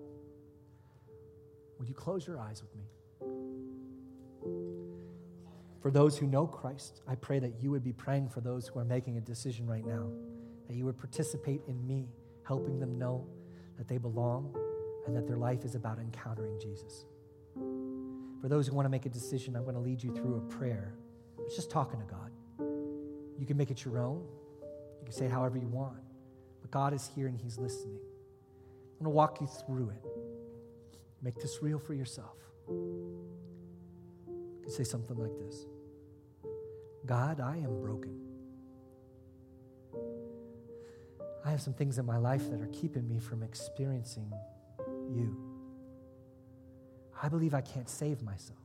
Would 1.79 1.89
you 1.89 1.95
close 1.95 2.27
your 2.27 2.39
eyes 2.39 2.63
with 2.63 2.75
me? 2.77 4.82
For 5.83 5.91
those 5.91 6.17
who 6.17 6.29
know 6.29 6.47
Christ, 6.47 7.03
I 7.09 7.17
pray 7.17 7.41
that 7.41 7.61
you 7.61 7.73
would 7.73 7.83
be 7.83 7.93
praying 7.93 8.29
for 8.29 8.41
those 8.41 8.69
who 8.69 8.79
are 8.79 8.85
making 8.85 9.17
a 9.19 9.21
decision 9.21 9.67
right 9.67 9.85
now, 9.85 10.07
that 10.69 10.77
you 10.77 10.85
would 10.85 10.97
participate 10.97 11.61
in 11.67 11.85
me, 11.85 12.09
helping 12.45 12.79
them 12.79 12.99
know 12.99 13.27
that 13.77 13.89
they 13.89 13.99
belong 13.99 14.57
and 15.07 15.17
that 15.17 15.27
their 15.27 15.37
life 15.37 15.65
is 15.65 15.75
about 15.75 15.99
encountering 15.99 16.61
Jesus. 16.61 17.05
For 18.41 18.49
those 18.49 18.69
who 18.69 18.77
want 18.77 18.87
to 18.87 18.91
make 18.91 19.07
a 19.07 19.09
decision, 19.09 19.57
I'm 19.57 19.65
going 19.65 19.75
to 19.75 19.81
lead 19.81 20.01
you 20.01 20.15
through 20.15 20.37
a 20.37 20.41
prayer. 20.53 20.95
It's 21.41 21.57
just 21.57 21.69
talking 21.69 21.99
to 21.99 22.07
God. 22.07 22.31
You 23.37 23.45
can 23.45 23.57
make 23.57 23.73
it 23.73 23.85
your 23.85 23.99
own, 23.99 24.25
you 25.01 25.05
can 25.05 25.13
say 25.13 25.25
it 25.25 25.33
however 25.33 25.59
you 25.59 25.67
want, 25.67 25.99
but 26.61 26.71
God 26.71 26.95
is 26.95 27.11
here 27.13 27.27
and 27.27 27.37
He's 27.37 27.59
listening. 27.59 27.99
I'm 27.99 29.05
going 29.05 29.13
to 29.13 29.17
walk 29.17 29.41
you 29.41 29.49
through 29.49 29.91
it. 29.91 30.05
Make 31.23 31.35
this 31.41 31.61
real 31.61 31.81
for 31.81 31.95
yourself. 31.95 32.37
You 32.69 34.61
could 34.63 34.73
say 34.73 34.85
something 34.85 35.17
like 35.17 35.37
this 35.41 35.67
God, 37.05 37.41
I 37.41 37.57
am 37.57 37.81
broken. 37.81 38.19
I 41.45 41.51
have 41.51 41.61
some 41.61 41.75
things 41.75 41.99
in 41.99 42.07
my 42.07 42.19
life 42.19 42.49
that 42.51 42.61
are 42.61 42.69
keeping 42.69 43.09
me 43.09 43.19
from 43.19 43.43
experiencing 43.43 44.33
you. 45.11 45.37
I 47.21 47.29
believe 47.29 47.55
I 47.55 47.61
can't 47.61 47.89
save 47.89 48.23
myself, 48.23 48.59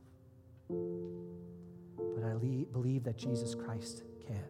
but 0.68 2.24
I 2.24 2.32
le- 2.34 2.66
believe 2.66 3.04
that 3.04 3.16
Jesus 3.16 3.54
Christ 3.54 4.04
can. 4.26 4.44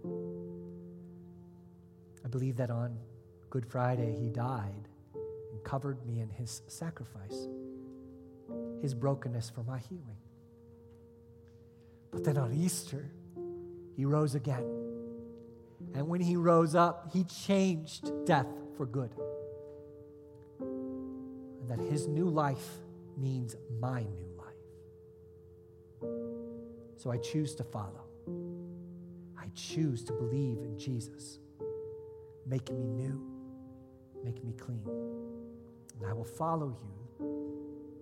I 2.25 2.29
believe 2.29 2.57
that 2.59 2.71
on 2.71 2.99
Good 3.51 3.65
Friday, 3.67 4.15
He 4.19 4.29
died 4.29 4.89
and 5.15 5.65
covered 5.65 6.05
me 6.07 6.21
in 6.21 6.29
His 6.29 6.63
sacrifice, 6.69 7.49
His 8.83 8.93
brokenness 8.95 9.49
for 9.51 9.63
my 9.63 9.79
healing. 9.79 10.19
But 12.11 12.25
then 12.25 12.37
on 12.37 12.53
Easter, 12.53 13.11
He 13.99 14.05
rose 14.05 14.37
again. 14.37 14.65
And 15.93 16.07
when 16.07 16.21
He 16.21 16.37
rose 16.37 16.77
up, 16.77 17.11
He 17.13 17.25
changed 17.25 18.13
death 18.25 18.47
for 18.77 18.87
good. 18.87 19.11
And 20.61 21.69
that 21.69 21.81
His 21.81 22.07
new 22.07 22.31
life 22.31 22.79
means 23.17 23.57
my 23.81 24.05
new 24.05 24.31
life. 24.39 24.47
So 26.97 27.11
I 27.11 27.17
choose 27.17 27.57
to 27.57 27.65
follow. 27.65 28.05
I 29.37 29.47
choose 29.57 30.05
to 30.05 30.13
believe 30.13 30.59
in 30.59 30.79
Jesus, 30.79 31.41
making 32.47 32.79
me 32.79 32.87
new, 32.87 33.21
making 34.23 34.47
me 34.47 34.53
clean. 34.53 34.87
And 35.99 36.07
I 36.09 36.13
will 36.13 36.23
follow 36.23 36.69
you 36.69 36.95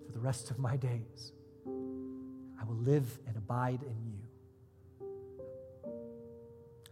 for 0.04 0.12
the 0.12 0.20
rest 0.20 0.50
of 0.50 0.58
my 0.58 0.76
days. 0.76 1.32
I 1.66 2.64
will 2.66 2.76
live 2.76 3.18
and 3.26 3.34
abide 3.38 3.82
in 3.82 3.96
you. 4.04 4.15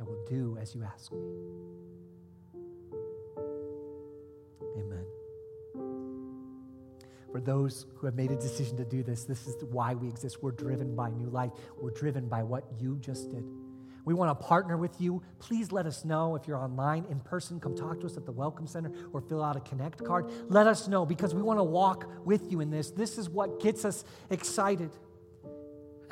I 0.01 0.05
will 0.05 0.25
do 0.29 0.59
as 0.61 0.75
you 0.75 0.83
ask 0.85 1.13
me. 1.13 1.19
Amen. 4.79 5.05
For 7.33 7.41
those 7.41 7.87
who 7.97 8.07
have 8.07 8.15
made 8.15 8.31
a 8.31 8.37
decision 8.37 8.77
to 8.77 8.85
do 8.85 9.03
this, 9.03 9.25
this 9.25 9.47
is 9.47 9.63
why 9.65 9.95
we 9.95 10.09
exist. 10.09 10.43
We're 10.43 10.53
driven 10.53 10.95
by 10.95 11.11
new 11.11 11.29
life, 11.29 11.53
we're 11.81 11.91
driven 11.91 12.29
by 12.29 12.43
what 12.43 12.65
you 12.79 12.99
just 12.99 13.31
did. 13.31 13.45
We 14.05 14.13
want 14.13 14.39
to 14.39 14.47
partner 14.47 14.77
with 14.77 15.01
you. 15.01 15.23
Please 15.39 15.73
let 15.73 15.87
us 15.87 16.05
know 16.05 16.37
if 16.37 16.47
you're 16.47 16.59
online, 16.59 17.07
in 17.11 17.21
person, 17.21 17.59
come 17.59 17.75
talk 17.75 18.01
to 18.01 18.07
us 18.07 18.19
at 18.19 18.27
the 18.27 18.33
Welcome 18.33 18.67
Center 18.67 18.93
or 19.13 19.23
fill 19.23 19.43
out 19.43 19.57
a 19.57 19.61
Connect 19.61 20.05
card. 20.05 20.31
Let 20.49 20.67
us 20.67 20.89
know 20.89 21.07
because 21.07 21.35
we 21.35 21.41
want 21.41 21.59
to 21.59 21.65
walk 21.65 22.07
with 22.25 22.53
you 22.53 22.61
in 22.61 22.71
this. 22.71 22.91
This 22.91 23.17
is 23.17 23.31
what 23.31 23.61
gets 23.61 23.85
us 23.87 24.05
excited. 24.29 24.91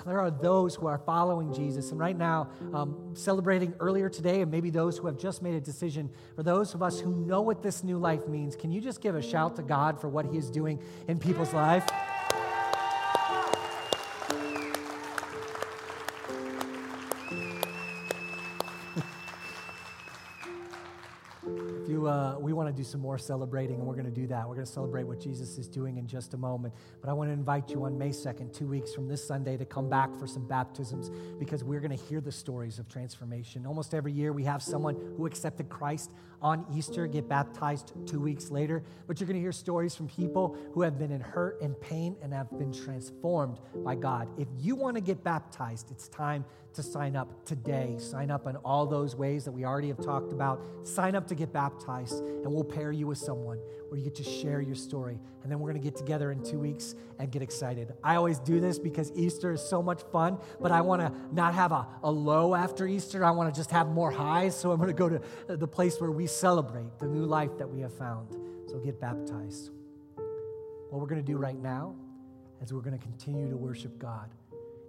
There 0.04 0.20
are 0.20 0.30
those 0.30 0.74
who 0.74 0.86
are 0.86 0.98
following 0.98 1.52
Jesus, 1.52 1.90
and 1.90 2.00
right 2.00 2.16
now, 2.16 2.50
um, 2.74 3.12
celebrating 3.14 3.74
earlier 3.80 4.08
today, 4.08 4.40
and 4.40 4.50
maybe 4.50 4.70
those 4.70 4.98
who 4.98 5.06
have 5.06 5.16
just 5.16 5.42
made 5.42 5.54
a 5.54 5.60
decision. 5.60 6.10
For 6.34 6.42
those 6.42 6.74
of 6.74 6.82
us 6.82 6.98
who 7.00 7.14
know 7.14 7.40
what 7.40 7.62
this 7.62 7.84
new 7.84 7.98
life 7.98 8.26
means, 8.26 8.56
can 8.56 8.72
you 8.72 8.80
just 8.80 9.00
give 9.00 9.14
a 9.14 9.22
shout 9.22 9.56
to 9.56 9.62
God 9.62 10.00
for 10.00 10.08
what 10.08 10.26
He 10.26 10.36
is 10.36 10.50
doing 10.50 10.80
in 11.08 11.18
people's 11.18 11.52
life? 11.52 11.88
To 22.72 22.82
do 22.82 22.84
some 22.84 23.00
more 23.00 23.18
celebrating, 23.18 23.76
and 23.76 23.86
we're 23.86 23.94
going 23.94 24.06
to 24.06 24.10
do 24.10 24.26
that. 24.28 24.48
We're 24.48 24.54
going 24.54 24.66
to 24.66 24.72
celebrate 24.72 25.04
what 25.04 25.20
Jesus 25.20 25.58
is 25.58 25.68
doing 25.68 25.96
in 25.96 26.06
just 26.06 26.34
a 26.34 26.36
moment. 26.36 26.74
But 27.00 27.10
I 27.10 27.12
want 27.12 27.28
to 27.28 27.32
invite 27.32 27.70
you 27.70 27.84
on 27.84 27.98
May 27.98 28.10
2nd, 28.10 28.52
two 28.52 28.66
weeks 28.66 28.94
from 28.94 29.08
this 29.08 29.26
Sunday, 29.26 29.56
to 29.56 29.64
come 29.64 29.88
back 29.88 30.14
for 30.18 30.26
some 30.26 30.46
baptisms 30.46 31.10
because 31.38 31.64
we're 31.64 31.80
going 31.80 31.96
to 31.96 32.04
hear 32.04 32.20
the 32.20 32.32
stories 32.32 32.78
of 32.78 32.88
transformation. 32.88 33.66
Almost 33.66 33.94
every 33.94 34.12
year, 34.12 34.32
we 34.32 34.44
have 34.44 34.62
someone 34.62 34.96
who 35.16 35.26
accepted 35.26 35.68
Christ 35.68 36.10
on 36.42 36.66
Easter 36.74 37.06
get 37.06 37.28
baptized 37.28 37.92
two 38.06 38.20
weeks 38.20 38.50
later. 38.50 38.82
But 39.06 39.20
you're 39.20 39.26
going 39.26 39.36
to 39.36 39.40
hear 39.40 39.52
stories 39.52 39.94
from 39.94 40.08
people 40.08 40.56
who 40.72 40.82
have 40.82 40.98
been 40.98 41.12
in 41.12 41.20
hurt 41.20 41.60
and 41.62 41.80
pain 41.80 42.16
and 42.22 42.32
have 42.32 42.50
been 42.58 42.72
transformed 42.72 43.60
by 43.84 43.94
God. 43.94 44.28
If 44.38 44.48
you 44.58 44.74
want 44.74 44.96
to 44.96 45.00
get 45.00 45.22
baptized, 45.22 45.90
it's 45.90 46.08
time 46.08 46.44
to 46.74 46.82
sign 46.82 47.16
up 47.16 47.44
today. 47.44 47.96
Sign 47.98 48.30
up 48.30 48.46
in 48.46 48.56
all 48.56 48.86
those 48.86 49.14
ways 49.14 49.44
that 49.44 49.52
we 49.52 49.64
already 49.64 49.88
have 49.88 50.00
talked 50.02 50.32
about. 50.32 50.62
Sign 50.82 51.14
up 51.14 51.26
to 51.28 51.34
get 51.34 51.52
baptized, 51.52 52.20
and 52.24 52.46
we'll 52.46 52.64
pair 52.64 52.92
you 52.92 53.06
with 53.06 53.18
someone 53.18 53.58
where 53.88 53.98
you 53.98 54.04
get 54.04 54.14
to 54.16 54.24
share 54.24 54.60
your 54.60 54.74
story. 54.74 55.18
And 55.42 55.50
then 55.50 55.58
we're 55.58 55.70
going 55.70 55.82
to 55.82 55.84
get 55.84 55.96
together 55.96 56.32
in 56.32 56.42
two 56.42 56.58
weeks 56.58 56.94
and 57.18 57.30
get 57.30 57.42
excited. 57.42 57.92
I 58.02 58.16
always 58.16 58.38
do 58.38 58.60
this 58.60 58.78
because 58.78 59.12
Easter 59.14 59.52
is 59.52 59.60
so 59.60 59.82
much 59.82 60.02
fun, 60.12 60.38
but 60.60 60.72
I 60.72 60.80
want 60.80 61.02
to 61.02 61.12
not 61.34 61.54
have 61.54 61.72
a, 61.72 61.86
a 62.02 62.10
low 62.10 62.54
after 62.54 62.86
Easter. 62.86 63.24
I 63.24 63.30
want 63.32 63.52
to 63.52 63.58
just 63.58 63.70
have 63.70 63.88
more 63.88 64.10
highs. 64.10 64.56
So 64.56 64.70
I'm 64.72 64.78
going 64.78 64.88
to 64.88 64.94
go 64.94 65.08
to 65.08 65.56
the 65.56 65.68
place 65.68 66.00
where 66.00 66.10
we 66.10 66.26
celebrate 66.26 66.98
the 66.98 67.06
new 67.06 67.26
life 67.26 67.58
that 67.58 67.68
we 67.68 67.80
have 67.80 67.92
found. 67.92 68.28
So 68.66 68.78
get 68.78 69.00
baptized. 69.00 69.70
What 70.88 71.00
we're 71.00 71.06
going 71.06 71.24
to 71.24 71.26
do 71.26 71.36
right 71.36 71.58
now 71.58 71.94
is 72.62 72.72
we're 72.72 72.80
going 72.80 72.98
to 72.98 73.04
continue 73.04 73.48
to 73.50 73.56
worship 73.56 73.98
God 73.98 74.30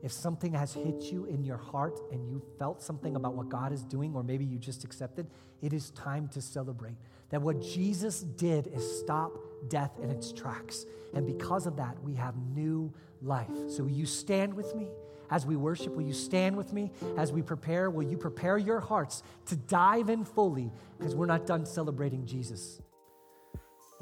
if 0.04 0.12
something 0.12 0.54
has 0.54 0.74
hit 0.74 1.14
you 1.14 1.26
in 1.26 1.46
your 1.46 1.58
heart 1.58 1.98
and 2.12 2.28
you 2.28 2.42
felt 2.60 2.82
something 2.82 3.16
about 3.16 3.36
what 3.36 3.48
God 3.48 3.72
is 3.72 3.84
doing, 3.84 4.14
or 4.14 4.22
maybe 4.22 4.44
you 4.44 4.60
just 4.60 4.84
accepted, 4.84 5.28
it 5.62 5.72
is 5.72 5.92
time 5.92 6.28
to 6.30 6.42
celebrate. 6.42 6.98
That 7.30 7.42
what 7.42 7.62
Jesus 7.62 8.20
did 8.20 8.68
is 8.68 9.00
stop 9.00 9.32
death 9.70 9.92
in 10.04 10.12
its 10.12 10.34
tracks. 10.34 10.86
And 11.14 11.26
because 11.26 11.66
of 11.66 11.78
that, 11.78 12.02
we 12.04 12.16
have 12.16 12.36
new 12.54 12.94
life. 13.22 13.50
So, 13.70 13.84
will 13.84 13.92
you 13.92 14.06
stand 14.06 14.54
with 14.54 14.76
me 14.76 14.90
as 15.32 15.46
we 15.46 15.56
worship? 15.56 15.96
Will 15.96 16.04
you 16.04 16.14
stand 16.14 16.58
with 16.58 16.74
me 16.74 16.92
as 17.18 17.32
we 17.32 17.42
prepare? 17.42 17.90
Will 17.90 18.04
you 18.04 18.18
prepare 18.18 18.58
your 18.58 18.82
hearts 18.82 19.24
to 19.46 19.56
dive 19.56 20.10
in 20.10 20.26
fully 20.26 20.70
because 20.98 21.16
we're 21.16 21.26
not 21.28 21.48
done 21.48 21.66
celebrating 21.66 22.26
Jesus? 22.26 22.82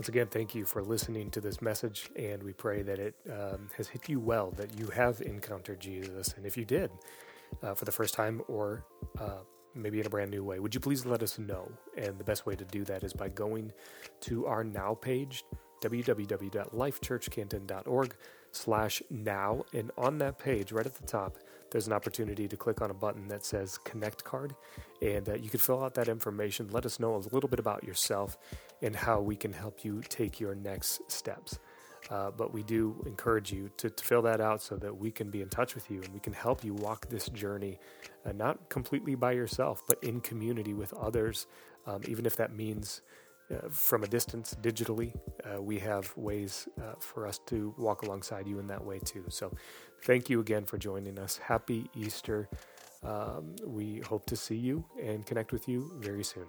Once 0.02 0.10
again, 0.10 0.26
thank 0.26 0.56
you 0.56 0.66
for 0.66 0.82
listening 0.82 1.30
to 1.30 1.40
this 1.40 1.62
message, 1.62 2.10
and 2.16 2.42
we 2.42 2.54
pray 2.54 2.82
that 2.82 2.98
it 2.98 3.14
um, 3.30 3.70
has 3.78 3.88
hit 3.88 4.10
you 4.10 4.20
well, 4.20 4.50
that 4.58 4.80
you 4.80 4.88
have 4.88 5.22
encountered 5.22 5.80
Jesus. 5.80 6.34
And 6.36 6.44
if 6.44 6.58
you 6.58 6.66
did 6.66 6.90
uh, 7.62 7.76
for 7.76 7.86
the 7.86 7.92
first 7.92 8.16
time 8.16 8.42
or 8.48 8.84
uh, 9.20 9.42
maybe 9.76 10.00
in 10.00 10.08
a 10.08 10.10
brand 10.10 10.32
new 10.32 10.44
way, 10.44 10.60
would 10.60 10.74
you 10.74 10.80
please 10.80 11.06
let 11.06 11.22
us 11.22 11.38
know? 11.38 11.72
And 11.96 12.18
the 12.18 12.24
best 12.24 12.48
way 12.48 12.56
to 12.56 12.66
do 12.66 12.84
that 12.86 13.04
is 13.04 13.14
by 13.14 13.30
going 13.30 13.72
to 14.22 14.48
our 14.48 14.64
Now 14.64 14.96
page, 14.96 15.44
www.lifechurchcanton.org 15.84 18.16
slash 18.54 19.04
now. 19.12 19.66
And 19.72 19.92
on 20.00 20.18
that 20.18 20.40
page, 20.40 20.72
right 20.72 20.88
at 20.88 20.96
the 20.96 21.06
top, 21.06 21.38
there's 21.70 21.86
an 21.86 21.94
opportunity 21.94 22.48
to 22.48 22.58
click 22.58 22.82
on 22.82 22.90
a 22.90 22.96
button 22.96 23.28
that 23.28 23.46
says 23.46 23.78
Connect 23.78 24.24
Card. 24.24 24.56
And 25.02 25.30
uh, 25.30 25.36
you 25.36 25.52
can 25.52 25.60
fill 25.60 25.84
out 25.84 25.94
that 25.94 26.08
information. 26.08 26.70
Let 26.72 26.88
us 26.88 27.00
know 27.00 27.14
a 27.16 27.18
little 27.18 27.48
bit 27.48 27.60
about 27.60 27.84
yourself 27.84 28.40
and 28.82 28.96
how 28.96 29.22
we 29.22 29.36
can 29.36 29.54
help 29.54 29.84
you 29.86 30.02
take 30.10 30.40
your 30.40 30.56
next 30.56 31.02
steps. 31.12 31.60
Uh, 32.10 32.32
but 32.32 32.54
we 32.54 32.64
do 32.64 33.02
encourage 33.06 33.54
you 33.54 33.70
to, 33.78 33.90
to, 33.90 34.04
fill 34.04 34.22
that 34.24 34.42
out 34.42 34.62
so 34.62 34.76
that 34.76 34.98
we 34.98 35.12
can 35.12 35.30
be 35.30 35.42
in 35.42 35.48
touch 35.50 35.76
with 35.76 35.90
you 35.90 36.02
and 36.02 36.12
we 36.14 36.20
can 36.20 36.34
help 36.34 36.64
you 36.64 36.74
walk 36.74 37.08
this 37.10 37.30
journey, 37.30 37.80
uh, 38.26 38.32
not 38.32 38.70
completely 38.70 39.16
by 39.16 39.32
yourself, 39.32 39.84
but 39.88 40.04
in 40.04 40.20
community 40.20 40.74
with 40.74 40.94
others, 40.96 41.48
um, 41.86 42.02
even 42.08 42.26
if 42.26 42.36
that 42.36 42.54
means 42.54 43.02
uh, 43.52 43.70
from 43.70 44.04
a 44.04 44.08
distance 44.08 44.56
digitally. 44.62 45.14
Uh, 45.46 45.62
we 45.62 45.78
have 45.78 46.12
ways 46.18 46.68
uh, 46.82 46.94
for 47.00 47.28
us 47.28 47.40
to 47.46 47.74
walk 47.78 48.02
alongside 48.02 48.48
you 48.48 48.60
in 48.60 48.68
that 48.68 48.84
way 48.84 49.00
too. 49.00 49.24
So, 49.30 49.54
thank 50.04 50.30
you 50.30 50.40
again 50.40 50.66
for 50.66 50.78
joining 50.78 51.20
us. 51.20 51.38
Happy 51.38 51.90
Easter. 51.96 52.50
Um, 53.04 53.56
we 53.66 54.00
hope 54.00 54.26
to 54.28 54.36
see 54.36 54.56
you 54.56 54.86
and 55.02 55.26
connect 55.26 55.52
with 55.52 55.68
you 55.68 55.92
very 56.00 56.24
soon. 56.24 56.48